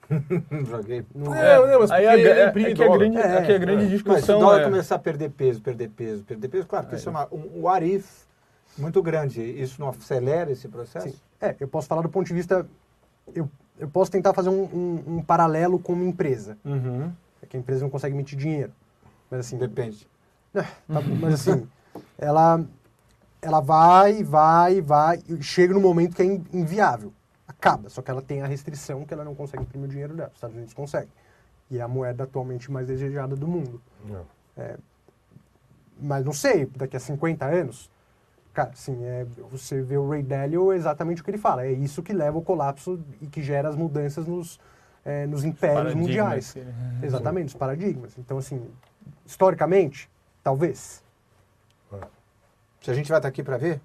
Joguei. 0.69 1.05
Não, 1.15 1.35
É, 1.35 1.71
não, 1.73 1.81
mas 1.81 1.91
aí 1.91 2.05
é, 2.07 2.49
imprime 2.49 2.71
é 2.71 2.75
que 2.75 2.83
a 2.83 2.89
grande, 2.89 3.17
É, 3.17 3.21
é 3.21 3.55
a 3.55 3.59
grande 3.59 3.75
Mas 3.75 3.81
se 3.83 3.87
o 3.87 3.91
discussão 3.91 4.41
dólar 4.41 4.61
é... 4.61 4.65
começar 4.65 4.95
a 4.97 4.99
perder 4.99 5.31
peso, 5.31 5.61
perder 5.61 5.89
peso, 5.91 6.23
perder 6.25 6.49
peso, 6.49 6.67
claro 6.67 6.87
que 6.87 6.95
isso 6.97 7.09
é 7.09 7.11
uma, 7.11 7.29
um 7.33 7.63
what 7.63 7.85
if 7.87 8.25
muito 8.77 9.03
grande. 9.03 9.41
Isso 9.41 9.81
não 9.81 9.89
acelera 9.89 10.51
esse 10.51 10.69
processo? 10.69 11.09
Sim. 11.09 11.15
É, 11.41 11.55
eu 11.61 11.69
posso 11.69 11.87
falar 11.89 12.03
do 12.03 12.09
ponto 12.09 12.27
de 12.27 12.35
vista... 12.35 12.67
Eu, 13.35 13.49
eu 13.79 13.89
posso 13.89 14.11
tentar 14.11 14.33
fazer 14.35 14.51
um, 14.51 14.63
um, 14.65 15.03
um 15.17 15.23
paralelo 15.23 15.79
com 15.79 15.93
uma 15.93 16.05
empresa. 16.05 16.57
Uhum. 16.65 17.11
É 17.43 17.47
que 17.47 17.57
a 17.57 17.61
empresa 17.61 17.83
não 17.83 17.91
consegue 17.91 18.15
emitir 18.15 18.39
dinheiro. 18.39 18.73
Mas 19.31 19.41
assim, 19.41 19.57
Depende. 19.59 20.07
Tá, 20.53 20.65
mas 21.21 21.35
assim, 21.35 21.67
ela, 22.17 22.65
ela 23.43 23.61
vai, 23.61 24.23
vai, 24.23 24.81
vai, 24.81 25.21
e 25.29 25.43
chega 25.43 25.75
no 25.75 25.81
momento 25.81 26.15
que 26.15 26.23
é 26.23 26.27
in- 26.27 26.45
inviável. 26.53 27.13
Acaba, 27.47 27.89
só 27.91 28.01
que 28.01 28.11
ela 28.11 28.23
tem 28.23 28.43
a 28.43 28.47
restrição 28.47 29.05
que 29.05 29.13
ela 29.13 29.25
não 29.25 29.35
consegue 29.35 29.63
imprimir 29.63 29.87
o 29.87 29.91
dinheiro 29.91 30.15
dela. 30.15 30.31
Os 30.31 30.37
Estados 30.37 30.57
Unidos 30.57 30.75
conseguem. 30.75 31.11
E 31.71 31.79
é 31.79 31.83
a 31.83 31.89
moeda 31.89 32.25
atualmente 32.25 32.71
mais 32.71 32.87
desejada 32.87 33.37
do 33.37 33.47
mundo. 33.47 33.81
É. 34.57 34.77
Mas 36.01 36.25
não 36.25 36.33
sei, 36.33 36.67
daqui 36.67 36.97
a 36.97 37.01
50 37.01 37.45
anos, 37.45 37.91
cara, 38.53 38.71
assim, 38.71 39.05
é, 39.05 39.27
você 39.51 39.83
vê 39.83 39.97
o 39.97 40.09
Ray 40.09 40.23
Dalio 40.23 40.73
é 40.73 40.77
exatamente 40.77 41.21
o 41.21 41.25
que 41.25 41.31
ele 41.31 41.39
fala. 41.39 41.67
É 41.67 41.73
isso 41.73 42.03
que 42.03 42.13
leva 42.13 42.37
ao 42.37 42.43
colapso 42.43 43.01
e 43.21 43.27
que 43.27 43.43
gera 43.43 43.69
as 43.69 43.77
mudanças 43.77 44.27
nos, 44.27 44.61
é, 45.05 45.27
nos 45.27 45.45
impérios 45.45 45.95
mundiais. 45.95 46.57
Exatamente, 47.03 47.49
os 47.49 47.55
paradigmas. 47.55 48.17
Então, 48.19 48.39
assim, 48.39 48.67
historicamente, 49.27 50.11
talvez, 50.43 51.03
Se 52.81 52.91
a 52.91 52.95
gente 52.95 53.09
vai 53.09 53.19
estar 53.19 53.29
aqui 53.29 53.43
para 53.43 53.57
ver, 53.57 53.81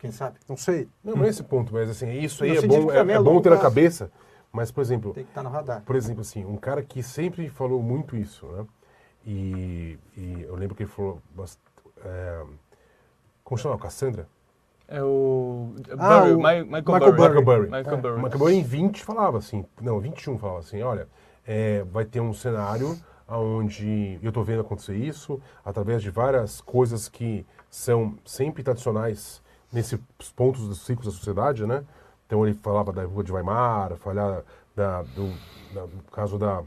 quem 0.00 0.10
sabe? 0.10 0.38
não 0.48 0.56
sei. 0.56 0.88
Não, 1.04 1.14
não 1.16 1.24
é 1.24 1.28
esse 1.28 1.42
ponto, 1.42 1.72
mas 1.72 1.88
assim, 1.90 2.10
isso 2.20 2.42
aí 2.42 2.56
é 2.56 2.62
bom, 2.66 2.90
é, 2.90 2.96
é 2.98 3.12
é 3.12 3.20
bom 3.22 3.40
ter 3.40 3.50
na 3.50 3.58
cabeça. 3.58 4.10
Mas, 4.52 4.72
por 4.72 4.80
exemplo, 4.80 5.12
Tem 5.12 5.22
que 5.22 5.30
estar 5.30 5.44
no 5.44 5.50
radar. 5.50 5.82
por 5.82 5.94
exemplo, 5.94 6.22
assim, 6.22 6.44
um 6.44 6.56
cara 6.56 6.82
que 6.82 7.02
sempre 7.04 7.48
falou 7.48 7.80
muito 7.82 8.16
isso, 8.16 8.46
né? 8.46 8.66
E, 9.24 9.96
e 10.16 10.42
eu 10.42 10.56
lembro 10.56 10.74
que 10.74 10.82
ele 10.82 10.90
falou. 10.90 11.20
É, 12.04 12.42
como 13.44 13.58
chama? 13.58 13.78
Cassandra? 13.78 14.26
É 14.88 15.02
o... 15.04 15.72
Ah, 15.98 16.20
Burry, 16.20 16.32
o 16.32 16.36
Mi- 16.36 16.64
Michael, 16.64 16.82
Michael 16.82 17.12
Burry. 17.12 17.14
Burry. 17.14 17.28
Michael 17.30 17.44
Burry. 17.44 17.70
Michael 17.70 17.96
É. 17.96 18.00
Burry. 18.00 18.16
Mas 18.22 18.24
acabou 18.30 18.50
em 18.50 18.62
20 18.62 19.04
falava 19.04 19.38
assim, 19.38 19.64
não, 19.80 20.00
21 20.00 20.36
falava 20.36 20.58
assim, 20.58 20.82
olha, 20.82 21.06
é, 21.46 21.84
vai 21.84 22.04
ter 22.04 22.18
um 22.20 22.32
cenário 22.32 22.98
onde 23.28 24.18
eu 24.20 24.30
estou 24.30 24.42
vendo 24.42 24.62
acontecer 24.62 24.96
isso 24.96 25.40
através 25.64 26.02
de 26.02 26.10
várias 26.10 26.60
coisas 26.60 27.08
que 27.08 27.46
são 27.70 28.16
sempre 28.24 28.64
tradicionais 28.64 29.40
nesses 29.72 29.98
pontos 30.34 30.66
dos 30.66 30.84
ciclos 30.84 31.06
da 31.06 31.12
sociedade, 31.12 31.66
né? 31.66 31.84
Então 32.26 32.46
ele 32.46 32.56
falava 32.62 32.92
da 32.92 33.04
rua 33.04 33.24
de 33.24 33.32
Weimar, 33.32 33.96
falava 33.96 34.44
da, 34.74 35.02
do, 35.02 35.32
da- 35.74 35.86
caso 36.12 36.38
da 36.38 36.62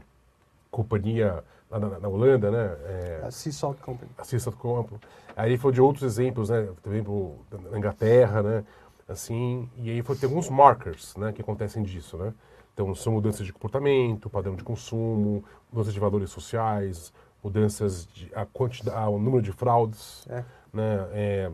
companhia 0.70 1.42
lá 1.70 1.78
na, 1.78 1.98
na 2.00 2.08
Holanda, 2.08 2.50
né? 2.50 2.76
É, 2.84 3.22
A 3.26 3.30
Sea 3.30 3.52
Salt 3.52 3.78
Company. 3.78 4.10
do 4.16 4.52
campo. 4.56 5.00
Aí 5.36 5.50
ele 5.50 5.58
falou 5.58 5.72
de 5.72 5.80
outros 5.80 6.02
exemplos, 6.04 6.50
né? 6.50 6.68
Por 6.82 6.92
exemplo, 6.92 7.38
na 7.70 7.78
Inglaterra, 7.78 8.42
né? 8.42 8.64
Assim, 9.08 9.68
e 9.76 9.90
aí 9.90 10.02
foi, 10.02 10.16
tem 10.16 10.28
alguns 10.28 10.48
markers, 10.48 11.14
né? 11.16 11.32
Que 11.32 11.42
acontecem 11.42 11.82
disso, 11.82 12.16
né? 12.16 12.32
Então, 12.72 12.92
são 12.94 13.12
mudanças 13.12 13.46
de 13.46 13.52
comportamento, 13.52 14.28
padrão 14.28 14.56
de 14.56 14.64
consumo, 14.64 15.44
mudanças 15.70 15.94
de 15.94 16.00
valores 16.00 16.30
sociais, 16.30 17.12
mudanças 17.42 18.06
de 18.06 18.30
a 18.34 18.44
quantidade, 18.46 19.08
o 19.10 19.18
número 19.18 19.42
de 19.42 19.52
fraudes, 19.52 20.26
É. 20.28 20.44
né? 20.72 21.08
É, 21.12 21.50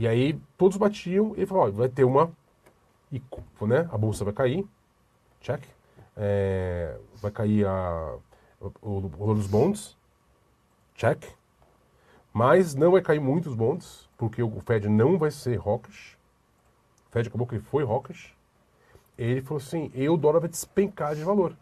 e 0.00 0.08
aí 0.08 0.40
todos 0.56 0.78
batiam 0.78 1.34
e 1.36 1.44
falavam, 1.44 1.68
ó, 1.68 1.72
vai 1.72 1.88
ter 1.90 2.04
uma, 2.04 2.32
né? 3.60 3.86
A 3.92 3.98
bolsa 3.98 4.24
vai 4.24 4.32
cair, 4.32 4.66
check. 5.42 5.62
É, 6.16 6.96
vai 7.16 7.30
cair 7.30 7.66
a, 7.66 8.16
o, 8.80 9.08
valor 9.08 9.34
dos 9.34 9.46
bonds, 9.46 9.98
check. 10.94 11.22
Mas 12.32 12.74
não 12.74 12.92
vai 12.92 13.02
cair 13.02 13.20
muitos 13.20 13.54
bonds, 13.54 14.08
porque 14.16 14.42
o 14.42 14.58
Fed 14.60 14.88
não 14.88 15.18
vai 15.18 15.30
ser 15.30 15.60
hawkish. 15.60 16.16
O 17.06 17.12
Fed 17.12 17.28
acabou 17.28 17.46
que 17.46 17.56
ele 17.56 17.62
foi 17.64 17.82
hawkish. 17.82 18.34
Ele 19.18 19.42
falou 19.42 19.58
assim, 19.58 19.90
e 19.92 20.08
o 20.08 20.16
dólar 20.16 20.40
vai 20.40 20.48
despencar 20.48 21.14
de 21.14 21.22
valor. 21.22 21.54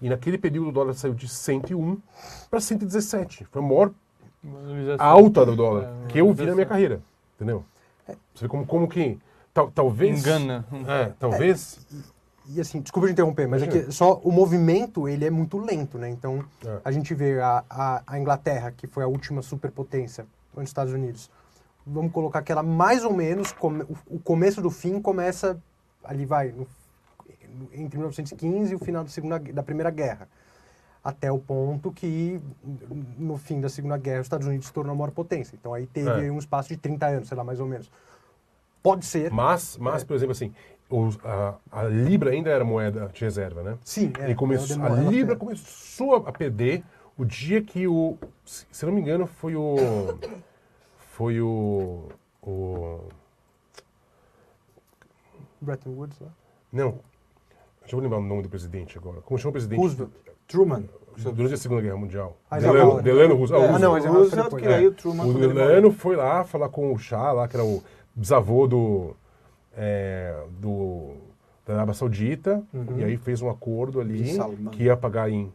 E 0.00 0.08
naquele 0.08 0.38
período 0.38 0.70
o 0.70 0.72
dólar 0.72 0.94
saiu 0.94 1.12
de 1.12 1.28
101 1.28 2.00
para 2.48 2.60
117. 2.60 3.44
Foi 3.44 3.60
a 3.60 3.64
maior 3.64 3.92
alta 4.98 5.44
do 5.44 5.54
dólar 5.54 5.84
É, 6.04 6.06
que 6.06 6.18
eu 6.18 6.32
vi 6.32 6.46
na 6.46 6.54
minha 6.54 6.66
carreira. 6.66 7.02
Entendeu? 7.34 7.62
Você 8.34 8.42
vê 8.44 8.48
como, 8.48 8.66
como 8.66 8.88
que... 8.88 9.18
Tal, 9.52 9.70
talvez... 9.70 10.18
Engana. 10.20 10.64
É, 10.88 11.12
talvez... 11.18 11.78
E 12.46 12.60
assim, 12.60 12.80
desculpa 12.82 13.06
te 13.08 13.12
interromper, 13.12 13.48
mas 13.48 13.62
é 13.62 13.66
que 13.66 13.90
só 13.90 14.18
o 14.22 14.30
movimento, 14.30 15.08
ele 15.08 15.24
é 15.24 15.30
muito 15.30 15.56
lento, 15.56 15.96
né? 15.96 16.10
Então, 16.10 16.44
É. 16.66 16.78
a 16.84 16.92
gente 16.92 17.14
vê 17.14 17.40
a, 17.40 17.64
a, 17.70 18.02
a 18.06 18.18
Inglaterra, 18.18 18.70
que 18.70 18.86
foi 18.86 19.02
a 19.02 19.06
última 19.06 19.40
superpotência, 19.40 20.26
os 20.54 20.62
Estados 20.64 20.92
Unidos. 20.92 21.30
Vamos 21.86 22.12
colocar 22.12 22.42
que 22.42 22.52
ela 22.52 22.62
mais 22.62 23.02
ou 23.02 23.14
menos, 23.14 23.50
come, 23.52 23.82
o, 23.84 23.96
o 24.16 24.18
começo 24.18 24.60
do 24.60 24.70
fim 24.70 25.00
começa, 25.00 25.58
ali 26.04 26.26
vai, 26.26 26.48
no- 26.52 26.66
entre 27.72 27.96
1915 27.96 28.72
e 28.72 28.74
o 28.74 28.78
final 28.78 29.04
da, 29.04 29.08
segunda, 29.10 29.38
da 29.38 29.62
Primeira 29.62 29.90
Guerra. 29.90 30.28
Até 31.04 31.30
o 31.30 31.38
ponto 31.38 31.92
que, 31.92 32.40
no 33.18 33.36
fim 33.36 33.60
da 33.60 33.68
Segunda 33.68 33.98
Guerra, 33.98 34.20
os 34.22 34.26
Estados 34.26 34.46
Unidos 34.46 34.68
se 34.68 34.72
tornou 34.72 34.92
a 34.92 34.96
maior 34.96 35.10
potência. 35.10 35.54
Então, 35.54 35.74
aí 35.74 35.86
teve 35.86 36.08
É. 36.08 36.14
aí 36.14 36.30
um 36.30 36.38
espaço 36.38 36.70
de 36.70 36.78
30 36.78 37.06
anos, 37.06 37.28
sei 37.28 37.36
lá, 37.36 37.44
mais 37.44 37.60
ou 37.60 37.66
menos. 37.66 37.90
Pode 38.82 39.04
ser. 39.04 39.30
Mas, 39.30 39.76
mas 39.76 40.02
por 40.02 40.14
exemplo, 40.16 40.32
assim, 40.32 40.54
os- 40.88 41.18
a, 41.22 41.56
a 41.70 41.82
Libra 41.84 42.30
ainda 42.30 42.48
era 42.48 42.64
moeda 42.64 43.10
de 43.12 43.22
reserva, 43.22 43.62
né? 43.62 43.76
Sim, 43.84 44.12
é, 44.18 44.24
Ele 44.24 44.34
começou, 44.34 44.82
a 44.82 44.88
Libra 44.88 45.26
perde. 45.36 45.40
começou 45.40 46.16
a 46.26 46.32
perder 46.32 46.82
o 47.18 47.24
dia 47.24 47.62
que 47.62 47.86
o. 47.86 48.16
Se 48.44 48.86
não 48.86 48.92
me 48.92 49.00
engano, 49.02 49.26
foi 49.26 49.54
o. 49.56 49.76
Foi 50.96 51.38
o. 51.40 52.08
o 52.42 53.00
Bretton 55.60 55.90
Woods, 55.90 56.18
lá. 56.20 56.28
não. 56.72 56.98
Deixa 57.80 57.96
eu 57.96 58.00
lembrar 58.00 58.18
o 58.18 58.22
nome 58.22 58.42
do 58.42 58.48
presidente 58.48 58.96
agora. 58.96 59.20
Como 59.20 59.38
chama 59.38 59.50
o 59.50 59.52
presidente? 59.52 59.78
Roosevelt. 59.78 60.10
Truman. 60.46 60.84
Durante 61.16 61.54
a 61.54 61.56
Segunda 61.56 61.80
Guerra 61.80 61.96
Mundial. 61.96 62.36
Eisenhower. 62.52 62.80
Delano, 62.82 63.02
Delano 63.02 63.34
Roosevelt. 63.36 63.64
É, 63.64 63.68
Ah, 63.68 63.76
Ah, 63.76 63.78
não, 63.78 63.90
Roosevelt. 63.92 64.14
Foi 64.14 64.22
Roosevelt, 64.24 64.62
que 64.62 64.68
aí 64.68 64.84
É. 64.84 64.88
o 64.88 64.92
Truman... 64.92 65.26
O 65.26 65.34
Delano 65.34 65.92
foi 65.92 66.16
lá 66.16 66.42
falar 66.44 66.68
com 66.68 66.92
o 66.92 66.98
Shah, 66.98 67.30
lá, 67.32 67.46
que 67.46 67.56
era 67.56 67.64
o 67.64 67.82
bisavô 68.16 68.66
do, 68.66 69.14
é, 69.76 70.34
do, 70.60 71.12
da 71.66 71.74
Arábia 71.74 71.94
Saudita, 71.94 72.62
e 72.96 73.04
aí 73.04 73.16
fez 73.16 73.40
um 73.42 73.48
acordo 73.48 74.00
ali 74.00 74.36
que 74.72 74.84
ia 74.84 74.96
pagar 74.96 75.30
em, 75.30 75.52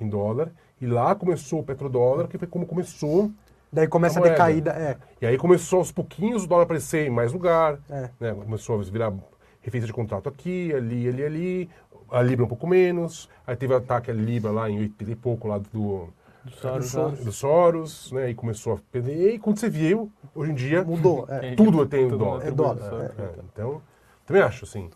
em 0.00 0.08
dólar. 0.08 0.50
E 0.80 0.86
lá 0.86 1.12
começou 1.14 1.58
o 1.60 1.64
petrodólar, 1.64 2.28
que 2.28 2.38
foi 2.38 2.46
como 2.48 2.64
começou. 2.64 3.30
Daí 3.72 3.86
começa 3.86 4.18
a 4.20 4.24
A 4.24 4.28
decaída, 4.28 4.70
é. 4.72 4.96
E 5.20 5.26
aí 5.26 5.36
começou 5.36 5.80
aos 5.80 5.92
pouquinhos 5.92 6.44
o 6.44 6.46
dólar 6.46 6.62
aparecer 6.64 7.06
em 7.06 7.10
mais 7.10 7.32
lugar. 7.32 7.78
É. 7.90 8.10
né? 8.18 8.32
Começou 8.34 8.78
a 8.78 8.82
virar 8.82 9.12
referência 9.60 9.86
de 9.86 9.92
contrato 9.92 10.28
aqui, 10.28 10.72
ali, 10.72 11.08
ali, 11.08 11.24
ali. 11.24 11.70
A 12.10 12.22
Libra 12.22 12.44
um 12.44 12.48
pouco 12.48 12.66
menos. 12.66 13.28
Aí 13.46 13.56
teve 13.56 13.74
ataque 13.74 14.10
à 14.10 14.14
Libra 14.14 14.50
lá 14.50 14.68
em 14.68 14.78
80 14.78 15.10
e 15.10 15.16
pouco, 15.16 15.48
lá 15.48 15.58
do, 15.58 16.08
Do 16.44 16.52
Soros, 16.52 16.92
do, 16.92 17.24
do 17.24 17.32
Soros, 17.32 18.12
né? 18.12 18.30
E 18.30 18.34
começou 18.34 18.74
a 18.74 18.78
perder. 18.90 19.34
E 19.34 19.38
quando 19.38 19.58
você 19.58 19.68
viu, 19.68 20.10
hoje 20.34 20.52
em 20.52 20.54
dia, 20.54 20.84
Mudou, 20.84 21.26
é. 21.28 21.54
tudo 21.54 21.86
tem 21.86 22.08
Tudo 22.08 22.18
dólar. 22.18 22.46
É 22.46 22.50
dólar, 22.50 22.72
atribuição. 22.72 23.24
É, 23.24 23.34
então, 23.52 23.82
também 24.26 24.42
acho, 24.42 24.64
assim, 24.64 24.90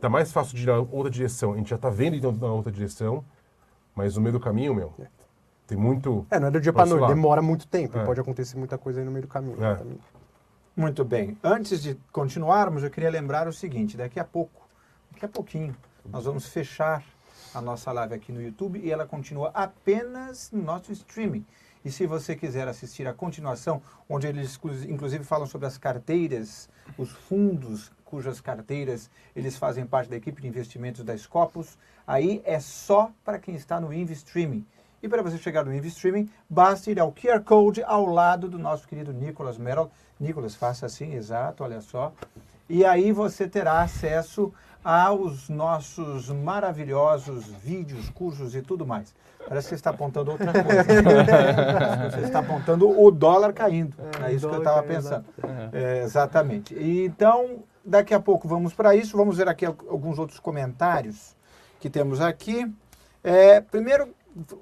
tá 0.00 0.08
mais 0.08 0.32
fácil 0.32 0.56
de 0.56 0.62
ir 0.62 0.66
na 0.66 0.78
outra 0.78 1.10
direção. 1.10 1.52
A 1.52 1.56
gente 1.56 1.70
já 1.70 1.78
tá 1.78 1.90
vendo 1.90 2.16
então 2.16 2.32
na 2.32 2.52
outra 2.52 2.72
direção, 2.72 3.24
mas 3.94 4.16
no 4.16 4.22
meio 4.22 4.32
do 4.32 4.40
caminho, 4.40 4.74
meu, 4.74 4.92
tem 5.66 5.76
muito... 5.76 6.26
É, 6.30 6.38
não 6.38 6.48
é 6.48 6.50
do 6.50 6.60
dia 6.60 6.72
pra 6.72 6.84
Posso 6.84 6.96
noite, 6.96 7.14
demora 7.14 7.42
muito 7.42 7.66
tempo. 7.66 7.98
É. 7.98 8.04
Pode 8.04 8.20
acontecer 8.20 8.56
muita 8.56 8.78
coisa 8.78 9.00
aí 9.00 9.04
no 9.04 9.10
meio 9.10 9.22
do 9.22 9.28
caminho. 9.28 9.62
É. 9.62 9.80
Muito 10.76 11.04
bem. 11.04 11.38
Antes 11.42 11.82
de 11.82 11.96
continuarmos, 12.12 12.84
eu 12.84 12.90
queria 12.90 13.08
lembrar 13.08 13.48
o 13.48 13.52
seguinte: 13.52 13.96
daqui 13.96 14.20
a 14.20 14.24
pouco, 14.24 14.68
daqui 15.10 15.24
a 15.24 15.28
pouquinho, 15.28 15.74
nós 16.12 16.24
vamos 16.24 16.46
fechar 16.46 17.04
a 17.54 17.60
nossa 17.60 17.92
live 17.92 18.14
aqui 18.14 18.32
no 18.32 18.42
YouTube 18.42 18.78
e 18.78 18.90
ela 18.90 19.06
continua 19.06 19.50
apenas 19.54 20.50
no 20.52 20.62
nosso 20.62 20.92
streaming. 20.92 21.44
E 21.84 21.90
se 21.90 22.06
você 22.06 22.34
quiser 22.34 22.66
assistir 22.66 23.06
a 23.06 23.14
continuação, 23.14 23.80
onde 24.08 24.26
eles 24.26 24.56
inclu- 24.56 24.90
inclusive 24.90 25.24
falam 25.24 25.46
sobre 25.46 25.66
as 25.66 25.78
carteiras, 25.78 26.68
os 26.98 27.10
fundos 27.10 27.92
cujas 28.04 28.40
carteiras 28.40 29.10
eles 29.34 29.56
fazem 29.56 29.86
parte 29.86 30.10
da 30.10 30.16
equipe 30.16 30.40
de 30.42 30.48
investimentos 30.48 31.04
da 31.04 31.16
Scopus, 31.16 31.78
aí 32.06 32.42
é 32.44 32.58
só 32.60 33.10
para 33.24 33.38
quem 33.38 33.54
está 33.54 33.80
no 33.80 33.92
InvStreaming. 33.92 34.66
E 35.02 35.08
para 35.08 35.22
você 35.22 35.38
chegar 35.38 35.64
no 35.64 35.74
InvStreaming, 35.74 36.28
basta 36.48 36.90
ir 36.90 36.98
ao 36.98 37.12
QR 37.12 37.40
Code 37.44 37.82
ao 37.84 38.06
lado 38.06 38.48
do 38.48 38.58
nosso 38.58 38.88
querido 38.88 39.12
Nicolas 39.12 39.58
Merrill. 39.58 39.90
Nicolas, 40.18 40.54
faça 40.54 40.86
assim, 40.86 41.14
exato, 41.14 41.62
olha 41.62 41.80
só. 41.80 42.12
E 42.68 42.84
aí 42.84 43.12
você 43.12 43.46
terá 43.46 43.82
acesso 43.82 44.52
aos 44.86 45.48
nossos 45.48 46.30
maravilhosos 46.30 47.46
vídeos, 47.46 48.08
cursos 48.10 48.54
e 48.54 48.62
tudo 48.62 48.86
mais. 48.86 49.12
Parece 49.48 49.66
que 49.66 49.68
você 49.70 49.74
está 49.74 49.90
apontando 49.90 50.30
outra 50.30 50.52
coisa. 50.52 50.84
você 52.14 52.20
está 52.20 52.38
apontando 52.38 52.88
o 52.88 53.10
dólar 53.10 53.52
caindo. 53.52 53.96
É, 54.22 54.30
é 54.30 54.32
isso 54.32 54.48
que 54.48 54.54
eu 54.54 54.60
estava 54.60 54.80
pensando. 54.84 55.24
É, 55.72 56.04
exatamente. 56.04 56.72
E, 56.74 57.04
então, 57.04 57.64
daqui 57.84 58.14
a 58.14 58.20
pouco 58.20 58.46
vamos 58.46 58.74
para 58.74 58.94
isso. 58.94 59.16
Vamos 59.16 59.38
ver 59.38 59.48
aqui 59.48 59.66
alguns 59.66 60.20
outros 60.20 60.38
comentários 60.38 61.34
que 61.80 61.90
temos 61.90 62.20
aqui. 62.20 62.72
É, 63.24 63.60
primeiro, 63.60 64.14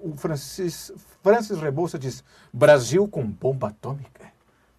o 0.02 0.16
Francis, 0.16 0.90
Francis 1.22 1.60
Rebouça 1.60 1.98
diz: 1.98 2.24
Brasil 2.50 3.06
com 3.06 3.26
bomba 3.26 3.68
atômica. 3.68 4.32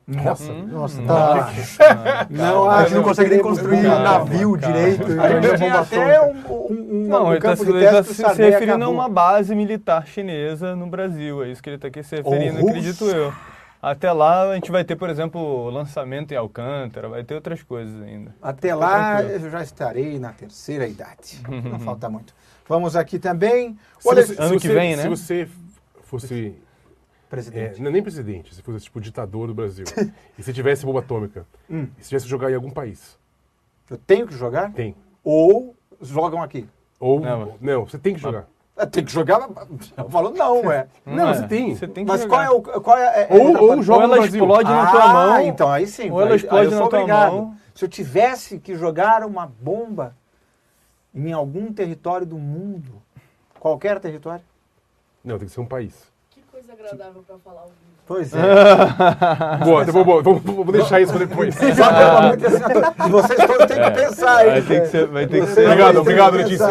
Nossa, 0.08 0.52
hum, 0.52 0.68
nossa, 0.68 1.02
tá. 1.02 1.50
Não, 2.30 2.70
a 2.70 2.84
gente 2.84 2.94
não 2.94 3.04
consegue 3.04 3.32
nem 3.32 3.40
construir 3.40 3.88
um 3.88 4.00
navio 4.04 4.56
direito. 4.56 5.20
A 5.20 5.42
gente 5.42 5.58
tinha 5.58 5.80
até 5.80 6.22
um, 6.22 6.32
um, 6.48 7.08
não, 7.08 7.26
um 7.26 7.30
ele 7.34 7.38
está 7.38 7.56
se, 8.04 8.14
se, 8.14 8.36
se 8.36 8.50
referindo 8.50 8.86
a 8.86 8.88
uma 8.90 9.10
base 9.10 9.56
militar 9.56 10.06
chinesa 10.06 10.76
no 10.76 10.86
Brasil. 10.86 11.44
É 11.44 11.50
isso 11.50 11.62
que 11.62 11.70
ele 11.70 11.78
está 11.78 11.88
aqui 11.88 12.04
se 12.04 12.18
referindo, 12.18 12.64
oh, 12.64 12.70
acredito 12.70 13.06
eu. 13.06 13.34
Até 13.82 14.12
lá 14.12 14.52
a 14.52 14.56
gente 14.56 14.72
vai 14.72 14.84
ter, 14.84 14.96
por 14.96 15.10
exemplo, 15.10 15.72
lançamento 15.72 16.32
em 16.32 16.36
Alcântara, 16.36 17.10
vai 17.10 17.24
ter 17.24 17.34
outras 17.34 17.64
coisas 17.64 18.00
ainda. 18.04 18.36
Até 18.42 18.76
lá 18.76 19.24
eu 19.24 19.50
já 19.50 19.64
estarei 19.64 20.20
na 20.20 20.32
terceira 20.32 20.88
idade. 20.88 21.42
Não 21.48 21.80
falta 21.80 22.10
muito. 22.10 22.34
Vamos 22.68 22.96
aqui 22.96 23.18
também. 23.18 23.76
Olha, 24.04 24.26
você, 24.26 24.36
ano 24.40 24.60
que 24.60 24.68
vem, 24.68 24.96
né? 24.96 25.04
Se 25.04 25.10
você 25.10 25.48
fosse 26.04 26.56
Presidente. 27.36 27.82
É, 27.86 27.92
nem 27.92 28.02
presidente, 28.02 28.56
se 28.56 28.62
fosse 28.62 28.86
tipo 28.86 29.02
ditador 29.02 29.48
do 29.48 29.54
Brasil. 29.54 29.86
e 30.40 30.44
se 30.44 30.54
tivesse 30.54 30.86
bomba 30.86 31.00
atômica, 31.00 31.46
hum. 31.70 31.88
e 31.98 32.02
se 32.02 32.10
tivesse 32.10 32.26
que 32.26 32.30
jogar 32.32 32.50
em 32.50 32.56
algum 32.56 32.72
país. 32.72 33.18
Eu 33.90 33.98
tenho 33.98 34.26
que 34.26 34.34
jogar? 34.34 34.72
Tem. 34.72 34.96
Ou 35.24 35.76
jogam 36.02 36.42
aqui. 36.42 36.68
Ou. 37.00 37.20
Não, 37.20 37.58
não 37.60 37.86
você 37.86 38.00
tem 38.00 38.14
que 38.14 38.22
jogar. 38.22 38.48
Ah, 38.78 38.86
tem 38.86 39.06
que 39.06 39.12
jogar? 39.12 39.50
Falou 40.10 40.34
não, 40.34 40.72
é. 40.72 40.88
Não, 41.06 41.34
você 41.34 41.48
tem. 41.48 41.76
Você 41.76 41.88
tem 41.88 42.06
que 42.06 42.12
Mas 42.12 42.22
jogar. 42.22 42.38
qual 42.38 42.44
é 42.44 42.50
o. 42.50 42.82
Qual 42.82 42.98
é, 42.98 43.24
é, 43.24 43.28
ou, 43.32 43.72
ou, 43.72 43.84
joga 43.84 44.08
ou 44.08 44.16
ela 44.16 44.26
explode 44.26 44.70
na 44.70 44.92
tua 44.92 45.04
ah, 45.04 45.14
mão. 45.14 45.42
então 45.42 45.72
aí 45.72 45.88
sim. 45.88 46.10
Ou 46.10 46.22
ela 46.22 46.36
explode 46.36 46.74
na 46.74 46.88
tua 46.88 47.08
mão. 47.08 47.58
Se 47.74 47.84
eu 47.84 47.90
tivesse 47.90 48.60
que 48.60 48.76
jogar 48.76 49.26
uma 49.26 49.46
bomba 49.46 50.16
em 51.14 51.32
algum 51.34 51.72
território 51.74 52.26
do 52.26 52.38
mundo, 52.38 53.02
qualquer 53.60 54.00
território? 54.00 54.44
Não, 55.24 55.38
tem 55.38 55.48
que 55.48 55.54
ser 55.54 55.62
um 55.62 55.66
país 55.66 56.15
coisa 56.66 56.74
agradável 56.74 57.24
para 57.24 57.38
falar 57.40 57.62
ao 57.62 57.68
vivo. 57.68 57.80
Pois 58.08 58.34
é. 58.34 58.40
boa, 59.66 59.84
então 59.84 60.04
vou, 60.04 60.24
vou, 60.24 60.36
vou, 60.40 60.72
deixar 60.72 61.02
isso 61.02 61.14
para 61.14 61.26
depois. 61.26 61.56
Vocês 63.10 63.38
todos 63.48 63.66
têm 63.68 63.84
que 63.84 63.92
pensar, 63.92 64.46
hein? 64.46 64.52
Vai 64.52 64.62
ter 64.62 64.82
que 64.82 64.88
ser. 64.88 65.08
Vai 65.08 65.28
ter 65.28 65.42
que 65.42 65.54
ser. 65.54 65.66
Obrigado, 65.66 66.00
obrigado, 66.00 66.34
Letícia. 66.36 66.68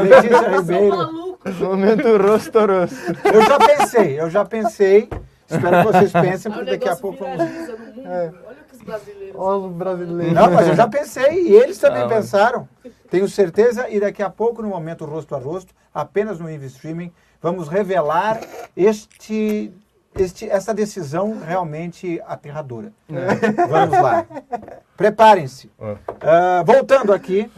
Letícia 0.00 0.48
Ribeiro. 0.56 1.38
Momento 1.60 2.16
rosto 2.18 2.58
a 2.58 2.66
rosto. 2.66 2.96
Eu 3.32 3.42
já 3.42 3.58
pensei, 3.58 4.20
eu 4.20 4.30
já 4.30 4.44
pensei. 4.44 5.08
Espero 5.50 5.78
que 5.78 5.92
vocês 5.92 6.12
pensem, 6.12 6.52
porque 6.52 6.70
daqui 6.70 6.88
a 6.88 6.96
pouco 6.96 7.24
vamos. 7.24 7.40
É. 7.40 8.32
Olha 8.46 8.56
que 8.68 8.76
os 8.76 8.82
brasileiros. 8.82 9.36
Olha 9.36 9.58
os 9.58 9.72
brasileiros. 9.72 10.34
Não, 10.34 10.50
mas 10.50 10.68
eu 10.68 10.74
já 10.74 10.88
pensei, 10.88 11.48
e 11.48 11.54
eles 11.54 11.78
também 11.78 12.02
ah, 12.02 12.08
pensaram. 12.08 12.68
Tenho 13.10 13.28
certeza, 13.28 13.90
e 13.90 14.00
daqui 14.00 14.22
a 14.22 14.30
pouco, 14.30 14.62
no 14.62 14.68
momento 14.68 15.04
rosto 15.04 15.34
a 15.34 15.38
rosto, 15.38 15.74
apenas 15.92 16.40
no 16.40 16.50
Invi 16.50 16.66
Streaming, 16.66 17.12
vamos 17.42 17.68
revelar 17.68 18.40
este, 18.76 19.72
este, 20.14 20.48
essa 20.48 20.72
decisão 20.72 21.40
realmente 21.44 22.22
aterradora. 22.26 22.92
É. 23.10 23.50
Vamos 23.66 24.00
lá. 24.00 24.26
Preparem-se. 24.96 25.66
Uh, 25.78 26.64
voltando 26.64 27.12
aqui 27.12 27.50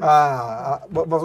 a, 0.00 0.76
a, 0.76 0.80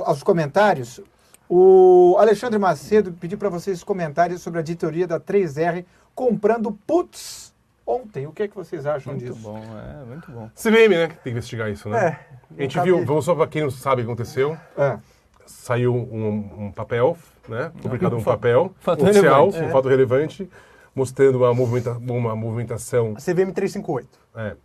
aos 0.05 0.21
comentários, 0.21 0.99
o 1.47 2.17
Alexandre 2.19 2.59
Macedo 2.59 3.13
pediu 3.13 3.37
para 3.37 3.49
vocês 3.49 3.83
comentários 3.83 4.41
sobre 4.41 4.59
a 4.59 4.61
editoria 4.61 5.07
da 5.07 5.19
3R 5.19 5.85
comprando 6.13 6.71
puts 6.85 7.53
ontem. 7.85 8.27
O 8.27 8.31
que, 8.31 8.43
é 8.43 8.47
que 8.47 8.55
vocês 8.55 8.85
acham 8.85 9.13
muito 9.13 9.25
disso? 9.25 9.49
Muito 9.49 9.67
bom, 9.67 9.77
é, 9.77 10.05
muito 10.05 10.31
bom. 10.31 10.49
CVM, 10.55 10.89
né? 10.89 11.07
Tem 11.07 11.17
que 11.23 11.29
investigar 11.29 11.69
isso, 11.69 11.89
né? 11.89 12.19
É, 12.57 12.59
a 12.59 12.61
gente 12.61 12.79
viu, 12.81 13.05
vamos 13.05 13.25
só 13.25 13.33
para 13.33 13.47
quem 13.47 13.63
não 13.63 13.69
sabe 13.69 14.01
o 14.01 14.05
que 14.05 14.11
aconteceu. 14.11 14.57
É. 14.77 14.97
Saiu 15.45 15.93
um, 15.93 16.67
um 16.67 16.71
papel 16.71 17.17
né? 17.51 17.71
Publicado 17.81 18.17
um 18.17 18.23
papel 18.23 18.73
fato 18.79 19.03
oficial, 19.03 19.49
um 19.49 19.69
fato 19.69 19.87
relevante, 19.87 20.49
mostrando 20.95 21.37
uma, 21.37 21.53
movimenta 21.53 21.91
uma 21.91 22.35
movimentação. 22.35 23.13
A 23.15 23.21
CVM 23.21 23.51
358. 23.53 24.19
É, 24.35 24.55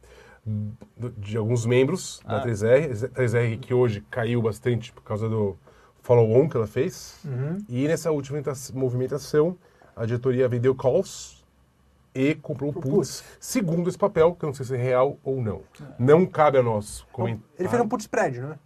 de 1.19 1.37
alguns 1.37 1.67
membros 1.67 2.21
ah. 2.25 2.39
da 2.39 2.47
3R, 2.47 3.11
3R 3.11 3.59
que 3.59 3.75
hoje 3.75 4.01
caiu 4.11 4.41
bastante 4.41 4.93
por 4.93 5.03
causa 5.03 5.29
do 5.29 5.57
follow-on 6.03 6.49
que 6.49 6.57
ela 6.57 6.67
fez. 6.67 7.19
Uhum. 7.25 7.59
E 7.69 7.89
nessa 7.89 8.13
última 8.13 8.41
movimentação, 8.73 9.59
a 9.95 10.07
diretoria 10.07 10.49
vendeu 10.49 10.75
calls 10.75 11.45
e 12.15 12.35
comprou 12.37 12.73
puts, 12.73 13.23
segundo 13.39 13.89
esse 13.89 13.99
papel, 13.99 14.35
que 14.35 14.45
eu 14.45 14.47
não 14.47 14.55
sei 14.55 14.65
se 14.65 14.75
é 14.75 14.79
real 14.79 15.19
ou 15.23 15.43
não. 15.43 15.63
Não 15.99 16.25
cabe 16.25 16.57
a 16.57 16.63
nós 16.63 17.05
comentar. 17.13 17.45
Ele 17.59 17.69
fez 17.69 17.83
um 17.83 17.89
put 17.89 18.03
spread, 18.03 18.41
né? 18.41 18.59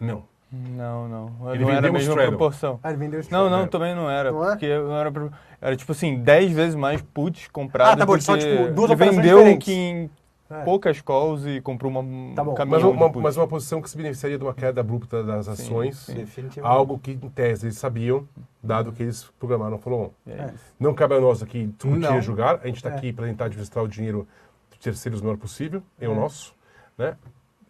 Não. 0.00 0.24
Não, 0.50 1.08
não. 1.08 1.52
Ele 1.52 1.64
não 1.64 1.70
era 1.70 1.88
a 1.88 1.92
mesma 1.92 2.14
proporção. 2.14 2.80
Ah, 2.82 2.88
ele 2.88 2.98
vendeu 2.98 3.20
Não, 3.30 3.50
não, 3.50 3.66
também 3.66 3.94
não 3.94 4.10
era. 4.10 4.32
Não 4.32 4.44
é? 4.44 4.50
Porque 4.50 4.78
não 4.78 4.96
era, 4.96 5.12
era 5.60 5.76
tipo 5.76 5.92
assim, 5.92 6.18
10 6.20 6.52
vezes 6.52 6.74
mais 6.74 7.02
puts 7.02 7.48
comprados. 7.48 7.94
Ah, 7.94 7.96
tá 7.96 8.06
bom, 8.06 8.18
só 8.18 8.36
tipo 8.36 8.72
duas 8.72 8.90
ele 8.90 9.10
vendeu 9.10 9.38
diferentes. 9.38 9.64
que 9.64 9.72
em 9.72 10.10
é. 10.50 10.64
poucas 10.64 11.00
calls 11.02 11.44
e 11.46 11.60
comprou 11.60 11.92
uma 11.92 12.34
tá 12.34 12.42
bom. 12.42 12.54
Mas 12.66 12.82
uma, 12.82 13.08
mas 13.08 13.36
uma 13.36 13.46
posição 13.46 13.82
que 13.82 13.90
se 13.90 13.96
beneficiaria 13.96 14.38
de 14.38 14.44
uma 14.44 14.54
queda 14.54 14.80
abrupta 14.80 15.22
das 15.22 15.48
ações. 15.48 15.98
Sim, 15.98 16.26
sim. 16.26 16.60
Algo 16.62 16.98
que, 16.98 17.12
em 17.12 17.28
tese, 17.28 17.66
eles 17.66 17.76
sabiam, 17.76 18.26
dado 18.62 18.90
que 18.90 19.02
eles 19.02 19.24
programaram 19.38 19.76
o 19.76 19.78
follow-on. 19.78 20.10
É. 20.26 20.50
Não 20.80 20.94
cabe 20.94 21.14
a 21.14 21.20
nós 21.20 21.42
aqui 21.42 21.66
discutir 21.66 22.14
e 22.14 22.20
julgar. 22.22 22.60
A 22.62 22.66
gente 22.66 22.76
está 22.76 22.90
é. 22.90 22.96
aqui 22.96 23.12
para 23.12 23.26
tentar 23.26 23.44
administrar 23.46 23.84
o 23.84 23.88
dinheiro 23.88 24.26
de 24.70 24.78
terceiros 24.78 25.20
o 25.20 25.24
menor 25.24 25.36
possível, 25.36 25.82
é 26.00 26.08
o 26.08 26.14
nosso. 26.14 26.54
Né? 26.96 27.14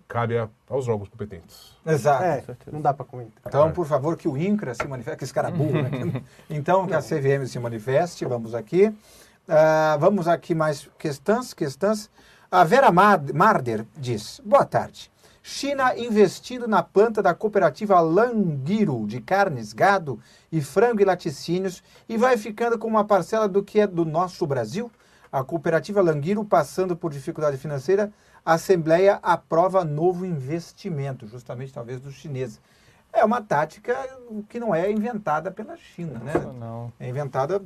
Cabe 0.09 0.39
a, 0.39 0.49
aos 0.69 0.89
órgãos 0.89 1.09
competentes. 1.09 1.77
Exato. 1.87 2.25
É, 2.25 2.43
não 2.73 2.81
dá 2.81 2.95
para 2.95 3.05
comentar. 3.05 3.43
Então, 3.47 3.71
por 3.71 3.87
favor, 3.87 4.17
que 4.17 4.27
o 4.27 4.37
INCRA 4.37 4.75
se 4.75 4.89
manifeste, 4.89 5.19
que 5.19 5.25
esse 5.25 5.35
cara 5.35 5.49
é 5.49 5.53
burro, 5.53 5.83
né? 5.83 6.23
Então, 6.49 6.87
que 6.87 6.95
a 6.95 7.01
CVM 7.01 7.47
se 7.47 7.59
manifeste, 7.59 8.25
vamos 8.25 8.55
aqui. 8.55 8.87
Uh, 8.87 9.99
vamos 9.99 10.27
aqui 10.27 10.55
mais 10.55 10.89
questões, 10.99 11.53
questões. 11.53 12.11
A 12.51 12.65
Vera 12.65 12.91
Marder 12.91 13.85
diz, 13.95 14.41
boa 14.45 14.65
tarde. 14.65 15.11
China 15.43 15.97
investindo 15.97 16.69
na 16.69 16.83
planta 16.83 17.23
da 17.23 17.33
cooperativa 17.33 18.01
Languiro 18.01 19.07
de 19.07 19.21
carnes, 19.21 19.73
gado 19.73 20.21
e 20.53 20.61
frango 20.61 21.01
e 21.01 21.05
laticínios 21.05 21.83
e 22.07 22.19
vai 22.19 22.37
ficando 22.37 22.79
com 22.79 22.87
uma 22.87 23.05
parcela 23.05 23.49
do 23.49 23.63
que 23.63 23.81
é 23.81 23.87
do 23.87 24.05
nosso 24.05 24.47
Brasil? 24.47 24.91
A 25.33 25.43
cooperativa 25.43 26.03
Languiro, 26.03 26.45
passando 26.45 26.97
por 26.97 27.11
dificuldade 27.11 27.57
financeira, 27.57 28.13
a 28.45 28.55
Assembleia 28.55 29.19
aprova 29.23 29.85
novo 29.85 30.25
investimento, 30.25 31.27
justamente 31.27 31.73
talvez 31.73 32.01
dos 32.01 32.15
chineses. 32.15 32.61
É 33.13 33.25
uma 33.25 33.41
tática 33.41 33.97
que 34.49 34.61
não 34.61 34.75
é 34.75 34.91
inventada 34.91 35.51
pela 35.51 35.77
China, 35.77 36.19
né? 36.19 36.35
Não. 36.59 36.93
É 37.01 37.09
inventada 37.09 37.63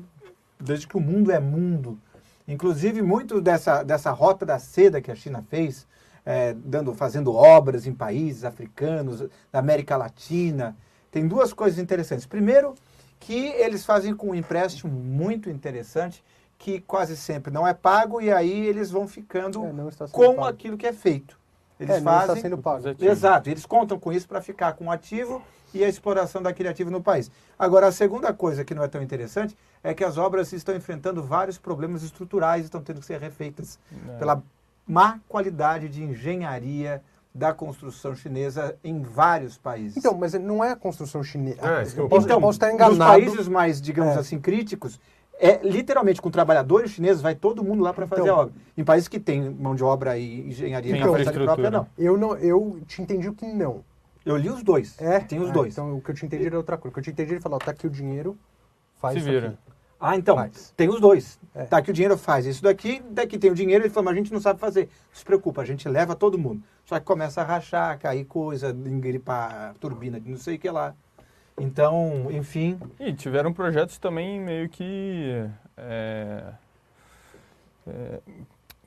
desde 0.58 0.86
que 0.86 0.96
o 0.96 1.00
mundo 1.00 1.30
é 1.30 1.40
mundo. 1.40 1.98
Inclusive, 2.46 3.02
muito 3.02 3.40
dessa, 3.40 3.82
dessa 3.82 4.10
rota 4.10 4.44
da 4.44 4.58
seda 4.58 5.00
que 5.00 5.10
a 5.10 5.14
China 5.14 5.44
fez, 5.48 5.86
é, 6.24 6.54
dando, 6.54 6.94
fazendo 6.94 7.34
obras 7.34 7.86
em 7.86 7.94
países 7.94 8.44
africanos, 8.44 9.24
da 9.50 9.58
América 9.58 9.96
Latina, 9.96 10.76
tem 11.10 11.26
duas 11.26 11.52
coisas 11.52 11.78
interessantes. 11.78 12.26
Primeiro, 12.26 12.74
que 13.20 13.46
eles 13.52 13.84
fazem 13.84 14.14
com 14.14 14.30
um 14.30 14.34
empréstimo 14.34 14.92
muito 14.92 15.48
interessante, 15.50 16.24
que 16.62 16.80
quase 16.80 17.16
sempre 17.16 17.52
não 17.52 17.66
é 17.66 17.74
pago 17.74 18.20
e 18.20 18.32
aí 18.32 18.66
eles 18.66 18.88
vão 18.88 19.08
ficando 19.08 19.64
é, 19.64 20.06
com 20.12 20.36
pago. 20.36 20.44
aquilo 20.46 20.76
que 20.76 20.86
é 20.86 20.92
feito. 20.92 21.36
Eles 21.78 21.96
é, 21.96 22.00
fazem. 22.00 22.36
está 22.36 22.48
sendo 22.48 22.58
pago. 22.58 22.84
Exato, 23.00 23.50
eles 23.50 23.66
contam 23.66 23.98
com 23.98 24.12
isso 24.12 24.28
para 24.28 24.40
ficar 24.40 24.74
com 24.74 24.86
o 24.86 24.90
ativo 24.90 25.42
e 25.74 25.82
a 25.82 25.88
exploração 25.88 26.40
daquele 26.40 26.68
ativo 26.68 26.88
no 26.88 27.02
país. 27.02 27.32
Agora, 27.58 27.88
a 27.88 27.92
segunda 27.92 28.32
coisa 28.32 28.64
que 28.64 28.76
não 28.76 28.84
é 28.84 28.88
tão 28.88 29.02
interessante 29.02 29.58
é 29.82 29.92
que 29.92 30.04
as 30.04 30.16
obras 30.16 30.52
estão 30.52 30.76
enfrentando 30.76 31.20
vários 31.20 31.58
problemas 31.58 32.04
estruturais, 32.04 32.64
estão 32.64 32.80
tendo 32.80 33.00
que 33.00 33.06
ser 33.06 33.18
refeitas 33.18 33.76
é. 34.10 34.18
pela 34.18 34.40
má 34.86 35.18
qualidade 35.28 35.88
de 35.88 36.04
engenharia 36.04 37.02
da 37.34 37.52
construção 37.52 38.14
chinesa 38.14 38.76
em 38.84 39.02
vários 39.02 39.58
países. 39.58 39.96
Então, 39.96 40.14
mas 40.14 40.34
não 40.34 40.62
é 40.62 40.70
a 40.70 40.76
construção 40.76 41.24
chinesa. 41.24 41.60
É, 41.60 41.82
eu, 41.96 42.08
posso, 42.08 42.26
então, 42.26 42.36
eu 42.36 42.40
posso 42.40 42.56
estar 42.56 42.72
enganado. 42.72 42.98
Nos 42.98 43.06
países 43.06 43.48
mais, 43.48 43.80
digamos 43.80 44.14
é. 44.16 44.20
assim, 44.20 44.38
críticos, 44.38 45.00
é 45.38 45.60
literalmente 45.62 46.20
com 46.20 46.30
trabalhadores 46.30 46.92
chineses, 46.92 47.20
vai 47.20 47.34
todo 47.34 47.64
mundo 47.64 47.82
lá 47.82 47.92
para 47.92 48.06
fazer 48.06 48.22
então, 48.22 48.36
a 48.36 48.40
obra. 48.42 48.54
Em 48.76 48.84
países 48.84 49.08
que 49.08 49.18
tem 49.18 49.50
mão 49.50 49.74
de 49.74 49.82
obra 49.82 50.16
e 50.16 50.48
engenharia 50.48 50.96
então, 50.96 51.12
própria, 51.12 51.70
não. 51.70 51.86
Eu, 51.98 52.16
não. 52.16 52.36
eu 52.36 52.80
te 52.86 53.02
entendi 53.02 53.30
que 53.32 53.46
não. 53.46 53.84
Eu 54.24 54.36
li 54.36 54.48
os 54.48 54.62
dois. 54.62 55.00
É? 55.00 55.18
Tem 55.18 55.40
os 55.40 55.50
ah, 55.50 55.52
dois. 55.52 55.74
Então 55.74 55.96
o 55.96 56.00
que 56.00 56.10
eu 56.10 56.14
te 56.14 56.24
entendi 56.24 56.46
era 56.46 56.56
outra 56.56 56.76
coisa. 56.76 56.90
O 56.90 56.94
que 56.94 57.00
eu 57.00 57.04
te 57.04 57.10
entendi, 57.10 57.32
ele 57.32 57.40
falou, 57.40 57.58
tá 57.58 57.72
aqui 57.72 57.86
o 57.86 57.90
dinheiro, 57.90 58.38
faz 58.96 59.14
Se 59.14 59.20
isso 59.20 59.28
vira. 59.28 59.48
Aqui. 59.48 59.72
Ah, 60.04 60.16
então, 60.16 60.34
Faz. 60.34 60.74
tem 60.76 60.88
os 60.88 61.00
dois. 61.00 61.38
É. 61.54 61.62
Tá, 61.62 61.80
que 61.80 61.92
o 61.92 61.94
dinheiro 61.94 62.18
faz 62.18 62.44
isso 62.44 62.60
daqui, 62.60 63.00
daqui 63.08 63.38
tem 63.38 63.52
o 63.52 63.54
dinheiro, 63.54 63.84
ele 63.84 63.90
fala, 63.90 64.06
mas 64.06 64.14
a 64.14 64.16
gente 64.16 64.32
não 64.32 64.40
sabe 64.40 64.58
fazer. 64.58 64.86
Não 64.86 65.14
se 65.14 65.24
preocupa, 65.24 65.62
a 65.62 65.64
gente 65.64 65.88
leva 65.88 66.16
todo 66.16 66.36
mundo. 66.36 66.60
Só 66.84 66.98
que 66.98 67.06
começa 67.06 67.40
a 67.40 67.44
rachar, 67.44 67.96
cair 68.00 68.24
coisa, 68.24 68.70
engripar 68.70 69.76
turbina 69.78 70.18
de 70.18 70.28
não 70.28 70.36
sei 70.36 70.56
o 70.56 70.58
que 70.58 70.68
lá. 70.68 70.92
Então, 71.58 72.28
enfim, 72.30 72.78
E 72.98 73.12
tiveram 73.12 73.52
projetos 73.52 73.98
também 73.98 74.40
meio 74.40 74.68
que. 74.68 75.44
é, 75.76 76.44
é, 77.86 78.20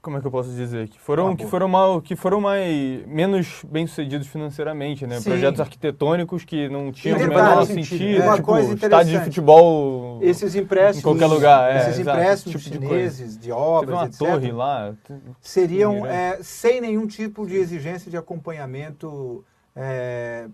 como 0.02 0.18
é 0.18 0.22
que 0.22 0.28
eu 0.28 0.32
posso 0.32 0.52
dizer? 0.52 0.88
Que 0.88 1.00
foram, 1.00 1.30
Ah, 1.30 1.36
que 1.36 1.48
foram, 1.48 1.68
mal, 1.68 2.00
que 2.00 2.16
foram 2.16 2.40
mais, 2.40 3.04
menos 3.08 3.64
bem 3.68 3.88
sucedidos 3.88 4.28
financeiramente, 4.28 5.08
né? 5.08 5.18
Sim. 5.20 5.32
Projetos 5.32 5.60
arquitetônicos 5.60 6.46
que 6.46 6.70
não 6.70 6.92
tinham 6.92 7.18
o 7.18 7.20
menor 7.22 7.66
sentido, 7.66 8.22
é. 8.22 8.32
Tipo, 8.36 8.44
coisa 8.44 8.74
estádio 8.76 9.18
de 9.20 9.26
futebol. 9.26 10.20
esses 10.22 10.56
empréstimos. 10.56 11.00
Em 11.00 11.02
qualquer 11.02 11.26
lugar, 11.26 11.72
é, 11.74 11.80
Esses 11.80 12.00
empréstimos 12.00 12.56
esse 12.56 12.70
tipo 12.72 12.84
de 12.84 12.88
chineses 12.88 13.34
de 13.34 13.40
Teve 13.48 13.52
obras, 13.54 13.96
uma 13.96 14.06
etc. 14.06 14.18
torre 14.20 14.52
lá. 14.52 14.94
seriam 15.42 16.06
é, 16.06 16.38
sem 16.44 16.82
nenhum 16.82 17.08
tipo 17.08 17.48
de 17.48 17.56
exigência 17.56 18.12
de 18.12 18.18
acompanhamento 18.18 19.44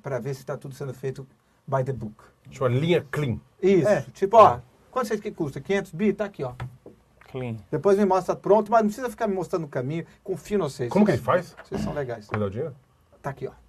para 0.01 0.17
ver 0.19 0.33
se 0.33 0.39
está 0.41 0.55
tudo 0.57 0.73
sendo 0.73 0.93
feito 0.93 1.27
by 1.67 1.83
the 1.83 1.93
book. 1.93 2.23
Tipo, 2.49 2.65
a 2.65 2.69
linha 2.69 3.05
clean. 3.11 3.39
Isso. 3.61 3.87
É. 3.87 4.05
Tipo, 4.13 4.37
ó, 4.37 4.59
quanto 4.89 5.07
você 5.07 5.13
acha 5.13 5.21
que 5.21 5.31
custa? 5.31 5.61
500 5.61 5.91
bi? 5.91 6.13
Tá 6.13 6.25
aqui, 6.25 6.43
ó. 6.43 6.53
Clean. 7.31 7.57
Depois 7.69 7.97
me 7.97 8.05
mostra 8.05 8.35
pronto, 8.35 8.71
mas 8.71 8.81
não 8.81 8.87
precisa 8.87 9.09
ficar 9.09 9.27
me 9.27 9.35
mostrando 9.35 9.63
o 9.63 9.69
caminho. 9.69 10.05
Confio 10.23 10.55
em 10.55 10.61
vocês. 10.61 10.91
Como 10.91 11.05
que 11.05 11.11
ele 11.11 11.21
faz? 11.21 11.55
Vocês 11.63 11.81
são 11.81 11.93
legais. 11.93 12.27
O 12.29 12.49
dinheiro? 12.49 12.75
Tá 13.21 13.29
aqui, 13.29 13.47
ó. 13.47 13.60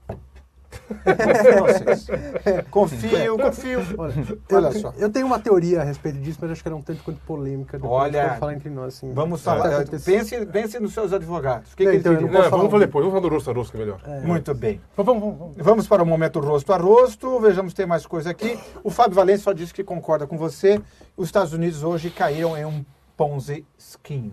Confio 2.70 3.18
em 3.18 3.36
vocês. 3.36 3.38
Confio, 3.38 3.38
confio. 3.38 3.80
Olha, 3.98 4.14
Olha 4.52 4.72
só. 4.72 4.92
Eu 4.96 5.10
tenho 5.10 5.26
uma 5.26 5.38
teoria 5.38 5.80
a 5.80 5.84
respeito 5.84 6.18
disso, 6.18 6.38
mas 6.40 6.50
acho 6.50 6.62
que 6.62 6.68
ela 6.68 6.76
é 6.76 6.80
um 6.80 6.82
tanto 6.82 7.02
quanto 7.02 7.20
polêmica. 7.20 7.78
Olha, 7.82 8.34
falar 8.34 8.54
entre 8.54 8.70
nós. 8.70 8.94
Assim, 8.96 9.12
Vamos 9.12 9.42
falar. 9.42 9.70
tá 9.70 9.76
acontecendo. 9.78 10.18
Pense, 10.18 10.46
pense 10.46 10.78
nos 10.80 10.92
seus 10.92 11.12
advogados. 11.12 11.72
O 11.72 11.76
que, 11.76 11.84
Não, 11.84 11.92
que 11.92 11.98
então, 11.98 12.12
eles 12.12 12.22
não 12.22 12.28
diriam? 12.28 12.42
Não, 12.42 12.50
posso 12.50 12.50
vamos 12.50 12.70
falar 12.70 12.70
falar 12.70 12.86
depois. 12.86 13.04
Vamos 13.04 13.18
falar 13.18 13.28
do 13.28 13.34
rosto 13.34 13.50
a 13.50 13.54
rosto, 13.54 13.70
que 13.72 13.76
é 13.76 13.80
melhor. 13.80 14.00
Muito 14.24 14.54
bem. 14.54 14.80
Vamos, 14.96 15.20
vamos, 15.20 15.38
vamos. 15.38 15.56
Vamos 15.58 15.88
para 15.88 16.02
o 16.02 16.06
momento 16.06 16.40
rosto 16.40 16.72
a 16.72 16.76
rosto. 16.76 17.40
Vejamos, 17.40 17.74
tem 17.74 17.86
mais 17.86 18.06
coisa 18.06 18.30
aqui. 18.30 18.58
O 18.82 18.90
Fábio 18.90 19.14
Valente 19.14 19.40
só 19.40 19.52
disse 19.52 19.72
que 19.72 19.84
concorda 19.84 20.26
com 20.26 20.36
você. 20.36 20.80
Os 21.16 21.26
Estados 21.26 21.52
Unidos 21.52 21.82
hoje 21.82 22.10
caíram 22.10 22.56
em 22.56 22.64
um 22.64 22.84
Ponzi 23.16 23.64
scheme. 23.78 24.32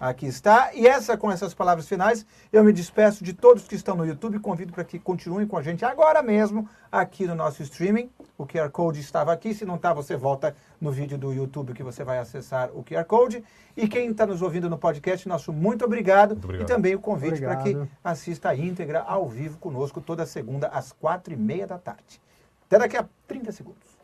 Aqui 0.00 0.26
está. 0.26 0.72
E 0.74 0.86
essa, 0.86 1.16
com 1.16 1.30
essas 1.30 1.52
palavras 1.52 1.88
finais, 1.88 2.24
eu 2.52 2.62
me 2.62 2.72
despeço 2.72 3.24
de 3.24 3.32
todos 3.32 3.66
que 3.66 3.74
estão 3.74 3.96
no 3.96 4.06
YouTube 4.06 4.36
e 4.36 4.40
convido 4.40 4.72
para 4.72 4.84
que 4.84 4.98
continuem 4.98 5.46
com 5.46 5.56
a 5.56 5.62
gente 5.62 5.84
agora 5.84 6.22
mesmo 6.22 6.68
aqui 6.90 7.26
no 7.26 7.34
nosso 7.34 7.62
streaming. 7.62 8.10
O 8.36 8.46
QR 8.46 8.70
Code 8.70 9.00
estava 9.00 9.32
aqui. 9.32 9.52
Se 9.52 9.64
não 9.64 9.74
está, 9.74 9.92
você 9.92 10.16
volta 10.16 10.54
no 10.80 10.92
vídeo 10.92 11.18
do 11.18 11.32
YouTube 11.32 11.72
que 11.72 11.82
você 11.82 12.04
vai 12.04 12.18
acessar 12.18 12.70
o 12.72 12.84
QR 12.84 13.04
Code. 13.04 13.42
E 13.76 13.88
quem 13.88 14.10
está 14.10 14.24
nos 14.26 14.40
ouvindo 14.40 14.70
no 14.70 14.78
podcast, 14.78 15.28
nosso 15.28 15.52
muito 15.52 15.84
obrigado. 15.84 16.30
Muito 16.30 16.44
obrigado. 16.44 16.68
E 16.68 16.72
também 16.72 16.94
o 16.94 17.00
convite 17.00 17.40
para 17.40 17.56
que 17.56 17.76
assista 18.02 18.50
a 18.50 18.56
íntegra 18.56 19.00
ao 19.00 19.28
vivo 19.28 19.58
conosco 19.58 20.00
toda 20.00 20.24
segunda 20.24 20.68
às 20.68 20.92
quatro 20.92 21.32
e 21.32 21.36
meia 21.36 21.66
da 21.66 21.78
tarde. 21.78 22.20
Até 22.66 22.78
daqui 22.78 22.96
a 22.96 23.04
30 23.26 23.50
segundos. 23.50 23.98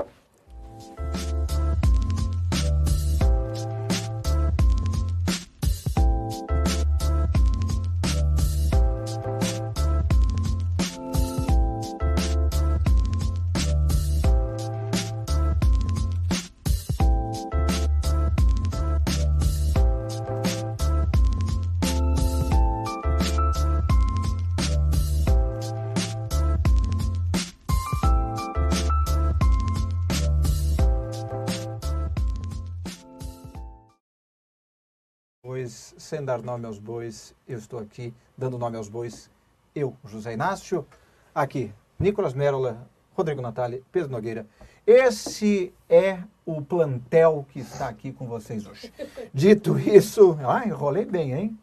Sem 36.15 36.25
dar 36.25 36.41
nome 36.43 36.65
aos 36.65 36.79
bois, 36.79 37.35
eu 37.49 37.59
estou 37.59 37.81
aqui 37.81 38.15
dando 38.39 38.57
nome 38.57 38.77
aos 38.77 38.89
bois. 38.89 39.29
Eu, 39.75 39.97
José 40.05 40.33
Inácio, 40.33 40.87
aqui, 41.35 41.75
Nicolas 41.99 42.33
Mérola, 42.33 42.89
Rodrigo 43.17 43.43
Natali, 43.43 43.85
Pedro 43.91 44.13
Nogueira. 44.13 44.47
Esse 44.87 45.75
é 45.89 46.21
o 46.47 46.63
plantel 46.63 47.45
que 47.49 47.59
está 47.59 47.89
aqui 47.89 48.13
com 48.13 48.29
vocês 48.29 48.65
hoje. 48.65 48.93
Dito 49.35 49.77
isso, 49.77 50.39
ah, 50.47 50.65
enrolei 50.65 51.05
bem, 51.05 51.33
hein? 51.33 51.59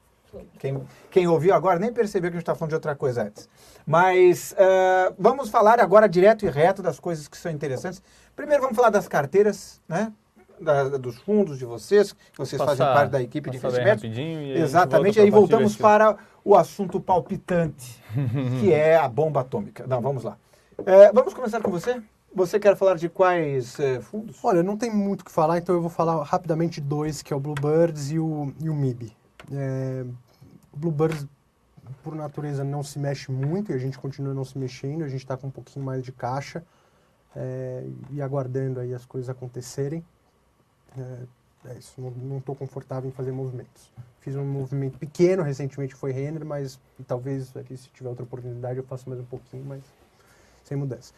Quem, 0.59 0.85
quem 1.09 1.27
ouviu 1.27 1.53
agora 1.53 1.79
nem 1.79 1.93
percebeu 1.93 2.29
que 2.29 2.35
a 2.35 2.39
gente 2.39 2.43
está 2.43 2.55
falando 2.55 2.71
de 2.71 2.75
outra 2.75 2.93
coisa 2.93 3.23
antes. 3.23 3.47
Mas 3.85 4.53
ah, 4.57 5.13
vamos 5.17 5.49
falar 5.49 5.79
agora 5.79 6.09
direto 6.09 6.45
e 6.45 6.49
reto 6.49 6.81
das 6.81 6.99
coisas 6.99 7.29
que 7.29 7.37
são 7.37 7.49
interessantes. 7.49 8.03
Primeiro 8.35 8.61
vamos 8.61 8.75
falar 8.75 8.89
das 8.89 9.07
carteiras, 9.07 9.81
né? 9.87 10.11
Da- 10.61 10.89
dos 10.97 11.17
fundos 11.17 11.57
de 11.57 11.65
vocês, 11.65 12.11
que 12.13 12.37
vocês 12.37 12.59
fazem 12.61 12.77
Passar- 12.77 12.93
parte 12.93 13.09
da 13.11 13.21
equipe 13.21 13.49
de 13.49 13.57
investimentos. 13.57 14.03
e 14.03 14.51
Exatamente, 14.59 15.19
aí 15.19 15.29
voltamos 15.31 15.75
para 15.75 16.15
o 16.45 16.55
assunto 16.55 16.99
palpitante, 16.99 18.01
que 18.61 18.71
é 18.71 18.95
a 18.95 19.07
bomba 19.09 19.41
atômica. 19.41 19.85
Não, 19.87 19.99
vamos 20.01 20.23
lá. 20.23 20.37
É, 20.85 21.11
vamos 21.11 21.33
começar 21.33 21.61
com 21.61 21.71
você? 21.71 22.01
Você 22.33 22.59
quer 22.59 22.75
falar 22.77 22.95
de 22.95 23.09
quais 23.09 23.77
eh, 23.79 23.99
fundos? 23.99 24.37
Olha, 24.43 24.63
não 24.63 24.77
tem 24.77 24.89
muito 24.89 25.21
o 25.21 25.25
que 25.25 25.31
falar, 25.31 25.57
então 25.57 25.75
eu 25.75 25.81
vou 25.81 25.89
falar 25.89 26.23
rapidamente 26.23 26.79
de 26.79 26.87
dois, 26.87 27.21
que 27.21 27.33
é 27.33 27.35
o 27.35 27.39
Bluebirds 27.39 28.11
e 28.11 28.19
o, 28.19 28.53
e 28.61 28.69
o 28.69 28.73
MIB. 28.73 29.11
É, 29.51 30.05
o 30.71 30.77
Bluebirds, 30.77 31.27
por 32.03 32.15
natureza, 32.15 32.63
não 32.63 32.83
se 32.83 32.97
mexe 32.99 33.31
muito 33.31 33.71
e 33.71 33.75
a 33.75 33.77
gente 33.77 33.97
continua 33.99 34.33
não 34.33 34.45
se 34.45 34.57
mexendo, 34.57 35.03
a 35.03 35.07
gente 35.09 35.19
está 35.21 35.35
com 35.35 35.47
um 35.47 35.51
pouquinho 35.51 35.83
mais 35.83 36.01
de 36.03 36.11
caixa 36.13 36.63
é, 37.35 37.83
e 38.11 38.21
aguardando 38.21 38.79
aí 38.79 38.93
as 38.93 39.05
coisas 39.05 39.29
acontecerem. 39.29 40.03
É, 40.97 41.71
é 41.71 41.77
isso, 41.77 42.01
não 42.01 42.39
estou 42.39 42.55
confortável 42.55 43.09
em 43.09 43.13
fazer 43.13 43.31
movimentos. 43.31 43.91
Fiz 44.19 44.35
um 44.35 44.45
movimento 44.45 44.97
pequeno 44.97 45.43
recentemente, 45.43 45.95
foi 45.95 46.11
Renner, 46.11 46.45
mas 46.45 46.79
talvez 47.07 47.55
ali, 47.55 47.77
se 47.77 47.89
tiver 47.89 48.09
outra 48.09 48.23
oportunidade 48.23 48.77
eu 48.77 48.83
faça 48.83 49.09
mais 49.09 49.21
um 49.21 49.25
pouquinho, 49.25 49.63
mas 49.65 49.83
sem 50.63 50.77
mudança. 50.77 51.13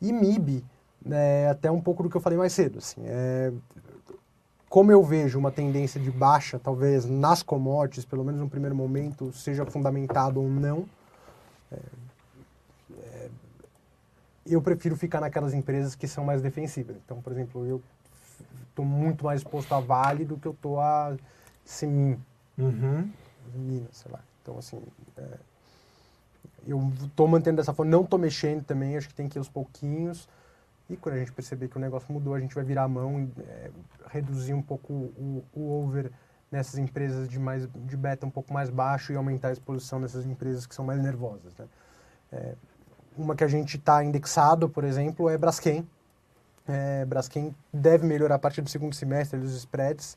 E 0.00 0.12
MIB, 0.12 0.64
é, 1.10 1.48
até 1.50 1.70
um 1.70 1.80
pouco 1.80 2.02
do 2.02 2.10
que 2.10 2.16
eu 2.16 2.20
falei 2.20 2.38
mais 2.38 2.52
cedo. 2.52 2.78
Assim, 2.78 3.02
é, 3.04 3.52
como 4.68 4.92
eu 4.92 5.02
vejo 5.02 5.38
uma 5.38 5.50
tendência 5.50 6.00
de 6.00 6.10
baixa, 6.10 6.58
talvez 6.58 7.06
nas 7.06 7.42
commodities, 7.42 8.04
pelo 8.04 8.24
menos 8.24 8.40
no 8.40 8.48
primeiro 8.48 8.76
momento, 8.76 9.32
seja 9.32 9.64
fundamentado 9.64 10.40
ou 10.40 10.48
não, 10.48 10.86
é, 11.72 11.78
é, 12.98 13.30
eu 14.46 14.60
prefiro 14.62 14.96
ficar 14.96 15.20
naquelas 15.20 15.54
empresas 15.54 15.94
que 15.94 16.06
são 16.06 16.24
mais 16.24 16.42
defensivas. 16.42 16.96
Então, 17.04 17.20
por 17.20 17.32
exemplo, 17.32 17.66
eu 17.66 17.82
estou 18.68 18.84
muito 18.84 19.24
mais 19.24 19.40
exposto 19.40 19.72
a 19.74 19.80
Vale 19.80 20.24
do 20.24 20.36
que 20.36 20.46
eu 20.46 20.52
estou 20.52 20.80
a 20.80 21.16
Semin, 21.64 22.18
Uhum. 22.58 23.10
Minas, 23.54 23.96
sei 23.96 24.10
lá. 24.10 24.20
Então, 24.42 24.58
assim, 24.58 24.82
é, 25.16 25.38
eu 26.66 26.92
estou 27.04 27.28
mantendo 27.28 27.58
dessa 27.58 27.72
forma, 27.72 27.90
não 27.90 28.02
estou 28.02 28.18
mexendo 28.18 28.64
também, 28.64 28.96
acho 28.96 29.08
que 29.08 29.14
tem 29.14 29.28
que 29.28 29.38
ir 29.38 29.40
aos 29.40 29.48
pouquinhos. 29.48 30.28
E 30.90 30.96
quando 30.96 31.16
a 31.16 31.18
gente 31.18 31.32
perceber 31.32 31.68
que 31.68 31.76
o 31.76 31.80
negócio 31.80 32.12
mudou, 32.12 32.34
a 32.34 32.40
gente 32.40 32.54
vai 32.54 32.64
virar 32.64 32.84
a 32.84 32.88
mão, 32.88 33.30
é, 33.38 33.70
reduzir 34.10 34.54
um 34.54 34.62
pouco 34.62 34.92
o, 34.92 35.44
o 35.54 35.70
over 35.70 36.10
nessas 36.50 36.78
empresas 36.78 37.28
de, 37.28 37.38
mais, 37.38 37.68
de 37.74 37.96
beta 37.96 38.26
um 38.26 38.30
pouco 38.30 38.52
mais 38.52 38.70
baixo 38.70 39.12
e 39.12 39.16
aumentar 39.16 39.48
a 39.48 39.52
exposição 39.52 40.00
nessas 40.00 40.24
empresas 40.24 40.66
que 40.66 40.74
são 40.74 40.84
mais 40.84 41.00
nervosas. 41.00 41.54
Né? 41.56 41.66
É, 42.32 42.54
uma 43.16 43.36
que 43.36 43.44
a 43.44 43.48
gente 43.48 43.76
está 43.76 44.02
indexado, 44.02 44.68
por 44.68 44.82
exemplo, 44.82 45.28
é 45.28 45.36
Braskem. 45.36 45.86
É, 46.68 47.04
Braskem 47.04 47.54
deve 47.72 48.06
melhorar 48.06 48.34
a 48.34 48.38
partir 48.38 48.60
do 48.60 48.68
segundo 48.68 48.94
semestre 48.94 49.38
dos 49.38 49.54
spreads, 49.54 50.16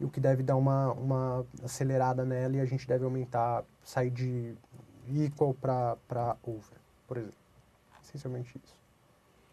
o 0.00 0.08
que 0.08 0.20
deve 0.20 0.42
dar 0.42 0.56
uma, 0.56 0.92
uma 0.92 1.46
acelerada 1.64 2.24
nela 2.24 2.56
e 2.56 2.60
a 2.60 2.64
gente 2.64 2.86
deve 2.86 3.04
aumentar, 3.04 3.64
sair 3.82 4.10
de 4.10 4.54
equal 5.08 5.54
para 5.54 6.36
over, 6.42 6.78
por 7.08 7.16
exemplo. 7.16 7.34
Essencialmente 8.02 8.60
isso. 8.62 8.74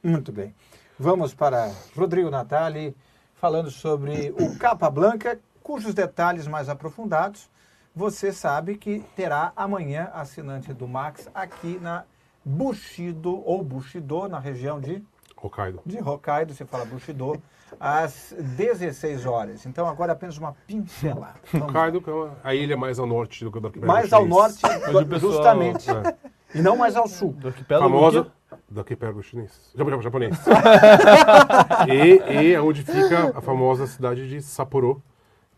Muito 0.03 0.31
bem. 0.31 0.53
Vamos 0.99 1.33
para 1.33 1.71
Rodrigo 1.95 2.29
Natali, 2.29 2.95
falando 3.35 3.69
sobre 3.69 4.33
o 4.37 4.57
Capa 4.57 4.89
Blanca, 4.89 5.39
cujos 5.63 5.93
detalhes 5.93 6.47
mais 6.47 6.69
aprofundados 6.69 7.49
você 7.97 8.31
sabe 8.31 8.77
que 8.77 8.99
terá 9.15 9.51
amanhã 9.55 10.11
assinante 10.13 10.71
do 10.71 10.87
Max 10.87 11.27
aqui 11.33 11.79
na 11.81 12.03
Bushido, 12.45 13.41
ou 13.43 13.63
Bushido, 13.63 14.27
na 14.27 14.37
região 14.37 14.79
de, 14.79 15.03
Hokkaido. 15.41 15.81
de 15.85 15.97
Hokkaido, 15.99 16.53
você 16.53 16.65
fala 16.65 16.85
Bushido, 16.85 17.41
às 17.79 18.33
16 18.37 19.25
horas. 19.25 19.65
Então 19.65 19.87
agora 19.87 20.13
apenas 20.13 20.37
uma 20.37 20.53
pincelada. 20.65 21.35
Vamos. 21.51 21.67
Hokkaido, 21.69 22.01
que 22.01 22.09
é 22.09 22.13
uma- 22.13 22.37
a 22.43 22.55
ilha 22.55 22.75
mais 22.77 22.97
ao 22.99 23.05
norte 23.05 23.43
do 23.45 23.51
que 23.51 23.59
do 23.59 23.67
arquipélago 23.67 23.93
Mais 23.99 24.11
ao 24.13 24.25
norte, 24.25 24.61
Onde 24.65 24.97
o 24.97 25.05
pessoal- 25.07 25.31
justamente. 25.33 25.89
É. 25.91 26.15
E 26.55 26.61
não 26.61 26.77
mais 26.77 26.95
ao 26.95 27.07
sul. 27.07 27.33
Do 27.33 27.49
arquipélago 27.49 27.89
Famosa, 27.89 28.23
que- 28.23 28.31
Daqui 28.69 28.95
pega 28.95 29.17
o 29.17 29.21
chinês. 29.21 29.71
Japonês. 29.75 30.03
japonês. 30.03 30.37
e, 31.87 32.31
e 32.41 32.53
é 32.53 32.61
onde 32.61 32.83
fica 32.83 33.37
a 33.37 33.41
famosa 33.41 33.85
cidade 33.87 34.27
de 34.27 34.41
Sapporo, 34.41 35.01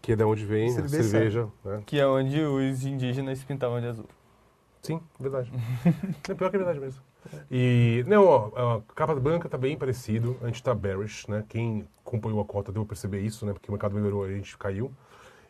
que 0.01 0.11
é 0.13 0.15
da 0.15 0.25
onde 0.25 0.45
vem 0.45 0.69
Cerveja. 0.71 0.99
a 0.99 1.03
cerveja. 1.03 1.47
Né? 1.63 1.83
Que 1.85 1.99
é 1.99 2.07
onde 2.07 2.39
os 2.41 2.83
indígenas 2.85 3.43
pintavam 3.43 3.79
de 3.79 3.87
azul. 3.87 4.05
Sim, 4.81 4.99
verdade. 5.19 5.51
é 6.27 6.33
pior 6.33 6.49
que 6.49 6.55
é 6.55 6.59
verdade 6.59 6.79
mesmo. 6.79 7.01
E, 7.51 8.03
não, 8.07 8.25
ó, 8.25 8.77
a 8.87 8.93
capa 8.93 9.15
branca 9.15 9.47
tá 9.49 9.57
bem 9.57 9.77
parecido. 9.77 10.37
A 10.41 10.47
gente 10.47 10.63
tá 10.63 10.73
bearish, 10.73 11.27
né? 11.27 11.43
Quem 11.47 11.87
acompanhou 12.05 12.41
a 12.41 12.45
cota 12.45 12.71
deu 12.71 12.83
pra 12.83 12.89
perceber 12.89 13.21
isso, 13.21 13.45
né? 13.45 13.53
Porque 13.53 13.69
o 13.69 13.71
mercado 13.73 13.93
melhorou 13.95 14.23
a 14.23 14.29
gente 14.29 14.57
caiu. 14.57 14.91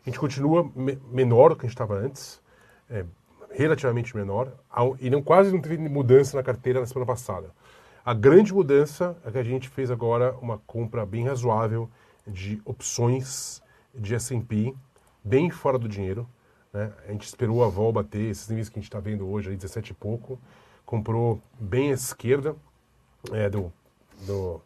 A 0.04 0.08
gente 0.08 0.18
continua 0.18 0.70
me- 0.74 0.98
menor 1.10 1.50
do 1.50 1.56
que 1.56 1.66
a 1.66 1.68
gente 1.68 1.74
estava 1.74 1.94
antes, 1.94 2.40
é, 2.88 3.04
relativamente 3.50 4.16
menor, 4.16 4.52
e 5.00 5.10
não 5.10 5.22
quase 5.22 5.52
não 5.52 5.60
teve 5.60 5.76
mudança 5.76 6.36
na 6.36 6.42
carteira 6.42 6.80
na 6.80 6.86
semana 6.86 7.06
passada. 7.06 7.50
A 8.04 8.14
grande 8.14 8.52
mudança 8.54 9.16
é 9.24 9.30
que 9.30 9.38
a 9.38 9.42
gente 9.42 9.68
fez 9.68 9.90
agora 9.90 10.34
uma 10.40 10.58
compra 10.66 11.04
bem 11.04 11.26
razoável 11.26 11.88
de 12.26 12.60
opções 12.64 13.62
de 13.94 14.14
S&P, 14.14 14.74
bem 15.22 15.50
fora 15.50 15.78
do 15.78 15.88
dinheiro. 15.88 16.26
Né? 16.72 16.92
A 17.06 17.12
gente 17.12 17.26
esperou 17.26 17.62
a 17.62 17.68
vol 17.68 17.92
bater 17.92 18.30
esses 18.30 18.48
níveis 18.48 18.68
que 18.68 18.78
a 18.78 18.80
gente 18.80 18.88
está 18.88 19.00
vendo 19.00 19.28
hoje, 19.28 19.50
aí 19.50 19.56
17 19.56 19.90
e 19.90 19.94
pouco. 19.94 20.38
Comprou 20.90 21.40
bem 21.56 21.92
à 21.92 21.94
esquerda 21.94 22.56
é, 23.30 23.48
do, 23.48 23.72
do, 24.26 24.60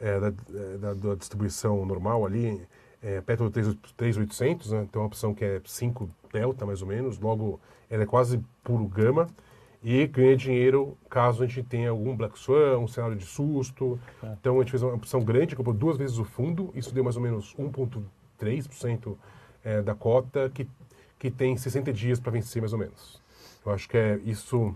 é, 0.00 0.18
da, 0.18 0.26
é, 0.26 0.78
da, 0.78 0.94
da 0.94 1.14
distribuição 1.14 1.86
normal 1.86 2.26
ali, 2.26 2.60
é, 3.00 3.20
perto 3.20 3.44
do 3.44 3.50
3 3.52 3.68
3.800, 3.96 4.70
né? 4.72 4.88
tem 4.90 5.00
uma 5.00 5.06
opção 5.06 5.32
que 5.32 5.44
é 5.44 5.60
5 5.64 6.10
delta 6.32 6.66
mais 6.66 6.82
ou 6.82 6.88
menos, 6.88 7.20
logo 7.20 7.60
ela 7.88 8.02
é 8.02 8.06
quase 8.06 8.44
puro 8.64 8.84
gama, 8.88 9.28
e 9.80 10.08
ganha 10.08 10.36
dinheiro 10.36 10.98
caso 11.08 11.44
a 11.44 11.46
gente 11.46 11.62
tenha 11.62 11.90
algum 11.90 12.16
Black 12.16 12.36
Swan, 12.36 12.78
um 12.78 12.88
cenário 12.88 13.14
de 13.14 13.24
susto. 13.24 14.00
Então 14.40 14.56
a 14.56 14.62
gente 14.62 14.70
fez 14.70 14.82
uma 14.82 14.94
opção 14.94 15.22
grande, 15.22 15.54
comprou 15.54 15.76
duas 15.76 15.96
vezes 15.96 16.18
o 16.18 16.24
fundo, 16.24 16.72
isso 16.74 16.92
deu 16.92 17.04
mais 17.04 17.16
ou 17.16 17.22
menos 17.22 17.54
1,3% 17.54 19.16
é, 19.62 19.82
da 19.82 19.94
cota, 19.94 20.50
que, 20.52 20.66
que 21.16 21.30
tem 21.30 21.56
60 21.56 21.92
dias 21.92 22.18
para 22.18 22.32
vencer 22.32 22.60
mais 22.60 22.72
ou 22.72 22.78
menos. 22.80 23.22
Eu 23.64 23.72
acho 23.72 23.88
que 23.88 23.96
é, 23.96 24.18
isso 24.24 24.74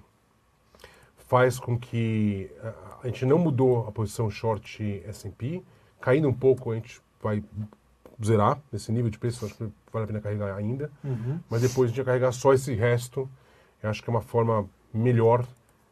faz 1.28 1.58
com 1.58 1.78
que 1.78 2.50
a, 2.62 2.98
a 3.04 3.06
gente 3.06 3.24
não 3.24 3.38
mudou 3.38 3.86
a 3.86 3.92
posição 3.92 4.28
short 4.30 5.02
S&P, 5.06 5.62
caindo 6.00 6.28
um 6.28 6.34
pouco 6.34 6.72
a 6.72 6.74
gente 6.74 7.00
vai 7.22 7.44
zerar 8.24 8.60
nesse 8.72 8.90
nível 8.90 9.10
de 9.10 9.18
preço, 9.18 9.44
acho 9.44 9.54
que 9.54 9.68
vale 9.92 10.04
a 10.04 10.06
pena 10.06 10.20
carregar 10.20 10.56
ainda, 10.56 10.90
mas 11.48 11.62
depois 11.62 11.86
a 11.86 11.88
gente 11.88 12.04
vai 12.04 12.06
carregar 12.06 12.32
só 12.32 12.52
esse 12.52 12.74
resto, 12.74 13.28
eu 13.82 13.90
acho 13.90 14.02
que 14.02 14.10
é 14.10 14.12
uma 14.12 14.22
forma 14.22 14.68
melhor 14.92 15.46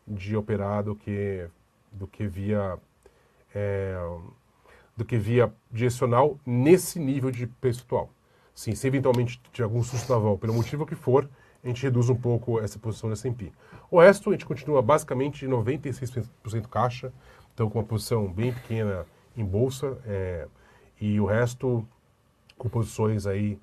de 0.09 0.37
operar 0.37 0.83
do 0.83 0.97
que, 0.97 1.47
do 1.93 2.07
que 2.07 2.27
via 2.27 2.79
é, 3.55 3.97
do 4.97 5.05
que 5.05 5.19
via 5.19 5.53
direcional 5.71 6.39
nesse 6.45 6.99
nível 6.99 7.31
de 7.31 7.47
preço 7.47 7.83
atual. 7.85 8.11
Sim, 8.55 8.75
se 8.75 8.87
eventualmente 8.87 9.41
tiver 9.53 9.65
algum 9.65 9.83
susto 9.83 10.11
na 10.11 10.19
vol, 10.19 10.39
pelo 10.39 10.55
motivo 10.55 10.87
que 10.87 10.95
for, 10.95 11.29
a 11.63 11.69
gente 11.69 11.83
reduz 11.83 12.09
um 12.09 12.15
pouco 12.15 12.61
essa 12.61 12.79
posição 12.79 13.09
do 13.09 13.13
S&P. 13.15 13.53
O 13.91 14.01
resto, 14.01 14.31
a 14.31 14.33
gente 14.33 14.47
continua 14.47 14.83
basicamente 14.83 15.47
96% 15.47 16.29
caixa, 16.69 17.13
então 17.55 17.69
com 17.69 17.79
uma 17.79 17.85
posição 17.85 18.27
bem 18.33 18.53
pequena 18.53 19.07
em 19.37 19.45
bolsa, 19.45 19.99
é, 20.07 20.47
e 21.01 21.21
o 21.21 21.27
resto 21.27 21.87
com 22.57 22.69
posições 22.69 23.27
aí 23.27 23.59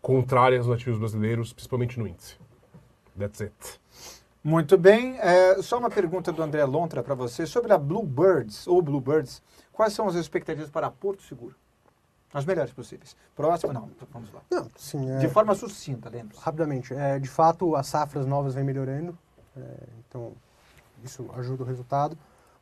contrárias 0.00 0.66
aos 0.66 0.76
ativos 0.76 0.98
brasileiros, 0.98 1.52
principalmente 1.52 1.98
no 1.98 2.06
índice. 2.06 2.36
That's 3.18 3.40
it. 3.40 3.80
Muito 4.42 4.78
bem. 4.78 5.18
É, 5.18 5.60
só 5.60 5.78
uma 5.78 5.90
pergunta 5.90 6.32
do 6.32 6.42
André 6.42 6.64
Lontra 6.64 7.02
para 7.02 7.14
você 7.14 7.46
sobre 7.46 7.72
a 7.72 7.78
Bluebirds 7.78 8.66
ou 8.66 8.80
Bluebirds. 8.80 9.42
Quais 9.72 9.92
são 9.92 10.08
as 10.08 10.14
expectativas 10.14 10.70
para 10.70 10.90
Porto 10.90 11.22
Seguro? 11.22 11.54
As 12.32 12.44
melhores 12.44 12.72
possíveis. 12.72 13.16
Próximo, 13.34 13.72
não, 13.72 13.90
vamos 14.12 14.32
lá. 14.32 14.40
Não, 14.50 14.68
sim, 14.76 15.10
é, 15.10 15.18
De 15.18 15.28
forma 15.28 15.54
sucinta, 15.54 16.08
lembre-se. 16.08 16.40
rapidamente. 16.42 16.94
É, 16.94 17.18
de 17.18 17.28
fato, 17.28 17.74
as 17.74 17.86
safras 17.88 18.24
novas 18.26 18.54
vêm 18.54 18.62
melhorando, 18.62 19.18
é, 19.56 19.60
então 20.08 20.32
isso 21.04 21.28
ajuda 21.36 21.64
o 21.64 21.66
resultado. 21.66 22.16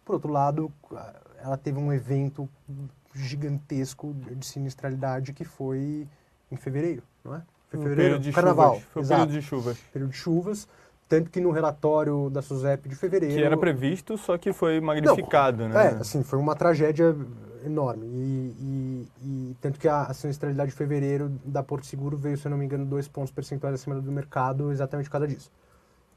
Por 0.04 0.14
outro 0.14 0.32
lado, 0.32 0.72
a- 0.94 1.14
ela 1.42 1.56
teve 1.58 1.78
um 1.78 1.92
evento 1.92 2.48
gigantesco 3.14 4.14
de 4.14 4.46
sinistralidade 4.46 5.32
que 5.32 5.44
foi 5.44 6.06
em 6.50 6.56
fevereiro, 6.56 7.02
não 7.24 7.34
é? 7.34 7.42
Foi 7.68 7.78
um 7.78 7.82
fevereiro, 7.82 8.10
período 8.14 8.22
de 8.22 8.32
carnaval, 8.32 8.74
chuvas. 8.74 8.88
Foi 8.92 9.02
um 9.02 9.04
exato, 9.04 9.20
período 9.26 9.40
de 9.40 9.46
chuvas. 9.46 9.78
período 9.92 10.10
de 10.10 10.16
chuvas, 10.16 10.68
tanto 11.08 11.30
que 11.30 11.40
no 11.40 11.50
relatório 11.50 12.30
da 12.30 12.40
SUSEP 12.40 12.88
de 12.88 12.94
fevereiro... 12.94 13.34
Que 13.34 13.42
era 13.42 13.56
previsto, 13.56 14.16
só 14.16 14.38
que 14.38 14.52
foi 14.52 14.80
magnificado, 14.80 15.68
né? 15.68 15.86
É, 15.88 15.88
assim, 16.00 16.22
foi 16.22 16.38
uma 16.38 16.54
tragédia 16.54 17.14
enorme. 17.64 18.06
E, 18.06 18.54
e- 18.60 19.08
e 19.22 19.56
tanto 19.60 19.78
que 19.78 19.88
a, 19.88 20.02
a 20.04 20.14
sinistralidade 20.14 20.70
de 20.70 20.76
fevereiro 20.76 21.28
da 21.44 21.62
Porto 21.62 21.86
Seguro 21.86 22.16
veio, 22.16 22.36
se 22.36 22.46
eu 22.46 22.50
não 22.50 22.58
me 22.58 22.64
engano, 22.64 22.84
dois 22.84 23.08
pontos 23.08 23.30
percentuais 23.32 23.74
acima 23.74 24.00
do 24.00 24.12
mercado 24.12 24.70
exatamente 24.72 25.06
por 25.06 25.12
causa 25.12 25.28
disso. 25.28 25.50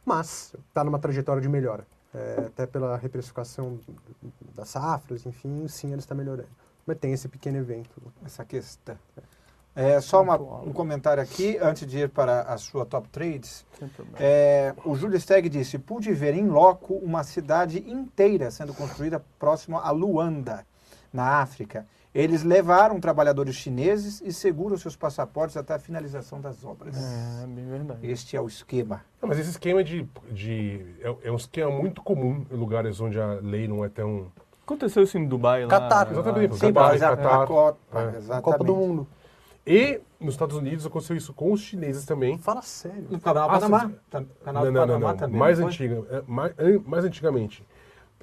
Mas 0.06 0.56
está 0.70 0.84
numa 0.84 1.00
trajetória 1.00 1.42
de 1.42 1.50
melhora. 1.50 1.86
É, 2.14 2.46
até 2.48 2.66
pela 2.66 2.98
reprecificação 2.98 3.80
das 4.54 4.70
safras, 4.70 5.26
enfim, 5.26 5.66
sim, 5.70 5.92
ela 5.92 6.00
está 6.00 6.14
melhorando. 6.14 6.50
Mas 6.86 6.98
tem 6.98 7.14
esse 7.14 7.28
pequeno 7.30 7.58
evento. 7.58 7.90
Essa 8.26 8.44
questão. 8.44 8.98
É, 9.74 10.02
só 10.02 10.22
uma- 10.22 10.36
um 10.38 10.74
comentário 10.74 11.24
aqui, 11.24 11.58
antes 11.62 11.88
de 11.88 12.00
ir 12.00 12.10
para 12.10 12.42
a 12.42 12.58
sua 12.58 12.86
top 12.86 13.08
trades. 13.08 13.66
É, 14.20 14.76
o 14.84 14.94
Júlio 14.96 15.18
Steg 15.18 15.48
disse: 15.48 15.80
pude 15.80 16.12
ver 16.12 16.34
em 16.34 16.48
loco 16.50 16.96
uma 16.96 17.24
cidade 17.24 17.80
inteira 17.90 18.52
sendo 18.52 18.74
construída 18.74 19.24
próximo 19.40 19.78
a 19.78 19.90
Luanda, 19.92 20.66
na 21.12 21.42
África. 21.42 21.86
Eles 22.14 22.44
levaram 22.44 23.00
trabalhadores 23.00 23.56
chineses 23.56 24.22
e 24.22 24.34
seguram 24.34 24.78
seus 24.78 24.98
passaportes 24.98 25.56
até 25.56 25.74
a 25.74 25.80
finalização 25.80 26.42
das 26.42 26.64
obras. 26.66 26.96
É, 26.98 27.48
bem 27.48 27.66
verdade. 27.66 28.06
Este 28.06 28.36
é 28.36 28.42
o 28.42 28.48
esquema. 28.48 29.02
Não, 29.22 29.30
mas 29.30 29.40
esse 29.40 29.52
esquema 29.52 29.82
de, 29.82 30.06
de 30.30 30.86
é, 31.00 31.16
é 31.24 31.32
um 31.32 31.38
esquema 31.38 31.72
muito 31.72 32.02
comum 32.02 32.46
em 32.52 32.56
lugares 32.56 33.00
onde 33.00 33.18
a 33.20 33.40
lei 33.42 33.66
não 33.68 33.86
é 33.86 33.90
tão 33.90 34.30
Aconteceu 34.66 35.04
isso 35.04 35.18
em 35.18 35.26
Dubai 35.26 35.64
lá. 35.64 35.70
Catar, 35.70 36.12
Exatamente. 36.12 36.56
Sim, 36.56 36.68
Dubai, 36.68 37.00
Catar, 37.00 37.48
Copa, 37.48 37.78
é. 37.94 38.18
exatamente. 38.18 38.44
Copa 38.44 38.64
do 38.64 38.76
Mundo. 38.76 39.08
E 39.66 40.02
nos 40.20 40.34
Estados 40.34 40.56
Unidos 40.56 40.86
aconteceu 40.86 41.16
isso 41.16 41.34
com 41.34 41.52
os 41.52 41.62
chineses 41.62 42.06
também. 42.06 42.38
Fala 42.38 42.62
sério. 42.62 43.06
No 43.10 43.20
canal 43.20 43.50
Ah, 43.50 43.54
Panamá. 43.54 43.92
Canal 44.44 44.66
não, 44.66 44.72
do 44.72 44.72
não, 44.72 44.82
não, 44.82 44.88
Panamá 44.88 45.12
não. 45.12 45.18
também. 45.18 45.40
Mais 45.40 45.60
não 45.60 45.68
antiga, 45.68 46.04
é, 46.10 46.24
mais, 46.28 46.54
mais 46.86 47.06
antigamente. 47.06 47.64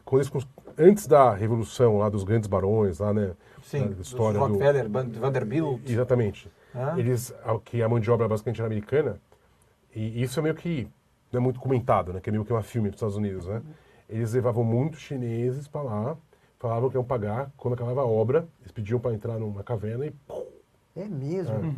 Quando 0.09 0.20
eles 0.22 0.30
cons- 0.30 0.48
antes 0.78 1.06
da 1.06 1.34
revolução 1.34 1.98
lá 1.98 2.09
dos 2.09 2.24
grandes 2.24 2.48
barões, 2.48 2.98
lá, 2.98 3.12
né? 3.12 3.32
Sim, 3.62 3.88
da 3.90 4.00
história 4.00 4.38
dos 4.38 4.48
do 4.48 4.54
Rockefeller, 4.54 4.88
Van- 4.88 5.09
Vanderbilt. 5.11 5.82
Exatamente. 5.86 6.50
Hã? 6.74 6.94
Eles, 6.98 7.34
a- 7.44 7.59
que 7.62 7.82
a 7.82 7.88
mão 7.90 8.00
de 8.00 8.11
obra 8.11 8.26
basicamente 8.26 8.59
era 8.61 8.66
americana, 8.66 9.20
e 9.94 10.22
isso 10.22 10.40
é 10.40 10.42
meio 10.42 10.54
que 10.54 10.88
não 11.30 11.40
é 11.40 11.42
muito 11.42 11.61
comentado, 11.61 12.14
né? 12.14 12.20
Que 12.20 12.30
é 12.30 12.32
meio 12.32 12.42
que 12.42 12.50
uma 12.52 12.62
filme 12.62 12.88
dos 12.88 12.96
Estados 12.96 13.16
Unidos, 13.16 13.46
né? 13.46 13.61
Eles 14.09 14.32
levavam 14.32 14.64
muitos 14.64 15.00
chineses 15.00 15.68
para 15.68 15.82
lá, 15.82 16.16
falavam 16.59 16.88
que 16.88 16.96
iam 16.96 17.04
pagar 17.04 17.50
quando 17.59 17.74
acabava 17.74 18.00
a 18.00 18.06
obra, 18.06 18.48
eles 18.62 18.72
pediam 18.72 18.98
para 18.98 19.12
entrar 19.12 19.38
numa 19.38 19.62
caverna 19.62 20.06
e 20.06 20.14
É 20.96 21.04
mesmo? 21.04 21.74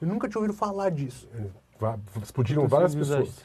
Eu 0.00 0.08
nunca 0.08 0.26
tinha 0.26 0.40
ouvido 0.40 0.56
falar 0.56 0.88
disso. 0.90 1.28
explodiram 2.22 2.66
várias 2.66 2.94
um 2.94 2.98
pessoas. 2.98 3.44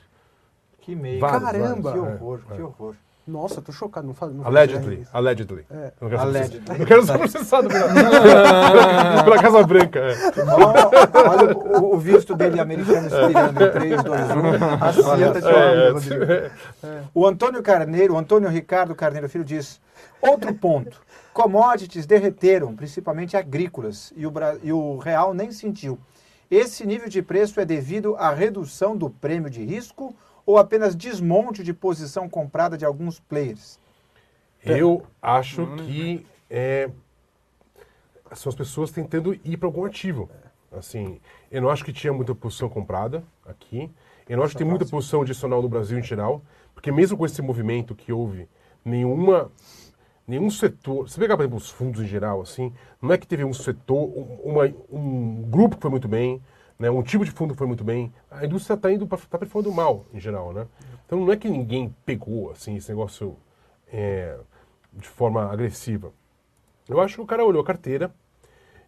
Que 0.80 0.96
meio. 0.96 1.20
Vários, 1.20 1.44
Caramba! 1.44 1.92
Que 1.92 1.98
vários. 2.00 2.22
horror, 2.22 2.40
É, 2.50 2.56
que 2.56 2.62
é. 2.62 2.64
horror. 2.64 2.96
Nossa, 3.30 3.62
tô 3.62 3.72
chocado. 3.72 4.08
Não 4.08 4.14
faz, 4.14 4.34
não 4.34 4.46
Allegedly, 4.46 5.06
allegedly. 5.14 5.66
É. 5.70 5.92
Não 6.02 6.10
quero 6.10 6.22
ser 6.22 6.28
Allegedly. 6.28 6.60
processado. 6.62 6.82
Eu 6.82 6.88
quero 6.88 7.06
ser 7.06 7.18
processado 7.18 7.68
pela, 7.70 9.24
pela 9.24 9.42
Casa 9.42 9.64
Branca. 9.64 10.00
é. 10.00 10.16
Olha, 10.54 10.90
olha 11.30 11.58
o, 11.80 11.96
o 11.96 12.00
visto 12.00 12.36
dele 12.36 12.60
americano 12.60 13.08
expirando 13.08 13.64
em 13.64 13.72
3, 13.72 14.04
2, 14.04 14.22
1. 14.22 14.84
Assenta, 14.84 15.42
tio. 15.42 15.50
É, 15.50 15.90
Rodrigo. 15.92 16.24
é. 16.24 16.52
O 17.14 17.28
Antônio 17.28 17.62
Carneiro, 17.62 18.16
o 18.16 18.18
Antônio 18.18 18.50
Ricardo 18.50 18.96
Carneiro 18.96 19.30
Filho 19.30 19.46
diz: 19.46 19.80
outro 20.22 20.54
ponto. 20.54 21.00
Commodities 21.34 22.06
derreteram, 22.06 22.76
principalmente 22.76 23.38
agrícolas, 23.38 24.12
e 24.18 24.26
o, 24.26 24.34
e 24.64 24.74
o 24.74 24.98
real 24.98 25.34
nem 25.34 25.52
sentiu. 25.52 25.98
Esse 26.52 26.86
nível 26.86 27.08
de 27.08 27.22
preço 27.22 27.60
é 27.60 27.66
devido 27.66 28.16
à 28.18 28.32
redução 28.34 28.98
do 28.98 29.10
prêmio 29.10 29.50
de 29.50 29.64
risco 29.64 30.16
ou 30.50 30.58
apenas 30.58 30.96
desmonte 30.96 31.64
de 31.64 31.72
posição 31.76 32.28
comprada 32.28 32.76
de 32.76 32.84
alguns 32.84 33.20
players? 33.20 33.78
Eu 34.66 35.04
acho 35.22 35.68
que 35.86 36.26
é, 36.50 36.90
são 38.34 38.50
as 38.50 38.56
pessoas 38.56 38.90
tentando 38.90 39.36
ir 39.46 39.58
para 39.58 39.68
algum 39.68 39.86
ativo. 39.86 40.28
Assim, 40.72 41.22
eu 41.52 41.62
não 41.62 41.70
acho 41.70 41.86
que 41.86 41.94
tinha 41.94 42.12
muita 42.12 42.34
posição 42.34 42.68
comprada 42.68 43.24
aqui. 43.46 43.92
Eu 44.28 44.38
não 44.38 44.44
acho 44.44 44.54
que 44.54 44.58
tem 44.58 44.68
muita 44.68 44.88
posição 44.88 45.22
adicional 45.22 45.62
no 45.62 45.70
Brasil 45.70 46.00
em 46.00 46.04
geral, 46.04 46.42
porque 46.74 46.92
mesmo 46.92 47.16
com 47.16 47.28
esse 47.28 47.44
movimento 47.44 47.94
que 47.94 48.12
houve, 48.12 48.50
nenhuma 48.84 49.52
nenhum 50.28 50.50
setor. 50.50 51.08
Se 51.10 51.20
pegar, 51.20 51.36
por 51.38 51.44
exemplo, 51.44 51.58
os 51.58 51.70
fundos 51.70 52.02
em 52.02 52.08
geral, 52.08 52.42
assim, 52.42 52.74
não 53.00 53.12
é 53.14 53.20
que 53.20 53.28
teve 53.28 53.44
um 53.46 53.54
setor, 53.54 53.96
um, 54.18 54.40
uma- 54.44 54.74
um 54.92 55.44
grupo 55.44 55.76
que 55.76 55.82
foi 55.84 55.92
muito 55.92 56.08
bem, 56.08 56.42
né, 56.80 56.90
um 56.90 57.04
tipo 57.04 57.26
de 57.26 57.32
fundo 57.32 57.54
foi 57.54 57.68
muito 57.68 57.84
bem. 57.84 58.12
A 58.32 58.46
indústria 58.46 58.76
está 58.76 58.92
indo 58.92 59.06
para 59.06 59.18
tá 59.18 59.38
performando 59.38 59.76
mal 59.76 60.06
em 60.14 60.20
geral, 60.20 60.54
né? 60.54 60.66
Então 61.06 61.20
não 61.20 61.32
é 61.32 61.36
que 61.36 61.50
ninguém 61.50 61.94
pegou 62.06 62.52
assim 62.52 62.78
esse 62.78 62.90
negócio 62.90 63.36
é, 63.92 64.38
de 64.94 65.08
forma 65.08 65.52
agressiva. 65.52 66.14
Eu 66.88 67.02
acho 67.02 67.16
que 67.16 67.22
o 67.22 67.26
cara 67.26 67.44
olhou 67.44 67.62
a 67.62 67.66
carteira 67.66 68.12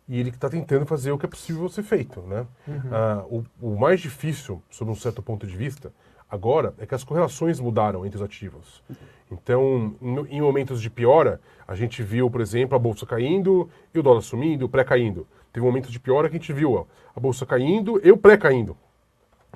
e 0.07 0.19
ele 0.19 0.29
está 0.29 0.49
tentando 0.49 0.85
fazer 0.85 1.11
o 1.11 1.17
que 1.17 1.25
é 1.25 1.29
possível 1.29 1.67
ser 1.67 1.83
feito. 1.83 2.21
Né? 2.21 2.47
Ah, 2.91 3.25
o, 3.29 3.43
o 3.61 3.77
mais 3.77 3.99
difícil, 3.99 4.63
sob 4.69 4.89
um 4.89 4.95
certo 4.95 5.21
ponto 5.21 5.45
de 5.45 5.55
vista, 5.55 5.93
agora 6.29 6.73
é 6.77 6.85
que 6.85 6.95
as 6.95 7.03
correlações 7.03 7.59
mudaram 7.59 8.05
entre 8.05 8.17
os 8.17 8.23
ativos. 8.23 8.81
Então, 9.29 9.95
em 10.29 10.41
momentos 10.41 10.81
de 10.81 10.89
piora, 10.89 11.39
a 11.67 11.75
gente 11.75 12.01
viu, 12.03 12.29
por 12.29 12.41
exemplo, 12.41 12.75
a 12.75 12.79
bolsa 12.79 13.05
caindo 13.05 13.69
e 13.93 13.99
o 13.99 14.03
dólar 14.03 14.21
sumindo, 14.21 14.65
o 14.65 14.69
pré 14.69 14.83
caindo. 14.83 15.27
Teve 15.51 15.65
momentos 15.65 15.91
de 15.91 15.99
piora 15.99 16.29
que 16.29 16.35
a 16.35 16.39
gente 16.39 16.53
viu 16.53 16.73
ó, 16.73 16.85
a 17.15 17.19
bolsa 17.19 17.45
caindo 17.45 17.99
e 18.03 18.11
o 18.11 18.17
pré 18.17 18.37
caindo. 18.37 18.77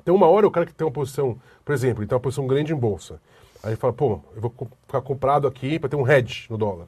Então, 0.02 0.14
uma 0.16 0.28
hora 0.28 0.46
o 0.46 0.52
cara 0.52 0.66
que 0.66 0.74
tem 0.74 0.86
uma 0.86 0.94
posição, 0.94 1.40
por 1.64 1.74
exemplo, 1.74 2.04
ele 2.04 2.08
tem 2.08 2.16
uma 2.16 2.22
posição 2.22 2.46
grande 2.46 2.74
em 2.74 2.76
bolsa. 2.76 3.20
Aí 3.64 3.72
ele 3.72 3.78
fala, 3.78 3.94
pô, 3.94 4.20
eu 4.36 4.42
vou 4.42 4.54
ficar 4.86 5.02
comprado 5.02 5.48
aqui 5.48 5.80
para 5.80 5.90
ter 5.90 5.96
um 5.96 6.08
hedge 6.08 6.48
no 6.50 6.58
dólar. 6.58 6.88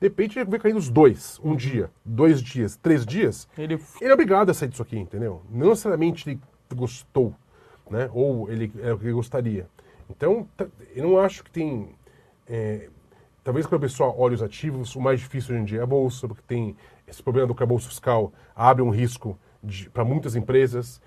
De 0.00 0.06
repente 0.08 0.38
ele 0.38 0.50
vê 0.50 0.58
caindo 0.58 0.78
os 0.78 0.88
dois, 0.88 1.38
um 1.44 1.54
dia, 1.54 1.90
dois 2.04 2.42
dias, 2.42 2.76
três 2.76 3.06
dias. 3.06 3.48
Ele 3.56 3.78
Ele 4.00 4.10
é 4.10 4.14
obrigado 4.14 4.50
a 4.50 4.54
sair 4.54 4.68
disso 4.68 4.82
aqui, 4.82 4.98
entendeu? 4.98 5.42
Não 5.50 5.68
necessariamente 5.70 6.28
ele 6.28 6.40
gostou, 6.74 7.34
né? 7.90 8.10
Ou 8.12 8.50
ele 8.50 8.72
é 8.82 8.92
o 8.92 8.98
que 8.98 9.04
ele 9.04 9.12
gostaria. 9.12 9.66
Então, 10.08 10.46
eu 10.94 11.08
não 11.08 11.18
acho 11.18 11.44
que 11.44 11.50
tem. 11.50 11.90
é, 12.48 12.88
talvez 13.44 13.66
quando 13.66 13.78
a 13.78 13.86
pessoa 13.86 14.14
olha 14.16 14.34
os 14.34 14.42
ativos, 14.42 14.96
o 14.96 15.00
mais 15.00 15.20
difícil 15.20 15.54
hoje 15.54 15.62
em 15.62 15.64
dia 15.64 15.80
é 15.80 15.82
a 15.82 15.86
bolsa, 15.86 16.26
porque 16.26 16.42
tem 16.46 16.76
esse 17.10 17.22
problema 17.22 17.46
do 17.48 17.52
arcabouço 17.52 17.88
fiscal 17.88 18.32
abre 18.54 18.82
um 18.82 18.90
risco 18.90 19.38
para 19.92 20.04
muitas 20.04 20.36
empresas 20.36 21.00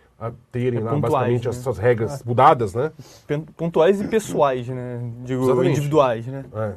terem 0.52 0.80
É 0.80 0.84
lá 0.84 0.92
pontuais, 0.92 1.12
basicamente 1.12 1.44
né? 1.46 1.50
as 1.50 1.56
suas 1.58 1.78
regras 1.78 2.24
mudadas, 2.24 2.74
né? 2.74 2.92
pontuais 3.58 4.00
e 4.00 4.08
pessoais, 4.08 4.68
né? 4.68 5.02
Digo, 5.24 5.44
Exatamente. 5.44 5.72
individuais, 5.72 6.28
né? 6.28 6.46
É. 6.54 6.74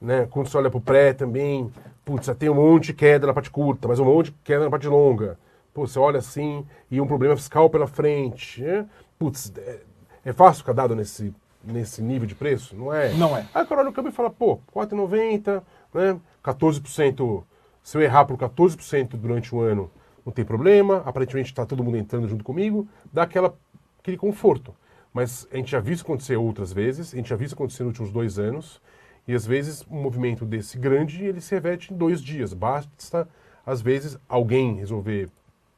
Né? 0.00 0.26
Quando 0.30 0.48
você 0.48 0.56
olha 0.56 0.70
para 0.70 0.78
o 0.78 0.80
pré 0.80 1.12
também, 1.12 1.70
putz, 2.04 2.28
tem 2.38 2.48
um 2.48 2.54
monte 2.54 2.86
de 2.86 2.94
queda 2.94 3.26
na 3.26 3.34
parte 3.34 3.50
curta, 3.50 3.88
mas 3.88 3.98
um 3.98 4.04
monte 4.04 4.26
de 4.26 4.36
queda 4.44 4.64
na 4.64 4.70
parte 4.70 4.88
longa. 4.88 5.38
Pô, 5.74 5.86
você 5.86 5.98
olha 5.98 6.18
assim 6.18 6.64
e 6.90 7.00
um 7.00 7.06
problema 7.06 7.36
fiscal 7.36 7.68
pela 7.70 7.86
frente. 7.86 8.62
Né? 8.62 8.86
Putz, 9.18 9.52
é, 9.56 9.80
é 10.24 10.32
fácil 10.32 10.62
ficar 10.62 10.72
dado 10.72 10.94
nesse, 10.94 11.32
nesse 11.64 12.02
nível 12.02 12.26
de 12.26 12.34
preço? 12.34 12.76
Não 12.76 12.92
é? 12.92 13.12
Não 13.14 13.36
é. 13.36 13.46
Aí 13.54 13.64
o 13.64 13.66
cara 13.66 13.80
olha 13.80 13.90
no 13.90 13.94
câmbio 13.94 14.10
e 14.10 14.14
fala, 14.14 14.30
pô, 14.30 14.58
4,90, 14.74 15.62
né? 15.94 16.18
14%. 16.44 17.44
Se 17.82 17.96
eu 17.96 18.02
errar 18.02 18.24
por 18.24 18.36
14% 18.36 19.16
durante 19.16 19.54
um 19.54 19.60
ano, 19.60 19.90
não 20.24 20.32
tem 20.32 20.44
problema. 20.44 21.02
Aparentemente 21.04 21.50
está 21.50 21.66
todo 21.66 21.82
mundo 21.82 21.96
entrando 21.96 22.28
junto 22.28 22.44
comigo. 22.44 22.86
Dá 23.12 23.24
aquela, 23.24 23.54
aquele 23.98 24.16
conforto. 24.16 24.74
Mas 25.12 25.46
a 25.52 25.56
gente 25.56 25.70
já 25.70 25.80
viu 25.80 25.92
isso 25.92 26.04
acontecer 26.04 26.36
outras 26.36 26.72
vezes. 26.72 27.12
A 27.12 27.16
gente 27.16 27.28
já 27.28 27.36
viu 27.36 27.46
isso 27.46 27.54
acontecer 27.54 27.82
nos 27.82 27.90
últimos 27.90 28.12
dois 28.12 28.38
anos. 28.38 28.80
E 29.26 29.34
às 29.34 29.46
vezes 29.46 29.84
um 29.90 30.00
movimento 30.00 30.44
desse 30.44 30.78
grande, 30.78 31.24
ele 31.24 31.40
se 31.40 31.54
reverte 31.54 31.92
em 31.92 31.96
dois 31.96 32.22
dias. 32.22 32.52
Basta, 32.54 33.28
às 33.64 33.80
vezes, 33.80 34.18
alguém 34.28 34.76
resolver 34.76 35.28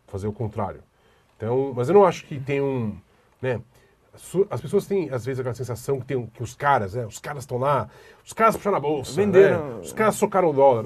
fazer 0.07 0.27
o 0.27 0.33
contrário. 0.33 0.81
Então, 1.37 1.73
mas 1.75 1.89
eu 1.89 1.95
não 1.95 2.05
acho 2.05 2.25
que 2.25 2.39
tem 2.39 2.61
um, 2.61 2.97
né? 3.43 3.61
As 4.49 4.61
pessoas 4.61 4.87
têm, 4.87 5.11
às 5.11 5.25
vezes, 5.25 5.41
aquela 5.41 5.55
sensação 5.55 5.99
que, 5.99 6.07
tem, 6.07 6.25
que 6.27 6.43
os 6.43 6.55
caras, 6.55 6.95
né? 6.95 7.05
Os 7.05 7.19
caras 7.19 7.43
estão 7.43 7.59
lá, 7.59 7.89
os 8.25 8.33
caras 8.33 8.57
puxaram 8.57 8.77
a 8.77 8.81
bolsa, 8.81 9.13
Venderam- 9.15 9.75
né? 9.75 9.81
Os 9.83 9.93
caras 9.93 10.15
socaram 10.15 10.51
o 10.51 10.53
dólar. 10.53 10.85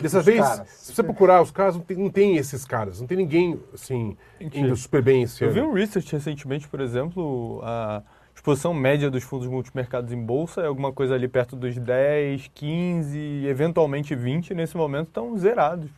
Dessa 0.00 0.20
Os 0.20 0.24
vez, 0.24 0.40
caras. 0.40 0.68
se 0.68 0.94
você 0.94 1.02
procurar 1.02 1.42
os 1.42 1.50
caras, 1.50 1.76
não 1.76 1.82
tem, 1.82 1.96
não 1.96 2.10
tem 2.10 2.36
esses 2.36 2.64
caras. 2.64 3.00
Não 3.00 3.06
tem 3.06 3.16
ninguém, 3.18 3.60
assim, 3.74 4.16
Mentira. 4.40 4.66
indo 4.66 4.76
super 4.76 5.02
bem 5.02 5.22
esse 5.22 5.44
Eu 5.44 5.50
ano. 5.50 5.54
vi 5.54 5.60
um 5.68 5.72
research 5.74 6.10
recentemente, 6.12 6.66
por 6.66 6.80
exemplo, 6.80 7.60
a 7.62 8.02
exposição 8.34 8.72
média 8.72 9.10
dos 9.10 9.22
fundos 9.22 9.46
multimercados 9.46 10.10
em 10.10 10.20
bolsa 10.20 10.62
é 10.62 10.66
alguma 10.66 10.92
coisa 10.92 11.14
ali 11.14 11.28
perto 11.28 11.54
dos 11.54 11.76
10, 11.76 12.50
15, 12.54 13.44
eventualmente 13.46 14.14
20, 14.14 14.54
nesse 14.54 14.76
momento 14.76 15.08
estão 15.08 15.36
zerados. 15.36 15.90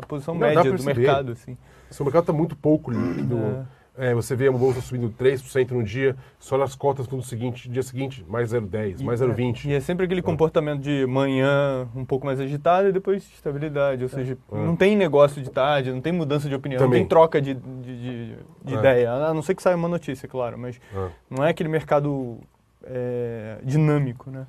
A 0.00 0.06
posição 0.06 0.34
Não, 0.34 0.40
média 0.40 0.72
do 0.72 0.82
mercado, 0.84 1.32
assim. 1.32 1.58
O 1.98 2.04
mercado 2.04 2.22
está 2.22 2.32
muito 2.32 2.56
pouco 2.56 2.90
líquido. 2.90 3.36
É, 3.36 3.81
você 4.14 4.34
vê 4.34 4.48
a 4.48 4.52
bolsa 4.52 4.80
subindo 4.80 5.10
3% 5.18 5.70
no 5.72 5.82
dia, 5.82 6.16
só 6.38 6.56
nas 6.56 6.74
cotas 6.74 7.06
no 7.08 7.22
seguinte, 7.22 7.68
dia 7.68 7.82
seguinte, 7.82 8.24
mais 8.26 8.50
0,10, 8.52 9.02
mais 9.02 9.20
0,20. 9.20 9.66
E 9.66 9.74
é 9.74 9.80
sempre 9.80 10.06
aquele 10.06 10.22
comportamento 10.22 10.80
de 10.80 11.04
manhã 11.06 11.86
um 11.94 12.04
pouco 12.04 12.24
mais 12.24 12.40
agitado 12.40 12.88
e 12.88 12.92
depois 12.92 13.22
estabilidade. 13.34 14.02
Ou 14.02 14.08
seja, 14.08 14.36
É. 14.50 14.56
não 14.56 14.74
tem 14.74 14.96
negócio 14.96 15.42
de 15.42 15.50
tarde, 15.50 15.92
não 15.92 16.00
tem 16.00 16.12
mudança 16.12 16.48
de 16.48 16.54
opinião, 16.54 16.78
Também. 16.78 17.00
não 17.00 17.04
tem 17.04 17.08
troca 17.08 17.40
de, 17.40 17.52
de, 17.54 17.96
de- 18.00 18.36
de 18.64 18.74
É. 18.74 18.78
ideia. 18.78 19.12
A 19.12 19.34
não 19.34 19.42
ser 19.42 19.54
que 19.54 19.62
saia 19.62 19.76
uma 19.76 19.88
notícia, 19.88 20.26
claro, 20.26 20.56
mas 20.58 20.80
É. 20.94 21.08
não 21.28 21.44
é 21.44 21.50
aquele 21.50 21.68
mercado 21.68 22.38
é, 22.84 23.58
dinâmico, 23.62 24.30
né? 24.30 24.46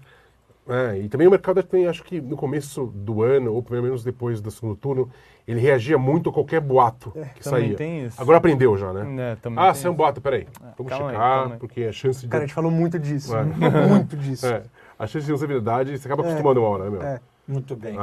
É, 0.68 0.98
e 0.98 1.10
também 1.10 1.28
o 1.28 1.32
mercado 1.32 1.62
tem, 1.62 1.88
acho 1.88 2.04
que 2.04 2.22
no 2.22 2.38
começo 2.38 2.86
do 2.96 3.22
ano, 3.22 3.54
ou 3.54 3.62
pelo 3.62 3.84
menos 3.84 4.04
depois 4.04 4.40
do 4.40 4.50
segundo 4.50 4.76
turno, 4.78 5.10
ele 5.46 5.60
reagia 5.60 5.98
muito 5.98 6.30
a 6.30 6.34
qualquer 6.34 6.62
boato 6.62 7.12
que 7.36 7.44
também 7.44 7.66
saía. 7.66 7.76
tem 7.76 8.06
isso. 8.06 8.22
Agora 8.22 8.38
aprendeu 8.38 8.78
já, 8.78 8.94
né? 8.94 9.32
É, 9.32 9.36
também 9.36 9.64
ah, 9.64 9.74
saiu 9.74 9.92
um 9.92 9.96
boato, 9.96 10.22
peraí. 10.22 10.48
Vamos 10.78 10.90
calma 10.90 11.12
checar, 11.12 11.52
aí. 11.52 11.58
porque 11.60 11.84
a 11.84 11.92
chance 11.92 12.22
de. 12.22 12.28
Cara, 12.30 12.44
a 12.44 12.48
gente 12.48 12.56
falou 12.56 12.72
muito 12.72 12.98
disso. 12.98 13.36
É. 13.36 13.44
Muito 13.88 14.16
disso. 14.16 14.48
é, 14.48 14.64
a 14.98 15.06
chance 15.06 15.26
de 15.26 15.32
não 15.32 15.38
ser 15.38 15.48
verdade, 15.48 15.98
você 15.98 16.08
acaba 16.08 16.24
acostumando 16.24 16.62
uma 16.62 16.70
hora, 16.70 16.84
né, 16.86 16.90
meu? 16.90 17.02
É. 17.02 17.20
Muito 17.48 17.76
bem. 17.76 17.98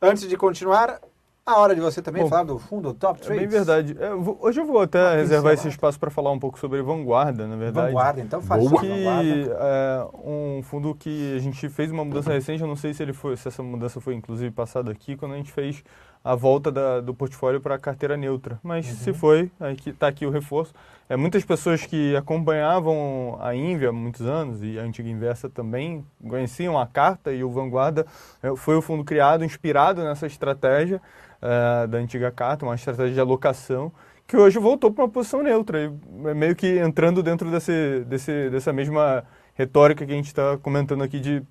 Antes 0.00 0.28
de 0.28 0.36
continuar, 0.36 1.00
a 1.46 1.58
hora 1.60 1.74
de 1.74 1.80
você 1.80 2.00
também 2.00 2.22
Bom, 2.22 2.28
falar 2.30 2.44
do 2.44 2.58
fundo 2.58 2.94
Top 2.94 3.20
É 3.20 3.22
Trades. 3.24 3.40
bem 3.40 3.48
verdade. 3.48 3.94
É, 4.00 4.14
vou- 4.14 4.38
hoje 4.40 4.60
eu 4.60 4.64
vou 4.66 4.80
até 4.80 4.98
Uma 5.02 5.16
reservar 5.16 5.52
esse 5.52 5.68
espaço 5.68 6.00
para 6.00 6.10
falar 6.10 6.30
um 6.30 6.38
pouco 6.38 6.58
sobre 6.58 6.80
Vanguarda, 6.80 7.46
na 7.46 7.54
verdade. 7.56 7.88
Vanguarda, 7.88 8.20
então 8.22 8.40
faz 8.40 8.66
Boa. 8.66 8.80
que 8.80 8.88
Vanguarda. 8.88 9.58
é 9.60 10.06
um 10.24 10.62
fundo 10.62 10.94
que 10.94 11.34
a 11.36 11.38
gente 11.40 11.68
fez 11.68 11.90
uma 11.90 12.02
mudança 12.04 12.32
recente, 12.32 12.62
eu 12.62 12.68
não 12.68 12.76
sei 12.76 12.94
se 12.94 13.02
ele 13.02 13.12
foi, 13.12 13.36
se 13.36 13.46
essa 13.46 13.62
mudança 13.62 14.00
foi 14.00 14.14
inclusive 14.14 14.50
passada 14.50 14.90
aqui, 14.90 15.16
quando 15.16 15.32
a 15.32 15.36
gente 15.36 15.52
fez 15.52 15.84
a 16.24 16.34
volta 16.34 16.72
da- 16.72 17.00
do 17.02 17.12
portfólio 17.12 17.60
para 17.60 17.74
a 17.74 17.78
carteira 17.78 18.16
neutra. 18.16 18.58
Mas 18.62 18.86
se 18.86 19.12
foi, 19.12 19.50
está 19.86 20.08
aqui 20.08 20.24
o 20.24 20.30
reforço. 20.30 20.72
É, 21.06 21.16
muitas 21.18 21.44
pessoas 21.44 21.84
que 21.84 22.16
acompanhavam 22.16 23.36
a 23.42 23.54
Invia 23.54 23.90
há 23.90 23.92
muitos 23.92 24.22
anos 24.22 24.62
e 24.62 24.78
a 24.78 24.82
antiga 24.82 25.06
Inversa 25.10 25.50
também 25.50 26.02
conheciam 26.26 26.78
a 26.78 26.86
carta 26.86 27.30
e 27.30 27.44
o 27.44 27.50
Vanguarda 27.50 28.06
é, 28.42 28.56
foi 28.56 28.74
o 28.74 28.80
fundo 28.80 29.04
criado 29.04 29.44
inspirado 29.44 30.02
nessa 30.02 30.26
estratégia 30.26 31.02
é, 31.44 31.86
da 31.86 31.98
antiga 31.98 32.30
carta, 32.32 32.64
uma 32.64 32.74
estratégia 32.74 33.14
de 33.14 33.20
alocação 33.20 33.92
que 34.26 34.36
hoje 34.36 34.58
voltou 34.58 34.90
para 34.90 35.04
uma 35.04 35.10
posição 35.10 35.42
neutra, 35.42 35.92
é 36.26 36.34
meio 36.34 36.56
que 36.56 36.78
entrando 36.78 37.22
dentro 37.22 37.50
desse, 37.50 38.00
desse, 38.06 38.48
dessa 38.50 38.72
mesma 38.72 39.22
retórica 39.54 40.06
que 40.06 40.12
a 40.12 40.16
gente 40.16 40.28
está 40.28 40.56
comentando 40.58 41.02
aqui 41.04 41.20
de 41.20 41.42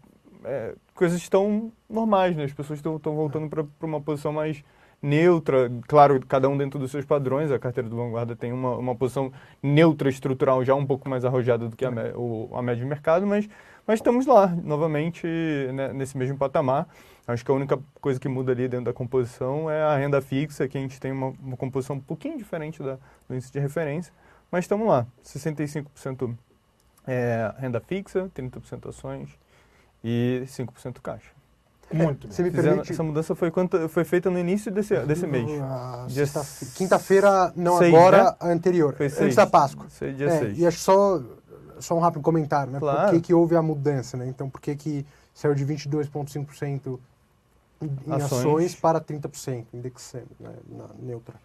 é, 0.44 0.74
coisas 0.96 1.18
estão 1.20 1.72
normais, 1.90 2.36
né? 2.36 2.46
As 2.46 2.54
pessoas 2.54 2.80
estão 2.80 3.00
voltando 3.16 3.48
para 3.50 3.66
uma 3.82 4.02
posição 4.02 4.34
mais 4.34 4.64
neutra, 5.02 5.72
claro, 5.88 6.20
cada 6.28 6.50
um 6.50 6.58
dentro 6.58 6.80
dos 6.80 6.90
seus 6.92 7.06
padrões. 7.06 7.52
A 7.52 7.60
carteira 7.60 7.90
do 7.90 7.96
Vanguarda 7.96 8.36
tem 8.36 8.52
uma, 8.54 8.76
uma 8.78 8.96
posição 8.96 9.32
neutra 9.62 10.10
estrutural 10.10 10.64
já 10.64 10.74
um 10.76 10.86
pouco 10.86 11.10
mais 11.10 11.26
arrojada 11.26 11.68
do 11.70 11.76
que 11.76 11.86
a, 11.86 11.92
mé- 11.92 12.14
o- 12.16 12.50
a 12.54 12.62
média 12.62 12.84
de 12.84 12.90
mercado, 12.90 13.28
mas, 13.28 13.48
mas 13.86 14.00
estamos 14.00 14.26
lá, 14.26 14.48
novamente, 14.48 15.26
né, 15.74 15.92
nesse 15.94 16.18
mesmo 16.18 16.38
patamar. 16.38 16.88
Acho 17.28 17.44
que 17.46 17.52
a 17.52 17.54
única 17.54 17.80
coisa 18.02 18.20
que 18.20 18.28
muda 18.28 18.52
ali 18.52 18.68
dentro 18.68 18.86
da 18.86 18.94
composição 18.94 19.70
é 19.70 19.82
a 19.82 19.96
renda 19.98 20.22
fixa, 20.22 20.68
que 20.68 20.78
a 20.78 20.82
gente 20.82 21.00
tem 21.00 21.12
uma, 21.12 21.34
uma 21.42 21.56
composição 21.58 21.96
um 21.96 22.00
pouquinho 22.02 22.38
diferente 22.38 22.84
da, 22.84 22.98
do 23.28 23.36
índice 23.36 23.52
de 23.52 23.60
referência, 23.60 24.14
mas 24.52 24.66
estamos 24.66 24.86
lá, 24.88 25.08
65% 25.24 26.36
é, 27.08 27.54
renda 27.58 27.80
fixa, 27.80 28.30
30% 28.36 28.90
ações 28.90 29.30
e 30.04 30.44
5% 30.46 31.00
caixa. 31.02 31.32
Muito 31.92 32.28
Você 32.32 32.42
bem. 32.42 32.52
me 32.52 32.58
permite... 32.62 32.92
essa 32.92 33.04
mudança 33.04 33.36
foi, 33.36 33.52
quanto, 33.52 33.88
foi 33.88 34.04
feita 34.04 34.30
no 34.30 34.40
início 34.40 34.72
desse, 34.72 34.98
desse 35.02 35.28
mês. 35.28 35.46
Ah, 35.62 36.08
Quinta-feira, 36.76 37.54
não 37.56 37.78
seis, 37.78 37.94
agora, 37.94 38.24
né? 38.24 38.36
a 38.40 38.48
anterior. 38.48 38.96
Foi 38.96 39.06
Antes 39.06 39.18
seis. 39.18 39.36
da 39.36 39.46
Páscoa. 39.46 39.86
Foi 39.90 40.12
dia 40.12 40.28
É, 40.28 40.40
6. 40.40 40.60
e 40.60 40.66
acho 40.66 40.80
só, 40.80 41.22
só 41.84 41.96
um 41.96 42.00
rápido 42.00 42.22
comentário, 42.22 42.72
né? 42.72 42.80
Claro. 42.80 43.12
Por 43.12 43.16
que, 43.16 43.28
que 43.28 43.34
houve 43.34 43.56
a 43.56 43.62
mudança, 43.62 44.18
né? 44.18 44.28
Então, 44.28 44.50
por 44.50 44.60
que, 44.60 44.76
que 44.76 45.06
saiu 45.34 45.54
de 45.54 45.66
22,5% 45.66 47.00
em 47.82 48.12
Ações. 48.14 48.24
ações. 48.24 48.76
para 48.76 49.02
30%, 49.02 49.66
indexando, 49.74 50.30
né? 50.40 50.54
Na 50.68 50.88
neutra. 51.00 51.36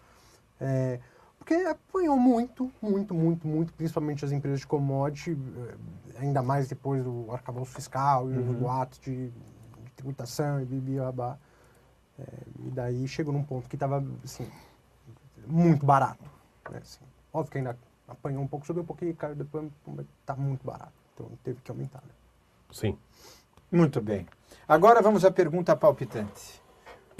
É, 0.59 0.99
porque 1.37 1.53
apanhou 1.53 2.17
muito, 2.17 2.71
muito, 2.81 3.13
muito, 3.13 3.47
muito, 3.47 3.73
principalmente 3.73 4.23
as 4.23 4.31
empresas 4.31 4.59
de 4.59 4.67
commodity, 4.67 5.31
eh, 5.57 5.75
ainda 6.19 6.43
mais 6.43 6.67
depois 6.67 7.03
do 7.03 7.27
arcabouço 7.31 7.71
fiscal 7.71 8.29
e 8.29 8.37
os 8.37 8.55
boatos 8.55 8.99
de, 8.99 9.29
de 9.29 9.91
tributação 9.95 10.61
e 10.61 10.65
bibibabá. 10.65 11.37
É, 12.19 12.23
e 12.65 12.69
daí 12.69 13.07
chegou 13.07 13.33
num 13.33 13.43
ponto 13.43 13.69
que 13.69 13.77
estava, 13.77 14.05
assim, 14.23 14.45
muito 15.47 15.85
barato. 15.85 16.29
Né? 16.69 16.79
Assim, 16.83 16.99
óbvio 17.33 17.51
que 17.51 17.57
ainda 17.57 17.77
apanhou 18.09 18.43
um 18.43 18.47
pouco, 18.47 18.65
subiu 18.65 18.83
um 18.83 18.85
pouquinho, 18.85 19.15
caiu 19.15 19.35
depois, 19.35 19.69
mas 19.87 20.05
tá 20.25 20.35
muito 20.35 20.65
barato. 20.65 20.93
Então 21.13 21.29
teve 21.43 21.61
que 21.61 21.71
aumentar. 21.71 22.01
Né? 22.01 22.13
sim. 22.71 22.97
Muito 23.71 24.01
bem. 24.01 24.27
Agora 24.67 25.01
vamos 25.01 25.23
à 25.23 25.29
pergunta 25.29 25.75
palpitante. 25.75 26.58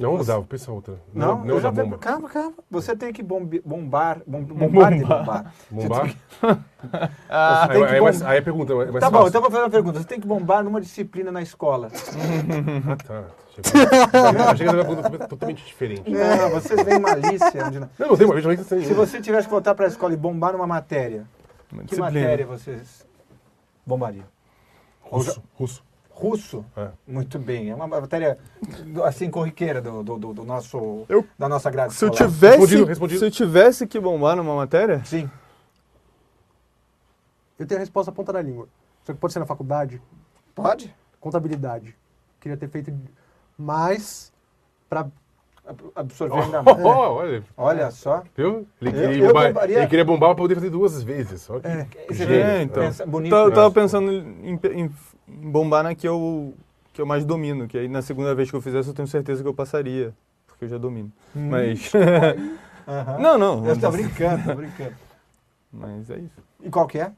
Não, 0.01 0.23
dava, 0.23 0.43
pensa 0.43 0.71
outra. 0.71 0.95
Não, 1.13 1.27
Não, 1.39 1.39
eu 1.41 1.45
não 1.55 1.59
já 1.61 1.69
da 1.71 1.83
bomba. 1.83 1.97
Calma, 1.97 2.29
calma. 2.29 2.53
Você 2.71 2.95
tem 2.95 3.11
que 3.11 3.21
bombe- 3.23 3.61
bombar, 3.65 4.21
bom- 4.25 4.41
bombar 4.43 4.93
de 4.93 5.03
bombar. 5.05 5.53
Bombar? 5.69 6.07
Você 6.39 7.73
tem 7.73 7.83
Aí, 7.83 7.83
aí, 7.83 7.99
bom- 7.99 8.05
mas- 8.05 8.21
aí 8.21 8.37
a 8.37 8.41
pergunta 8.41 8.73
é 8.73 8.75
mais 8.75 8.99
Tá 8.99 9.09
bom, 9.09 9.17
fácil. 9.17 9.27
então 9.29 9.39
eu 9.39 9.41
vou 9.43 9.51
fazer 9.51 9.63
uma 9.63 9.69
pergunta. 9.69 9.99
Você 9.99 10.05
tem 10.05 10.19
que 10.19 10.27
bombar 10.27 10.63
numa 10.63 10.79
disciplina 10.79 11.31
na 11.31 11.41
escola. 11.41 11.89
Ah, 12.89 12.95
tá. 12.95 13.23
Achei- 14.51 14.57
que 14.57 14.63
era 14.63 14.83
uma 14.83 14.95
pergunta 15.01 15.27
totalmente 15.27 15.65
diferente. 15.65 16.09
Não, 16.09 16.49
vocês 16.51 16.81
veem 16.83 16.99
malícia. 16.99 17.65
Onde 17.67 17.79
não. 17.79 17.89
Não, 17.99 18.07
não 18.09 18.17
tem 18.17 18.25
uma 18.25 18.33
vez, 18.35 18.45
não 18.45 18.63
tem 18.63 18.83
Se 18.83 18.93
você 18.93 19.19
tivesse 19.21 19.47
que 19.47 19.51
voltar 19.51 19.75
para 19.75 19.85
a 19.85 19.89
escola 19.89 20.13
e 20.13 20.17
bombar 20.17 20.53
numa 20.53 20.65
matéria, 20.67 21.25
Uma 21.71 21.81
que 21.83 21.89
disciplina. 21.89 22.19
matéria 22.21 22.45
vocês 22.47 23.05
bombariam? 23.85 24.23
Russo, 25.01 25.41
russo. 25.55 25.83
Russo? 26.19 26.65
É. 26.75 26.89
Muito 27.07 27.39
bem. 27.39 27.69
É 27.69 27.75
uma 27.75 27.87
matéria, 27.87 28.37
assim, 29.05 29.29
corriqueira 29.29 29.81
do, 29.81 30.03
do, 30.03 30.17
do- 30.17 30.33
do 30.33 30.43
nosso, 30.43 31.05
Eu- 31.07 31.25
da 31.37 31.47
nossa 31.47 31.69
grade 31.71 31.93
Se 31.93 32.03
eu, 32.03 32.09
tivesse, 32.09 32.57
Respondido, 32.57 32.85
respondido. 32.85 33.19
se 33.19 33.25
eu 33.25 33.31
tivesse 33.31 33.87
que 33.87 33.99
bombar 33.99 34.35
numa 34.35 34.55
matéria, 34.55 35.01
Sim. 35.05 35.29
Eu 37.57 37.65
tenho 37.65 37.79
a 37.79 37.81
resposta 37.81 38.11
na 38.11 38.15
ponta 38.15 38.31
da 38.33 38.41
língua. 38.41 38.67
Só 39.03 39.13
que 39.13 39.19
pode 39.19 39.33
ser 39.33 39.39
na 39.39 39.45
faculdade, 39.45 40.01
Pode? 40.55 40.93
contabilidade. 41.19 41.95
Queria 42.39 42.57
ter 42.57 42.69
feito 42.69 42.93
mais 43.57 44.31
pra... 44.89 45.07
Ab- 45.67 45.91
Absorver 45.95 46.39
ainda 46.39 46.63
mais. 46.63 46.77
Oh, 46.83 46.87
olha, 47.19 47.43
Olha 47.57 47.91
só. 47.91 48.23
viu? 48.35 48.65
Ele 48.81 48.89
Eu- 48.89 48.93
queria, 48.93 49.17
eu 49.23 49.27
bombar, 49.27 49.47
bombaria- 49.49 49.77
ele 49.79 49.87
queria 49.87 50.05
bombar 50.05 50.29
pra 50.29 50.35
poder 50.37 50.55
fazer 50.55 50.69
duas 50.69 51.03
vezes. 51.03 51.41
Só 51.41 51.59
que 51.59 52.13
gênio. 52.13 52.33
É, 52.35 52.61
então. 52.63 52.81
pensa 52.83 53.05
bonito. 53.05 53.31
Tá- 53.31 53.37
eu 53.41 53.49
né? 53.49 53.55
tava 53.55 53.71
pensando 53.71 54.11
em- 54.11 54.53
em 54.73 54.91
bombar 55.29 55.83
na 55.83 55.95
que 55.95 56.07
eu, 56.07 56.53
que 56.93 57.01
eu 57.01 57.05
mais 57.05 57.25
domino, 57.25 57.67
que 57.67 57.77
aí 57.77 57.87
na 57.87 58.01
segunda 58.01 58.33
vez 58.35 58.49
que 58.49 58.55
eu 58.55 58.61
fizesse 58.61 58.89
eu 58.89 58.93
tenho 58.93 59.07
certeza 59.07 59.41
que 59.41 59.47
eu 59.47 59.53
passaria, 59.53 60.13
porque 60.47 60.65
eu 60.65 60.69
já 60.69 60.77
domino. 60.77 61.11
Hum. 61.35 61.49
Mas. 61.49 61.91
Aham. 62.87 63.19
não, 63.19 63.37
não. 63.37 63.67
Eu 63.67 63.79
tô 63.79 63.91
brincando, 63.91 64.43
tô 64.43 64.55
brincando. 64.55 64.95
Mas 65.71 66.09
é 66.09 66.17
isso. 66.17 66.41
E 66.63 66.69
qual 66.69 66.87
que 66.87 66.99
é? 66.99 67.11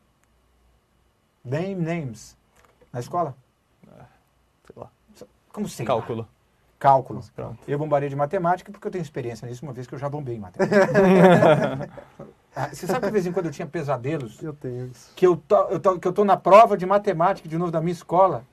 Name 1.44 1.76
names. 1.76 2.38
Na 2.92 3.00
escola? 3.00 3.36
Sei 4.66 4.76
lá. 4.76 4.90
Como 5.52 5.66
assim? 5.66 5.86
Cálculo. 5.86 6.28
Cálculo. 6.78 7.24
Pronto. 7.36 7.60
Eu 7.68 7.80
bombaria 7.80 8.10
de 8.10 8.16
matemática 8.16 8.72
porque 8.72 8.86
eu 8.88 8.92
tenho 8.92 9.02
experiência 9.02 9.48
nisso, 9.48 9.64
uma 9.64 9.72
vez 9.72 9.88
que 9.88 9.96
eu 9.96 10.00
já 10.00 10.10
bombei 10.10 10.36
em 10.36 10.40
matemática. 10.40 11.90
Ah, 12.56 12.70
Você 12.74 12.86
sabe 12.86 13.00
que 13.02 13.06
de 13.08 13.12
vez 13.14 13.26
em 13.26 13.32
quando 13.32 13.46
eu 13.46 13.52
tinha 13.52 13.66
pesadelos? 13.68 14.42
Eu 14.42 14.54
tenho 14.54 14.88
isso. 14.88 15.12
Que 15.16 15.26
eu 15.26 15.38
tô, 15.38 15.64
eu 15.70 15.80
tô- 15.80 15.98
que 16.00 16.08
eu 16.08 16.12
tô 16.14 16.26
na 16.26 16.36
prova 16.38 16.76
de 16.78 16.86
matemática 16.86 17.48
de 17.48 17.58
novo 17.58 17.72
da 17.72 17.80
minha 17.80 17.94
escola. 17.94 18.44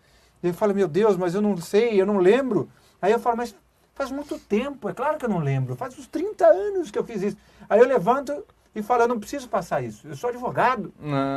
E 0.42 0.48
eu 0.48 0.54
falo, 0.54 0.74
meu 0.74 0.86
Deus, 0.86 1.16
mas 1.16 1.34
eu 1.34 1.42
não 1.42 1.56
sei, 1.56 2.00
eu 2.00 2.06
não 2.06 2.18
lembro. 2.18 2.68
Aí 3.02 3.10
eu 3.12 3.18
falo, 3.18 3.36
mas 3.36 3.54
faz 3.94 4.10
muito 4.12 4.38
tempo, 4.38 4.88
é 4.88 4.92
claro 4.94 5.18
que 5.18 5.24
eu 5.24 5.28
não 5.28 5.38
lembro. 5.40 5.74
Faz 5.74 5.98
uns 5.98 6.06
30 6.06 6.46
anos 6.46 6.90
que 6.90 6.98
eu 6.98 7.04
fiz 7.04 7.22
isso. 7.22 7.36
Aí 7.68 7.80
eu 7.80 7.86
levanto 7.86 8.44
e 8.72 8.80
falo, 8.82 9.02
eu 9.02 9.08
não 9.08 9.18
preciso 9.18 9.48
passar 9.48 9.82
isso. 9.82 10.06
Eu 10.06 10.14
sou 10.14 10.30
advogado. 10.30 10.92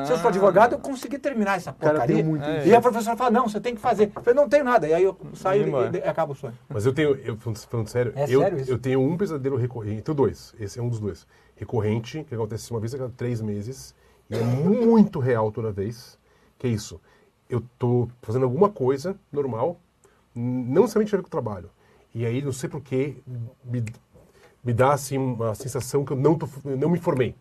Se 0.06 0.12
eu 0.14 0.18
sou 0.20 0.28
advogado, 0.30 0.74
eu 0.74 0.80
consegui 0.80 1.18
terminar 1.18 1.58
essa 1.58 1.74
Cara, 1.74 1.94
eu 2.12 2.24
porcaria. 2.24 2.62
É, 2.62 2.68
e 2.68 2.76
a 2.76 2.80
professora 2.82 3.18
fala, 3.18 3.32
não, 3.32 3.50
você 3.50 3.60
tem 3.60 3.74
que 3.74 3.82
fazer. 3.82 4.12
Eu 4.16 4.22
falei, 4.22 4.40
não 4.40 4.48
tenho 4.48 4.64
nada. 4.64 4.88
E 4.88 4.94
aí 4.94 5.04
eu 5.04 5.18
saio 5.34 5.68
e, 5.68 5.98
e 5.98 6.04
acaba 6.04 6.34
o 6.34 6.36
sonho. 6.36 6.54
Mas 6.70 6.86
eu 6.86 6.94
tenho, 6.94 7.16
eu 7.16 7.36
falando, 7.38 7.88
sério, 7.88 8.14
É 8.16 8.26
eu, 8.30 8.42
sério 8.42 8.60
isso? 8.60 8.70
eu 8.70 8.78
tenho 8.78 9.02
um 9.02 9.18
pesadelo 9.18 9.58
recorrente, 9.58 10.04
tenho 10.04 10.16
dois, 10.16 10.54
esse 10.60 10.78
é 10.78 10.82
um 10.84 10.90
dos 10.90 11.00
dois. 11.00 11.26
Recorrente, 11.62 12.26
que 12.28 12.34
acontece 12.34 12.72
uma 12.72 12.80
vez 12.80 12.92
a 12.96 12.98
cada 12.98 13.14
três 13.16 13.40
meses, 13.40 13.94
e 14.28 14.36
é 14.36 14.42
muito 14.42 15.20
real 15.20 15.52
toda 15.52 15.72
vez, 15.72 16.18
que 16.58 16.66
é 16.66 16.70
isso. 16.72 17.00
Eu 17.48 17.62
tô 17.78 18.08
fazendo 18.24 18.46
alguma 18.46 18.68
coisa 18.68 19.16
normal, 19.32 19.80
não 20.36 20.82
necessariamente 20.82 21.14
a 21.14 21.18
ver 21.20 21.22
com 21.22 21.28
o 21.28 21.32
trabalho, 21.32 21.70
e 22.16 22.26
aí 22.26 22.42
não 22.42 22.52
sei 22.52 22.68
porquê, 22.68 23.18
me, 23.64 23.86
me 24.64 24.74
dá 24.74 24.92
assim 24.94 25.20
uma 25.20 25.54
sensação 25.54 26.04
que 26.04 26.12
eu 26.14 26.18
não, 26.18 26.34
tô, 26.36 26.48
eu 26.66 26.76
não 26.78 26.90
me 26.90 26.98
formei. 27.00 27.36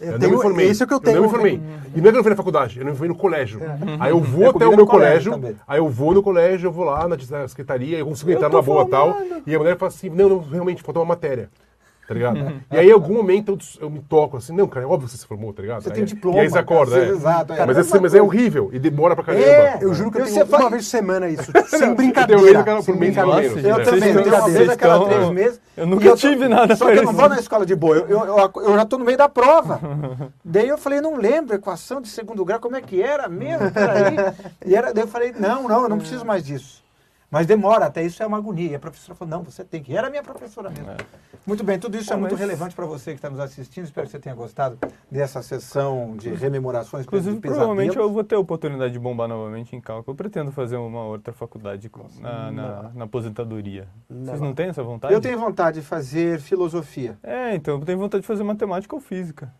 Eu 0.00 0.12
não 0.12 0.18
tenho- 0.18 0.32
me 0.36 0.42
formei. 0.42 0.68
esse 0.68 0.82
é 0.82 0.86
que 0.86 0.92
eu 0.92 0.96
não 0.96 1.02
tenho. 1.04 1.22
me 1.22 1.28
formei. 1.28 1.60
E 1.94 2.00
não 2.00 2.08
é 2.08 2.08
que 2.08 2.08
eu 2.08 2.12
não 2.14 2.22
fui 2.24 2.30
na 2.30 2.36
faculdade, 2.36 2.80
eu 2.80 2.84
não 2.84 2.96
fui 2.96 3.06
no 3.06 3.14
colégio. 3.14 3.60
Aí 4.00 4.10
eu 4.10 4.20
vou 4.20 4.44
É 4.44 4.48
até 4.48 4.66
o 4.66 4.74
meu 4.74 4.86
colégio 4.86 5.30
colégio, 5.32 5.58
aí 5.68 5.78
eu 5.78 5.88
vou 5.88 6.12
no 6.14 6.20
colégio, 6.22 6.66
eu 6.66 6.72
vou 6.72 6.84
lá 6.84 7.06
na 7.06 7.16
na 7.16 7.46
secretaria, 7.46 7.98
eu 7.98 8.06
consigo 8.06 8.32
entrar 8.32 8.50
tô 8.50 8.56
numa 8.56 8.62
boa 8.62 8.88
tal, 8.88 9.16
e 9.46 9.54
a 9.54 9.58
mulher 9.58 9.78
fala 9.78 9.88
assim, 9.90 10.08
não, 10.10 10.28
não, 10.28 10.38
realmente, 10.40 10.82
faltou 10.82 11.00
uma 11.04 11.10
matéria. 11.10 11.48
Tá 12.06 12.14
ligado? 12.14 12.36
e 12.70 12.76
aí, 12.76 12.88
em 12.88 12.92
algum 12.92 13.14
momento, 13.14 13.52
eu, 13.52 13.58
eu 13.86 13.90
me 13.90 14.00
toco 14.00 14.36
assim, 14.36 14.52
não, 14.52 14.66
cara, 14.66 14.84
é 14.84 14.88
óbvio 14.88 15.06
que 15.06 15.12
você 15.12 15.18
se 15.20 15.26
formou, 15.26 15.52
tá 15.52 15.62
ligado? 15.62 15.82
Você 15.82 15.88
aí, 15.88 15.94
tem 15.94 16.04
diploma. 16.04 16.38
E 16.38 16.40
aí 16.40 16.50
você 16.50 16.58
acorda, 16.58 16.92
cara, 16.96 17.06
é. 17.06 17.08
Exato. 17.10 17.52
mas, 17.66 17.94
é, 17.94 18.00
mas 18.00 18.14
é 18.14 18.20
horrível, 18.20 18.70
e 18.72 18.78
demora 18.78 19.14
pra 19.14 19.24
caramba. 19.24 19.44
É, 19.44 19.78
Eu 19.80 19.94
juro 19.94 20.10
que 20.10 20.18
eu 20.18 20.26
E 20.26 20.30
tenho 20.30 20.44
uma 20.44 20.70
vez 20.70 20.84
por 20.84 20.90
semana 20.90 21.28
isso. 21.28 21.44
Sem 21.68 21.74
Eu 21.74 21.78
tenho 21.78 21.94
brincadeira. 21.94 22.64
por 22.64 22.96
mês, 22.96 23.14
brincadeira. 23.14 23.40
menos. 23.54 23.64
Eu 23.64 23.76
É. 23.76 23.84
também, 23.84 24.10
eu 24.10 24.22
tenho 24.24 24.36
uma 24.36 24.48
vez 24.48 24.68
a 24.68 24.76
cada 24.76 25.04
três 25.04 25.30
meses. 25.30 25.60
eu 25.76 25.86
nunca 25.86 26.16
tive 26.16 26.48
nada 26.48 26.76
Só 26.76 26.90
que 26.90 26.98
eu 26.98 27.02
não 27.04 27.12
vou 27.12 27.28
na 27.28 27.38
escola 27.38 27.64
de 27.64 27.74
boa, 27.76 27.96
eu, 27.96 28.08
eu, 28.08 28.26
eu, 28.38 28.52
eu 28.62 28.74
já 28.76 28.84
tô 28.84 28.98
no 28.98 29.04
meio 29.04 29.16
da 29.18 29.28
prova. 29.28 29.80
Daí 30.44 30.68
eu 30.68 30.76
falei, 30.76 31.00
não 31.00 31.16
lembro, 31.16 31.54
equação 31.54 32.00
de 32.00 32.08
segundo 32.08 32.44
grau, 32.44 32.58
como 32.60 32.76
é 32.76 32.80
que 32.80 33.00
era 33.00 33.28
mesmo? 33.28 33.70
E 34.66 34.74
era, 34.74 34.92
daí 34.92 35.04
eu 35.04 35.08
falei, 35.08 35.32
não, 35.38 35.68
não, 35.68 35.84
eu 35.84 35.88
não 35.88 35.98
preciso 35.98 36.24
mais 36.24 36.44
disso. 36.44 36.81
Mas 37.32 37.46
demora, 37.46 37.86
até 37.86 38.04
isso 38.04 38.22
é 38.22 38.26
uma 38.26 38.36
agonia. 38.36 38.68
E 38.72 38.74
a 38.74 38.78
professora 38.78 39.14
falou, 39.16 39.38
não, 39.38 39.42
você 39.42 39.64
tem 39.64 39.82
que. 39.82 39.90
E 39.90 39.96
era 39.96 40.08
a 40.08 40.10
minha 40.10 40.22
professora 40.22 40.68
mesmo. 40.68 40.84
Muito 41.46 41.64
bem, 41.64 41.78
tudo 41.78 41.96
isso 41.96 42.12
é 42.12 42.14
Bom, 42.14 42.20
muito 42.20 42.32
mas- 42.32 42.40
relevante 42.40 42.74
para 42.74 42.84
você 42.84 43.12
que 43.12 43.16
está 43.16 43.30
nos 43.30 43.40
assistindo. 43.40 43.84
Espero 43.86 44.06
que 44.06 44.12
você 44.12 44.18
tenha 44.18 44.34
gostado 44.34 44.76
dessa 45.10 45.40
sessão 45.42 46.14
de 46.14 46.28
rememorações 46.28 47.06
Inclusive, 47.06 47.36
de 47.36 47.40
provavelmente 47.40 47.96
eu 47.96 48.12
vou 48.12 48.22
ter 48.22 48.34
a 48.34 48.38
oportunidade 48.38 48.92
de 48.92 48.98
bombar 48.98 49.28
novamente 49.28 49.74
em 49.74 49.80
cálculo. 49.80 50.12
Eu 50.12 50.14
pretendo 50.14 50.52
fazer 50.52 50.76
uma 50.76 51.04
outra 51.04 51.32
faculdade 51.32 51.88
com- 51.88 52.06
na, 52.20 52.52
na, 52.52 52.90
na 52.94 53.04
aposentadoria. 53.06 53.88
Vocês 54.10 54.38
não 54.38 54.52
têm 54.52 54.66
essa 54.68 54.82
vontade? 54.82 55.14
Eu 55.14 55.20
tenho 55.20 55.38
vontade 55.38 55.80
de 55.80 55.86
fazer 55.86 56.38
filosofia. 56.38 57.18
É, 57.22 57.54
então, 57.54 57.78
eu 57.78 57.84
tenho 57.86 57.98
vontade 57.98 58.20
de 58.20 58.26
fazer 58.26 58.42
matemática 58.44 58.94
ou 58.94 59.00
física. 59.00 59.50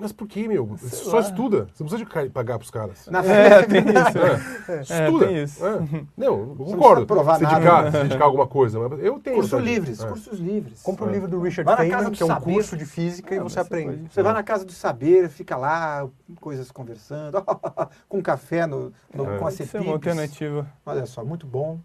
Mas 0.00 0.12
por 0.12 0.26
que, 0.26 0.48
meu? 0.48 0.76
Só 0.78 1.16
lá. 1.16 1.20
estuda. 1.20 1.68
Você 1.74 1.82
não 1.84 1.90
precisa 1.90 2.24
de 2.24 2.30
pagar 2.30 2.56
pros 2.58 2.70
caras. 2.70 3.06
Na 3.08 3.22
É, 3.22 3.62
tem 3.64 3.82
isso. 3.82 4.72
É, 4.72 4.80
estuda. 5.04 5.26
tem 5.26 5.42
isso. 5.42 5.66
É. 5.66 5.78
Não, 6.16 6.26
eu 6.40 6.54
concordo. 6.56 7.06
provar 7.06 7.36
se 7.36 7.42
nada. 7.42 7.56
dedicar, 7.58 7.92
se 7.92 7.98
dedicar 8.04 8.24
a 8.24 8.26
alguma 8.26 8.46
coisa. 8.46 8.78
Eu 8.78 9.18
tenho. 9.20 9.36
Cursos 9.36 9.60
livres, 9.62 10.00
É. 10.02 10.06
cursos 10.08 10.38
livres. 10.40 10.80
Compra 10.82 11.06
o 11.06 11.10
livro 11.10 11.28
do 11.28 11.38
Richard 11.40 11.70
Feynman, 11.76 12.10
que 12.12 12.22
é 12.22 12.26
um 12.26 12.28
saber. 12.28 12.52
curso 12.52 12.76
de 12.76 12.86
física, 12.86 13.34
e 13.34 13.38
Ah, 13.38 13.42
você 13.42 13.54
você 13.54 13.60
aprende. 13.60 13.96
pode- 13.98 14.14
Você 14.14 14.22
vai 14.22 14.32
na 14.32 14.42
casa 14.42 14.64
do 14.64 14.72
saber, 14.72 15.28
fica 15.28 15.56
lá, 15.56 16.08
coisas 16.40 16.70
conversando, 16.70 17.44
com 18.08 18.22
café 18.22 18.66
no, 18.66 18.92
no- 19.14 19.34
É. 19.34 19.38
com 19.38 19.46
a 19.46 19.50
Isso 19.50 19.76
é 19.76 19.80
uma 19.80 19.92
alternativa. 19.92 20.66
Olha 20.86 21.04
só, 21.04 21.22
muito 21.22 21.46
bom. 21.46 21.78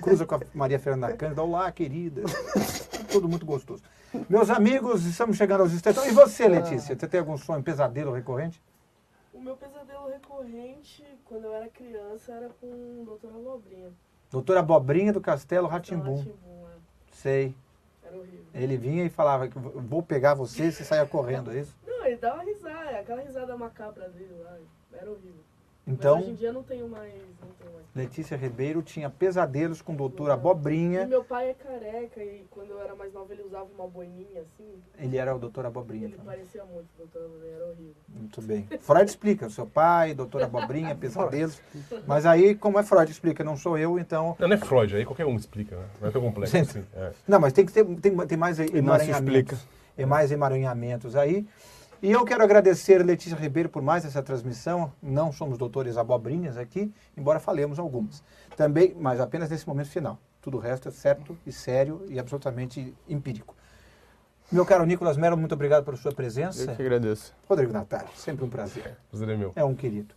Cruza 0.00 0.24
com 0.26 0.34
a 0.34 0.40
Maria 0.54 0.78
Fernanda 0.78 1.12
Cândida. 1.14 1.42
Olá, 1.42 1.70
querida. 1.70 2.22
Tudo 3.12 3.28
muito 3.28 3.44
gostoso. 3.46 3.82
Meus 4.28 4.50
amigos, 4.50 5.04
estamos 5.04 5.36
chegando 5.36 5.60
aos 5.62 5.72
instantes. 5.72 6.04
E 6.06 6.10
você, 6.10 6.48
Letícia? 6.48 6.96
Você 6.98 7.06
tem 7.06 7.20
algum 7.20 7.36
sonho, 7.36 7.62
pesadelo 7.62 8.12
recorrente? 8.12 8.60
O 9.32 9.40
meu 9.40 9.56
pesadelo 9.56 10.08
recorrente, 10.08 11.04
quando 11.24 11.44
eu 11.44 11.54
era 11.54 11.68
criança, 11.68 12.32
era 12.32 12.48
com 12.60 12.66
o 12.66 13.04
Doutor 13.04 13.30
Abobrinha. 13.30 13.92
Doutora 14.30 14.60
Abobrinha 14.60 15.12
do 15.12 15.20
Castelo 15.20 15.68
Ratimbum. 15.68 16.20
é. 16.22 16.76
Sei. 17.12 17.54
Era 18.04 18.16
horrível. 18.16 18.44
Ele 18.54 18.76
vinha 18.76 19.04
e 19.04 19.10
falava 19.10 19.46
que 19.48 19.56
"Eu 19.56 19.62
vou 19.80 20.02
pegar 20.02 20.34
você 20.34 20.64
e 20.66 20.72
você 20.72 20.82
saia 20.84 21.06
correndo, 21.06 21.52
é 21.52 21.60
isso? 21.60 21.76
Não, 21.86 22.04
ele 22.04 22.16
dava 22.16 22.42
risada, 22.42 22.98
aquela 22.98 23.22
risada 23.22 23.56
macabra 23.56 24.08
dele 24.08 24.34
lá. 24.42 24.56
Era 24.92 25.10
horrível. 25.10 25.44
Então, 25.90 26.16
Mas 26.16 26.24
hoje 26.24 26.32
em 26.32 26.36
dia 26.36 26.52
não 26.52 26.62
tenho 26.62 26.88
mais. 26.88 27.12
Não 27.12 27.48
tenho 27.58 27.72
mais. 27.72 27.80
Letícia 27.94 28.36
Ribeiro 28.36 28.82
tinha 28.82 29.10
pesadelos 29.10 29.82
com 29.82 29.94
doutora 29.96 30.30
E 30.30 30.34
Abobrinha. 30.34 31.06
meu 31.06 31.24
pai 31.24 31.50
é 31.50 31.54
careca 31.54 32.22
e 32.22 32.44
quando 32.48 32.70
eu 32.70 32.80
era 32.80 32.94
mais 32.94 33.12
nova 33.12 33.32
ele 33.32 33.42
usava 33.42 33.66
uma 33.76 33.88
boininha 33.88 34.42
assim. 34.42 34.80
Ele 34.96 35.16
era 35.16 35.34
o 35.34 35.38
doutor 35.40 35.66
Abobrinha. 35.66 36.04
Ele 36.04 36.16
também. 36.16 36.26
parecia 36.36 36.64
muito, 36.64 36.86
o 36.94 36.98
Doutor 36.98 37.24
Abobrinha 37.24 37.54
era 37.56 37.66
horrível. 37.66 37.94
Muito 38.08 38.42
bem. 38.42 38.68
Freud 38.80 39.10
explica, 39.10 39.46
o 39.46 39.50
seu 39.50 39.66
pai, 39.66 40.14
doutora 40.14 40.44
Abobrinha, 40.44 40.94
pesadelos. 40.96 41.60
Mas 42.06 42.24
aí, 42.26 42.54
como 42.54 42.78
é 42.78 42.84
Freud 42.84 43.10
explica, 43.10 43.42
não 43.42 43.56
sou 43.56 43.76
eu, 43.76 43.98
então. 43.98 44.36
Não, 44.38 44.46
não 44.48 44.54
é 44.54 44.58
Freud, 44.58 44.94
aí 44.94 45.04
qualquer 45.04 45.26
um 45.26 45.34
explica, 45.34 45.76
né? 45.76 45.86
Não 46.00 46.08
é 46.08 46.12
tão 46.12 46.22
complexo 46.22 46.56
assim. 46.56 46.84
É. 46.94 47.10
Não, 47.26 47.40
mas 47.40 47.52
tem 47.52 47.66
que 47.66 47.72
ter 47.72 47.84
tem, 47.84 48.16
tem 48.26 48.38
mais 48.38 48.60
emaranhamentos. 48.60 49.08
explica. 49.16 49.58
Tem 49.96 50.06
mais 50.06 50.30
emaranhamentos 50.30 51.16
aí. 51.16 51.44
E 52.02 52.10
eu 52.10 52.24
quero 52.24 52.42
agradecer 52.42 53.04
Letícia 53.04 53.36
Ribeiro 53.36 53.68
por 53.68 53.82
mais 53.82 54.04
essa 54.04 54.22
transmissão. 54.22 54.90
Não 55.02 55.30
somos 55.30 55.58
doutores 55.58 55.98
abobrinhas 55.98 56.56
aqui, 56.56 56.92
embora 57.16 57.38
falemos 57.38 57.78
algumas. 57.78 58.22
Também, 58.56 58.94
mas 58.98 59.20
apenas 59.20 59.50
nesse 59.50 59.68
momento 59.68 59.90
final. 59.90 60.18
Tudo 60.40 60.56
o 60.56 60.60
resto 60.60 60.88
é 60.88 60.90
certo 60.90 61.36
e 61.46 61.52
sério 61.52 62.02
e 62.08 62.18
absolutamente 62.18 62.94
empírico. 63.06 63.54
Meu 64.50 64.64
caro 64.64 64.86
Nicolas 64.86 65.16
Melo, 65.18 65.36
muito 65.36 65.52
obrigado 65.54 65.84
pela 65.84 65.96
sua 65.96 66.10
Eu 66.10 66.16
presença. 66.16 66.74
que 66.74 66.82
agradeço. 66.82 67.34
Rodrigo 67.48 67.72
Natário, 67.72 68.08
sempre 68.16 68.44
um 68.44 68.48
prazer. 68.48 68.96
Prazer 69.10 69.28
é 69.28 69.36
meu. 69.36 69.52
É 69.54 69.62
um 69.62 69.74
querido. 69.74 70.14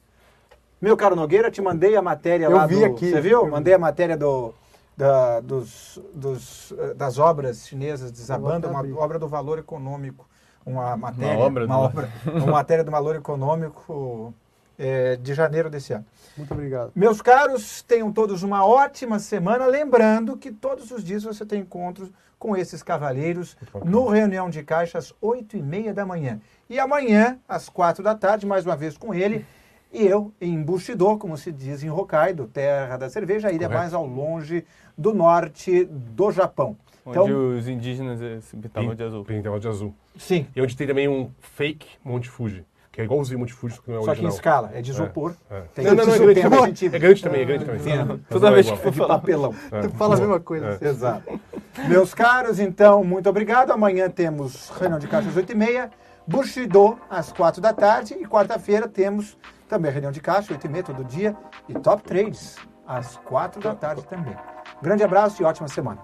Meu 0.82 0.96
caro 0.98 1.16
Nogueira, 1.16 1.52
te 1.52 1.62
mandei 1.62 1.96
a 1.96 2.02
matéria 2.02 2.46
Eu 2.46 2.52
lá 2.52 2.66
vi 2.66 2.80
do... 2.80 2.86
aqui. 2.86 3.10
Você 3.12 3.22
viu? 3.22 3.40
Eu 3.40 3.46
vi. 3.46 3.52
Mandei 3.52 3.74
a 3.74 3.78
matéria 3.80 4.18
do, 4.18 4.54
da- 4.98 5.40
dos, 5.42 6.00
dos, 6.14 6.74
eh, 6.78 6.94
das 6.94 7.20
obras 7.20 7.68
chinesas 7.68 8.12
desabando, 8.12 8.68
uma 8.70 8.80
abrir. 8.80 8.94
obra 8.94 9.20
do 9.20 9.28
valor 9.28 9.60
econômico. 9.60 10.28
Uma 10.66 10.96
matéria, 10.96 11.38
obra 11.40 11.66
uma, 11.66 11.76
do- 11.76 11.82
obra, 11.82 12.10
uma 12.26 12.46
matéria 12.54 12.84
do 12.84 12.92
valor 12.92 13.16
econômico 13.16 14.34
é, 14.78 15.16
de 15.18 15.34
janeiro 15.34 15.70
desse 15.70 15.94
ano. 15.94 16.06
Muito 16.38 16.54
obrigado. 16.54 16.92
Meus 16.96 17.22
caros, 17.22 17.82
tenham 17.84 18.12
todos 18.12 18.44
uma 18.44 18.66
ótima 18.66 19.20
semana. 19.20 19.66
Lembrando 19.66 20.36
que 20.38 20.52
todos 20.52 20.90
os 20.92 21.04
dias 21.04 21.24
você 21.24 21.46
tem 21.46 21.62
encontros 21.62 22.10
com 22.40 22.58
esses 22.58 22.82
cavalheiros 22.84 23.56
no 23.86 24.08
Reunião 24.10 24.50
de 24.50 24.64
Caixa 24.64 24.98
às 24.98 25.14
8 25.22 25.58
e 25.58 25.62
meia 25.62 25.94
da 25.94 26.06
manhã. 26.06 26.42
E 26.70 26.80
amanhã, 26.80 27.38
às 27.48 27.70
4 27.70 28.04
da 28.04 28.16
tarde, 28.16 28.46
mais 28.46 28.66
uma 28.66 28.76
vez 28.76 28.98
com 28.98 29.14
ele. 29.14 29.46
E 29.94 30.04
eu, 30.08 30.34
em 30.42 30.60
Bushido, 30.62 31.18
como 31.20 31.38
se 31.38 31.52
diz 31.52 31.84
em 31.84 31.90
Hokkaido, 31.92 32.48
terra 32.48 32.98
da 32.98 33.10
cerveja, 33.10 33.48
a 33.50 33.52
ilha 33.52 33.68
Correto. 33.68 33.80
mais 33.80 33.94
ao 33.94 34.06
longe 34.08 34.66
do 34.98 35.14
norte 35.14 35.86
do 35.86 36.32
Japão. 36.32 36.76
Onde 37.06 37.20
Então, 37.20 37.58
os 37.58 37.68
indígenas 37.68 38.22
eh, 38.22 38.40
se 38.42 38.56
pintavam 38.56 38.96
de 38.96 39.04
azul. 39.04 39.26
Pintavam 39.26 39.60
de 39.60 39.68
azul. 39.68 39.94
sim, 40.18 40.48
E 40.56 40.62
onde 40.62 40.76
tem 40.76 40.88
também 40.88 41.08
um 41.08 41.30
fake 41.40 41.86
Monte 42.04 42.30
Fuji, 42.30 42.66
que 42.92 43.02
é 43.02 43.04
igualzinho 43.04 43.38
o 43.38 43.40
Monte 43.42 43.54
Fuji, 43.54 43.76
só 43.76 43.82
que 43.82 43.92
não 43.92 43.98
é 43.98 44.00
só 44.00 44.06
que 44.06 44.10
em 44.10 44.12
original. 44.12 44.34
escala, 44.34 44.72
é 44.74 44.82
de 44.82 44.92
isopor. 44.92 45.34
É. 45.50 45.62
Tem 45.74 45.86
Não, 45.86 45.96
não, 45.96 46.06
não, 46.06 46.14
é 46.14 46.34
grande 46.34 46.66
sentido. 46.66 46.96
É 46.96 47.00
grande 47.00 47.24
também, 47.24 47.42
é 47.42 47.46
grande 47.46 47.66
também. 47.66 48.20
Toda 48.30 48.48
é 48.48 48.52
vez 48.52 48.72
que 48.72 48.78
for 48.78 48.92
de 48.92 48.98
falar. 48.98 49.20
papelão. 49.20 49.54
É. 49.72 49.82
Tu 49.82 49.90
fala 49.92 50.16
a 50.16 50.20
mesma 50.20 50.40
coisa. 50.40 50.80
É. 50.80 50.88
Exato. 50.88 51.40
Meus 51.88 52.14
caros, 52.14 52.60
então, 52.60 53.04
muito 53.04 53.28
obrigado. 53.30 53.72
Amanhã 53.72 54.10
temos 54.10 54.70
reunião 54.70 55.00
de 55.00 55.08
caixa 55.08 55.28
às 55.28 55.36
8h30, 55.36 55.90
Bushido 56.26 56.98
às 57.10 57.34
4 57.34 57.62
da 57.62 57.74
tarde 57.74 58.14
e 58.14 58.26
quarta-feira 58.26 58.88
temos 58.88 59.38
também 59.68 59.92
reunião 59.92 60.12
de 60.12 60.22
caixa, 60.22 60.54
8h30 60.54 60.84
todo 60.84 61.04
dia 61.04 61.36
e 61.68 61.74
Top 61.74 62.02
Trades 62.04 62.56
às 62.88 63.18
4 63.18 63.60
da 63.60 63.76
tarde 63.76 64.04
também. 64.04 64.36
Grande 64.82 65.04
abraço 65.04 65.42
e 65.42 65.46
ótima 65.46 65.68
semana. 65.68 66.02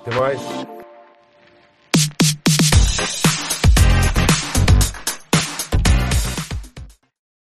Até 0.00 0.18
mais. 0.18 0.79